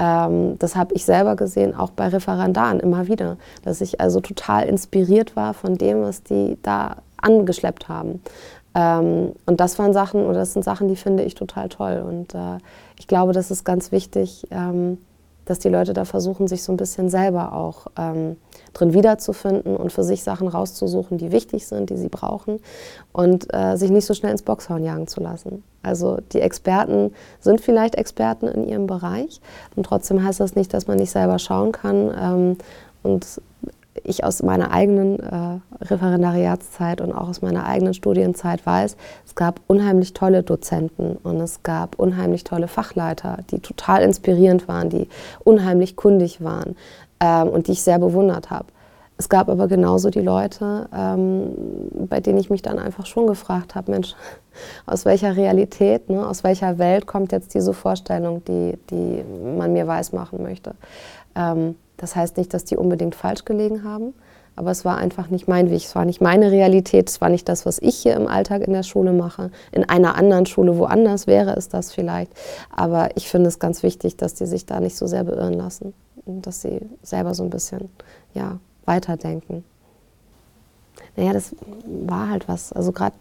Ähm, 0.00 0.58
das 0.58 0.74
habe 0.74 0.94
ich 0.94 1.04
selber 1.04 1.36
gesehen, 1.36 1.74
auch 1.74 1.90
bei 1.90 2.08
Referendaren 2.08 2.80
immer 2.80 3.06
wieder, 3.06 3.36
dass 3.62 3.82
ich 3.82 4.00
also 4.00 4.20
total 4.20 4.66
inspiriert 4.66 5.36
war 5.36 5.52
von 5.52 5.76
dem, 5.76 6.02
was 6.02 6.22
die 6.22 6.56
da 6.62 6.96
angeschleppt 7.20 7.88
haben. 7.88 8.22
Ähm, 8.74 9.32
und 9.44 9.60
das 9.60 9.78
waren 9.78 9.92
Sachen, 9.92 10.24
oder 10.24 10.38
das 10.38 10.54
sind 10.54 10.64
Sachen, 10.64 10.88
die 10.88 10.96
finde 10.96 11.22
ich 11.22 11.34
total 11.34 11.68
toll. 11.68 12.02
Und 12.06 12.34
äh, 12.34 12.58
ich 12.98 13.06
glaube, 13.06 13.34
das 13.34 13.50
ist 13.50 13.64
ganz 13.64 13.92
wichtig, 13.92 14.46
ähm, 14.50 14.98
dass 15.50 15.58
die 15.58 15.68
Leute 15.68 15.92
da 15.92 16.04
versuchen, 16.04 16.46
sich 16.46 16.62
so 16.62 16.72
ein 16.72 16.76
bisschen 16.76 17.08
selber 17.08 17.52
auch 17.52 17.88
ähm, 17.98 18.36
drin 18.72 18.94
wiederzufinden 18.94 19.76
und 19.76 19.92
für 19.92 20.04
sich 20.04 20.22
Sachen 20.22 20.46
rauszusuchen, 20.46 21.18
die 21.18 21.32
wichtig 21.32 21.66
sind, 21.66 21.90
die 21.90 21.96
sie 21.96 22.08
brauchen 22.08 22.60
und 23.12 23.52
äh, 23.52 23.76
sich 23.76 23.90
nicht 23.90 24.06
so 24.06 24.14
schnell 24.14 24.30
ins 24.30 24.42
Boxhorn 24.42 24.84
jagen 24.84 25.08
zu 25.08 25.20
lassen. 25.20 25.64
Also 25.82 26.18
die 26.32 26.40
Experten 26.40 27.12
sind 27.40 27.60
vielleicht 27.60 27.96
Experten 27.96 28.46
in 28.46 28.68
ihrem 28.68 28.86
Bereich 28.86 29.40
und 29.74 29.84
trotzdem 29.84 30.22
heißt 30.22 30.38
das 30.38 30.54
nicht, 30.54 30.72
dass 30.72 30.86
man 30.86 30.98
nicht 30.98 31.10
selber 31.10 31.40
schauen 31.40 31.72
kann 31.72 32.14
ähm, 32.16 32.58
und 33.02 33.26
ich 34.04 34.24
aus 34.24 34.42
meiner 34.42 34.70
eigenen 34.70 35.18
äh, 35.18 35.84
Referendariatszeit 35.84 37.00
und 37.00 37.12
auch 37.12 37.28
aus 37.28 37.42
meiner 37.42 37.66
eigenen 37.66 37.94
Studienzeit 37.94 38.64
weiß, 38.64 38.96
es 39.26 39.34
gab 39.34 39.60
unheimlich 39.66 40.12
tolle 40.14 40.42
Dozenten 40.42 41.16
und 41.22 41.40
es 41.40 41.62
gab 41.62 41.98
unheimlich 41.98 42.44
tolle 42.44 42.68
Fachleiter, 42.68 43.38
die 43.50 43.60
total 43.60 44.02
inspirierend 44.02 44.68
waren, 44.68 44.90
die 44.90 45.08
unheimlich 45.44 45.96
kundig 45.96 46.42
waren 46.42 46.76
ähm, 47.20 47.48
und 47.48 47.66
die 47.66 47.72
ich 47.72 47.82
sehr 47.82 47.98
bewundert 47.98 48.50
habe. 48.50 48.66
Es 49.20 49.28
gab 49.28 49.50
aber 49.50 49.68
genauso 49.68 50.08
die 50.08 50.22
Leute, 50.22 50.88
ähm, 50.96 51.50
bei 52.08 52.20
denen 52.20 52.38
ich 52.38 52.48
mich 52.48 52.62
dann 52.62 52.78
einfach 52.78 53.04
schon 53.04 53.26
gefragt 53.26 53.74
habe, 53.74 53.90
Mensch, 53.90 54.14
aus 54.86 55.04
welcher 55.04 55.36
Realität, 55.36 56.08
ne, 56.08 56.26
aus 56.26 56.42
welcher 56.42 56.78
Welt 56.78 57.06
kommt 57.06 57.30
jetzt 57.32 57.54
diese 57.54 57.74
Vorstellung, 57.74 58.42
die, 58.46 58.78
die 58.88 59.22
man 59.58 59.74
mir 59.74 59.86
weismachen 59.86 60.42
möchte. 60.42 60.74
Ähm, 61.34 61.76
das 62.00 62.16
heißt 62.16 62.36
nicht, 62.36 62.54
dass 62.54 62.64
die 62.64 62.76
unbedingt 62.76 63.14
falsch 63.14 63.44
gelegen 63.44 63.84
haben, 63.84 64.14
aber 64.56 64.70
es 64.70 64.84
war 64.84 64.96
einfach 64.96 65.28
nicht 65.28 65.48
mein 65.48 65.70
Weg, 65.70 65.82
es 65.84 65.94
war 65.94 66.04
nicht 66.04 66.20
meine 66.20 66.50
Realität, 66.50 67.08
es 67.08 67.20
war 67.20 67.28
nicht 67.28 67.48
das, 67.48 67.66
was 67.66 67.78
ich 67.78 67.96
hier 67.96 68.14
im 68.14 68.26
Alltag 68.26 68.62
in 68.62 68.72
der 68.72 68.82
Schule 68.82 69.12
mache. 69.12 69.50
In 69.72 69.88
einer 69.88 70.16
anderen 70.16 70.46
Schule 70.46 70.76
woanders 70.78 71.26
wäre 71.26 71.54
es 71.56 71.68
das 71.68 71.92
vielleicht. 71.92 72.32
Aber 72.74 73.10
ich 73.16 73.28
finde 73.28 73.48
es 73.48 73.58
ganz 73.58 73.82
wichtig, 73.82 74.16
dass 74.16 74.34
die 74.34 74.46
sich 74.46 74.66
da 74.66 74.80
nicht 74.80 74.96
so 74.96 75.06
sehr 75.06 75.24
beirren 75.24 75.54
lassen 75.54 75.94
und 76.24 76.46
dass 76.46 76.62
sie 76.62 76.80
selber 77.02 77.34
so 77.34 77.42
ein 77.42 77.50
bisschen 77.50 77.90
ja, 78.34 78.58
weiterdenken. 78.84 79.64
Naja, 81.16 81.32
das 81.32 81.54
war 81.86 82.30
halt 82.30 82.48
was. 82.48 82.72
Also 82.72 82.92
gerade 82.92 83.16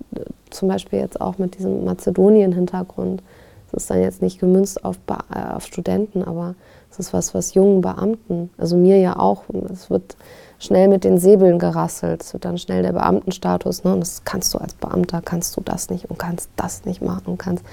zum 0.49 0.67
Beispiel 0.67 0.99
jetzt 0.99 1.21
auch 1.21 1.37
mit 1.37 1.57
diesem 1.57 1.85
Mazedonien-Hintergrund. 1.85 3.23
Das 3.71 3.83
ist 3.83 3.89
dann 3.89 4.01
jetzt 4.01 4.21
nicht 4.21 4.39
gemünzt 4.39 4.83
auf, 4.83 4.97
äh, 5.07 5.53
auf 5.53 5.65
Studenten, 5.65 6.23
aber 6.23 6.55
das 6.89 6.99
ist 6.99 7.13
was, 7.13 7.33
was 7.33 7.53
jungen 7.53 7.81
Beamten, 7.81 8.49
also 8.57 8.75
mir 8.75 8.97
ja 8.97 9.17
auch, 9.17 9.43
es 9.71 9.89
wird 9.89 10.15
schnell 10.57 10.87
mit 10.87 11.03
den 11.03 11.17
Säbeln 11.17 11.59
gerasselt, 11.59 12.23
es 12.23 12.33
wird 12.33 12.45
dann 12.45 12.57
schnell 12.57 12.83
der 12.83 12.93
Beamtenstatus, 12.93 13.83
ne? 13.83 13.93
und 13.93 14.01
das 14.01 14.23
kannst 14.25 14.53
du 14.53 14.57
als 14.57 14.73
Beamter, 14.73 15.21
kannst 15.23 15.55
du 15.55 15.61
das 15.61 15.89
nicht 15.89 16.09
und 16.09 16.19
kannst 16.19 16.49
das 16.55 16.85
nicht 16.85 17.01
machen 17.01 17.27
und 17.27 17.37
kannst. 17.37 17.63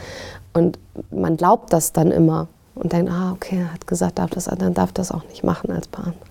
Und 0.52 0.78
man 1.10 1.36
glaubt 1.36 1.72
das 1.72 1.92
dann 1.92 2.10
immer 2.10 2.48
und 2.74 2.92
denkt, 2.92 3.10
ah, 3.10 3.32
okay, 3.32 3.60
er 3.60 3.72
hat 3.72 3.86
gesagt, 3.86 4.18
darf 4.18 4.30
das, 4.30 4.44
dann 4.44 4.74
darf 4.74 4.92
das 4.92 5.10
auch 5.10 5.24
nicht 5.28 5.42
machen 5.42 5.70
als 5.72 5.88
Beamter. 5.88 6.26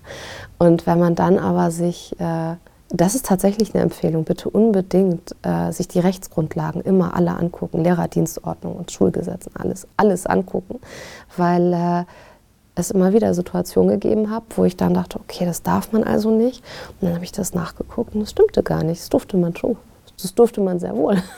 Und 0.58 0.86
wenn 0.86 0.98
man 0.98 1.14
dann 1.14 1.38
aber 1.38 1.70
sich 1.70 2.18
äh, 2.20 2.54
das 2.88 3.14
ist 3.14 3.26
tatsächlich 3.26 3.74
eine 3.74 3.82
Empfehlung. 3.82 4.24
Bitte 4.24 4.48
unbedingt 4.48 5.34
äh, 5.42 5.72
sich 5.72 5.88
die 5.88 5.98
Rechtsgrundlagen 5.98 6.82
immer 6.82 7.14
alle 7.14 7.32
angucken, 7.32 7.82
Lehrerdienstordnung 7.82 8.76
und 8.76 8.92
Schulgesetzen, 8.92 9.52
alles, 9.56 9.88
alles 9.96 10.26
angucken, 10.26 10.80
weil 11.36 11.72
äh, 11.72 12.04
es 12.76 12.90
immer 12.90 13.12
wieder 13.12 13.34
Situationen 13.34 13.98
gegeben 13.98 14.30
habe, 14.30 14.44
wo 14.54 14.64
ich 14.64 14.76
dann 14.76 14.94
dachte, 14.94 15.18
okay, 15.18 15.44
das 15.44 15.62
darf 15.62 15.92
man 15.92 16.04
also 16.04 16.30
nicht. 16.30 16.62
Und 17.00 17.08
dann 17.08 17.14
habe 17.14 17.24
ich 17.24 17.32
das 17.32 17.54
nachgeguckt 17.54 18.14
und 18.14 18.20
das 18.20 18.30
stimmte 18.30 18.62
gar 18.62 18.84
nicht. 18.84 19.00
Das 19.00 19.08
durfte 19.08 19.36
man 19.36 19.56
schon. 19.56 19.76
Das 20.20 20.34
durfte 20.34 20.60
man 20.60 20.78
sehr 20.78 20.94
wohl. 20.96 21.22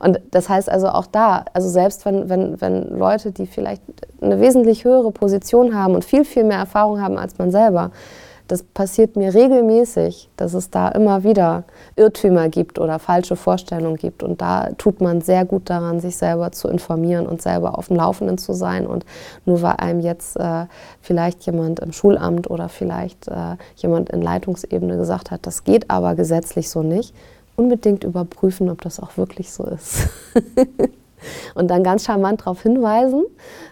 Und 0.00 0.20
das 0.32 0.48
heißt 0.48 0.68
also 0.68 0.88
auch 0.88 1.06
da, 1.06 1.44
also 1.52 1.68
selbst 1.68 2.04
wenn, 2.04 2.28
wenn, 2.28 2.60
wenn 2.60 2.98
Leute, 2.98 3.30
die 3.30 3.46
vielleicht 3.46 3.80
eine 4.20 4.40
wesentlich 4.40 4.84
höhere 4.84 5.12
Position 5.12 5.72
haben 5.74 5.94
und 5.94 6.04
viel, 6.04 6.24
viel 6.24 6.42
mehr 6.42 6.58
Erfahrung 6.58 7.00
haben 7.00 7.16
als 7.16 7.38
man 7.38 7.52
selber, 7.52 7.92
das 8.52 8.62
passiert 8.62 9.16
mir 9.16 9.32
regelmäßig, 9.32 10.28
dass 10.36 10.52
es 10.52 10.68
da 10.68 10.88
immer 10.88 11.24
wieder 11.24 11.64
Irrtümer 11.96 12.50
gibt 12.50 12.78
oder 12.78 12.98
falsche 12.98 13.34
Vorstellungen 13.34 13.96
gibt. 13.96 14.22
Und 14.22 14.42
da 14.42 14.68
tut 14.76 15.00
man 15.00 15.22
sehr 15.22 15.46
gut 15.46 15.70
daran, 15.70 16.00
sich 16.00 16.18
selber 16.18 16.52
zu 16.52 16.68
informieren 16.68 17.26
und 17.26 17.40
selber 17.40 17.78
auf 17.78 17.86
dem 17.88 17.96
Laufenden 17.96 18.36
zu 18.36 18.52
sein. 18.52 18.86
Und 18.86 19.06
nur 19.46 19.62
weil 19.62 19.76
einem 19.78 20.00
jetzt 20.00 20.36
äh, 20.36 20.66
vielleicht 21.00 21.46
jemand 21.46 21.80
im 21.80 21.92
Schulamt 21.92 22.50
oder 22.50 22.68
vielleicht 22.68 23.26
äh, 23.28 23.56
jemand 23.76 24.10
in 24.10 24.20
Leitungsebene 24.20 24.98
gesagt 24.98 25.30
hat, 25.30 25.46
das 25.46 25.64
geht 25.64 25.88
aber 25.88 26.14
gesetzlich 26.14 26.68
so 26.68 26.82
nicht, 26.82 27.14
unbedingt 27.56 28.04
überprüfen, 28.04 28.68
ob 28.68 28.82
das 28.82 29.00
auch 29.00 29.16
wirklich 29.16 29.50
so 29.50 29.64
ist. 29.64 30.10
und 31.54 31.70
dann 31.70 31.82
ganz 31.82 32.04
charmant 32.04 32.42
darauf 32.42 32.60
hinweisen, 32.62 33.22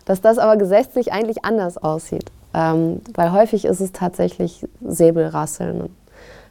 dass 0.06 0.22
das 0.22 0.38
aber 0.38 0.56
gesetzlich 0.56 1.12
eigentlich 1.12 1.44
anders 1.44 1.76
aussieht. 1.76 2.32
Ähm, 2.52 3.00
weil 3.14 3.32
häufig 3.32 3.64
ist 3.64 3.80
es 3.80 3.92
tatsächlich 3.92 4.66
Säbelrasseln. 4.80 5.94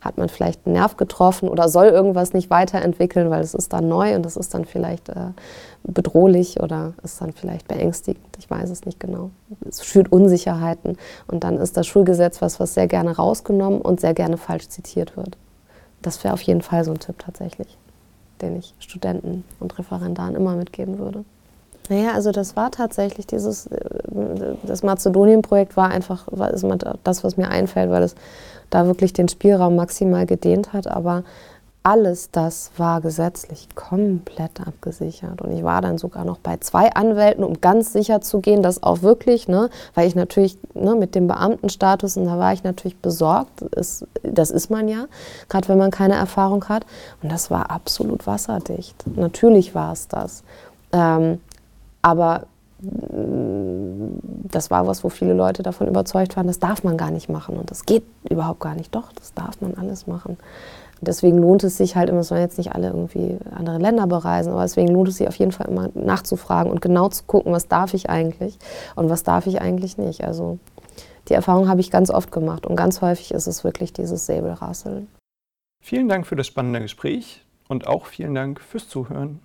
Hat 0.01 0.17
man 0.17 0.29
vielleicht 0.29 0.65
einen 0.65 0.75
Nerv 0.75 0.95
getroffen 0.95 1.49
oder 1.49 1.67
soll 1.67 1.87
irgendwas 1.87 2.31
nicht 2.31 2.49
weiterentwickeln, 2.49 3.29
weil 3.29 3.41
es 3.41 3.53
ist 3.53 3.73
dann 3.73 3.89
neu 3.89 4.15
und 4.15 4.25
es 4.25 4.37
ist 4.37 4.53
dann 4.53 4.63
vielleicht 4.63 5.09
äh, 5.09 5.33
bedrohlich 5.83 6.61
oder 6.61 6.93
ist 7.03 7.19
dann 7.19 7.33
vielleicht 7.33 7.67
beängstigend. 7.67 8.25
Ich 8.37 8.49
weiß 8.49 8.69
es 8.69 8.85
nicht 8.85 9.01
genau. 9.01 9.31
Es 9.67 9.85
schürt 9.85 10.09
Unsicherheiten 10.09 10.97
und 11.27 11.43
dann 11.43 11.57
ist 11.57 11.75
das 11.75 11.85
Schulgesetz 11.85 12.41
was, 12.41 12.61
was 12.61 12.75
sehr 12.75 12.87
gerne 12.87 13.17
rausgenommen 13.17 13.81
und 13.81 13.99
sehr 13.99 14.13
gerne 14.13 14.37
falsch 14.37 14.69
zitiert 14.69 15.17
wird. 15.17 15.37
Das 16.01 16.23
wäre 16.23 16.33
auf 16.33 16.41
jeden 16.43 16.61
Fall 16.61 16.85
so 16.85 16.91
ein 16.91 16.99
Tipp 16.99 17.19
tatsächlich, 17.19 17.77
den 18.41 18.55
ich 18.55 18.73
Studenten 18.79 19.43
und 19.59 19.77
Referendaren 19.77 20.35
immer 20.35 20.55
mitgeben 20.55 20.97
würde. 20.97 21.25
Naja, 21.89 22.11
also 22.13 22.31
das 22.31 22.55
war 22.55 22.71
tatsächlich 22.71 23.27
dieses, 23.27 23.67
äh, 23.67 23.79
das 24.63 24.83
Mazedonien-Projekt 24.83 25.75
war 25.75 25.89
einfach 25.89 26.27
war 26.31 26.51
ist 26.51 26.65
das, 27.03 27.23
was 27.23 27.35
mir 27.35 27.49
einfällt, 27.49 27.89
weil 27.89 28.03
es 28.03 28.15
da 28.69 28.85
wirklich 28.85 29.11
den 29.13 29.27
Spielraum 29.27 29.75
maximal 29.75 30.25
gedehnt 30.27 30.71
hat. 30.71 30.87
Aber 30.87 31.23
alles 31.81 32.29
das 32.29 32.71
war 32.77 33.01
gesetzlich 33.01 33.69
komplett 33.73 34.59
abgesichert. 34.59 35.41
Und 35.41 35.51
ich 35.51 35.63
war 35.63 35.81
dann 35.81 35.97
sogar 35.97 36.25
noch 36.25 36.37
bei 36.37 36.57
zwei 36.57 36.91
Anwälten, 36.93 37.43
um 37.43 37.61
ganz 37.61 37.93
sicher 37.93 38.21
zu 38.21 38.41
gehen, 38.41 38.61
dass 38.61 38.83
auch 38.83 39.01
wirklich, 39.01 39.47
ne, 39.47 39.69
weil 39.95 40.07
ich 40.07 40.13
natürlich 40.13 40.57
ne, 40.73 40.93
mit 40.93 41.15
dem 41.15 41.27
Beamtenstatus, 41.27 42.17
und 42.17 42.25
da 42.25 42.37
war 42.37 42.53
ich 42.53 42.63
natürlich 42.63 42.97
besorgt, 42.97 43.61
ist, 43.61 44.05
das 44.23 44.51
ist 44.51 44.69
man 44.69 44.87
ja, 44.87 45.05
gerade 45.47 45.69
wenn 45.69 45.77
man 45.77 45.89
keine 45.89 46.15
Erfahrung 46.15 46.65
hat. 46.65 46.85
Und 47.23 47.31
das 47.31 47.49
war 47.49 47.71
absolut 47.71 48.27
wasserdicht. 48.27 48.95
Natürlich 49.15 49.73
war 49.73 49.93
es 49.93 50.07
das. 50.07 50.43
Ähm, 50.91 51.39
aber 52.01 52.47
mm, 52.81 54.19
das 54.51 54.71
war 54.71 54.87
was, 54.87 55.03
wo 55.03 55.09
viele 55.09 55.33
Leute 55.33 55.63
davon 55.63 55.87
überzeugt 55.87 56.35
waren, 56.35 56.47
das 56.47 56.59
darf 56.59 56.83
man 56.83 56.97
gar 56.97 57.11
nicht 57.11 57.29
machen 57.29 57.57
und 57.57 57.69
das 57.71 57.85
geht 57.85 58.03
überhaupt 58.29 58.59
gar 58.59 58.75
nicht. 58.75 58.93
Doch, 58.95 59.11
das 59.13 59.33
darf 59.33 59.61
man 59.61 59.75
alles 59.75 60.07
machen. 60.07 60.37
Deswegen 61.01 61.37
lohnt 61.37 61.63
es 61.63 61.77
sich 61.77 61.95
halt 61.95 62.09
immer, 62.09 62.19
es 62.19 62.27
sollen 62.27 62.41
jetzt 62.41 62.57
nicht 62.57 62.73
alle 62.73 62.87
irgendwie 62.87 63.37
andere 63.55 63.77
Länder 63.77 64.05
bereisen, 64.05 64.51
aber 64.51 64.63
deswegen 64.63 64.89
lohnt 64.89 65.07
es 65.07 65.17
sich 65.17 65.27
auf 65.27 65.35
jeden 65.35 65.53
Fall 65.53 65.67
immer 65.67 65.89
nachzufragen 65.93 66.71
und 66.71 66.81
genau 66.81 67.07
zu 67.07 67.23
gucken, 67.23 67.53
was 67.53 67.67
darf 67.67 67.93
ich 67.93 68.09
eigentlich 68.09 68.57
und 68.95 69.09
was 69.09 69.23
darf 69.23 69.47
ich 69.47 69.61
eigentlich 69.61 69.97
nicht. 69.97 70.25
Also 70.25 70.59
die 71.29 71.33
Erfahrung 71.35 71.69
habe 71.69 71.79
ich 71.79 71.91
ganz 71.91 72.09
oft 72.09 72.31
gemacht 72.31 72.65
und 72.65 72.75
ganz 72.75 73.01
häufig 73.01 73.31
ist 73.31 73.47
es 73.47 73.63
wirklich 73.63 73.93
dieses 73.93 74.25
Säbelrasseln. 74.25 75.07
Vielen 75.81 76.09
Dank 76.09 76.27
für 76.27 76.35
das 76.35 76.47
spannende 76.47 76.81
Gespräch 76.81 77.45
und 77.69 77.87
auch 77.87 78.05
vielen 78.05 78.35
Dank 78.35 78.59
fürs 78.59 78.89
Zuhören. 78.89 79.39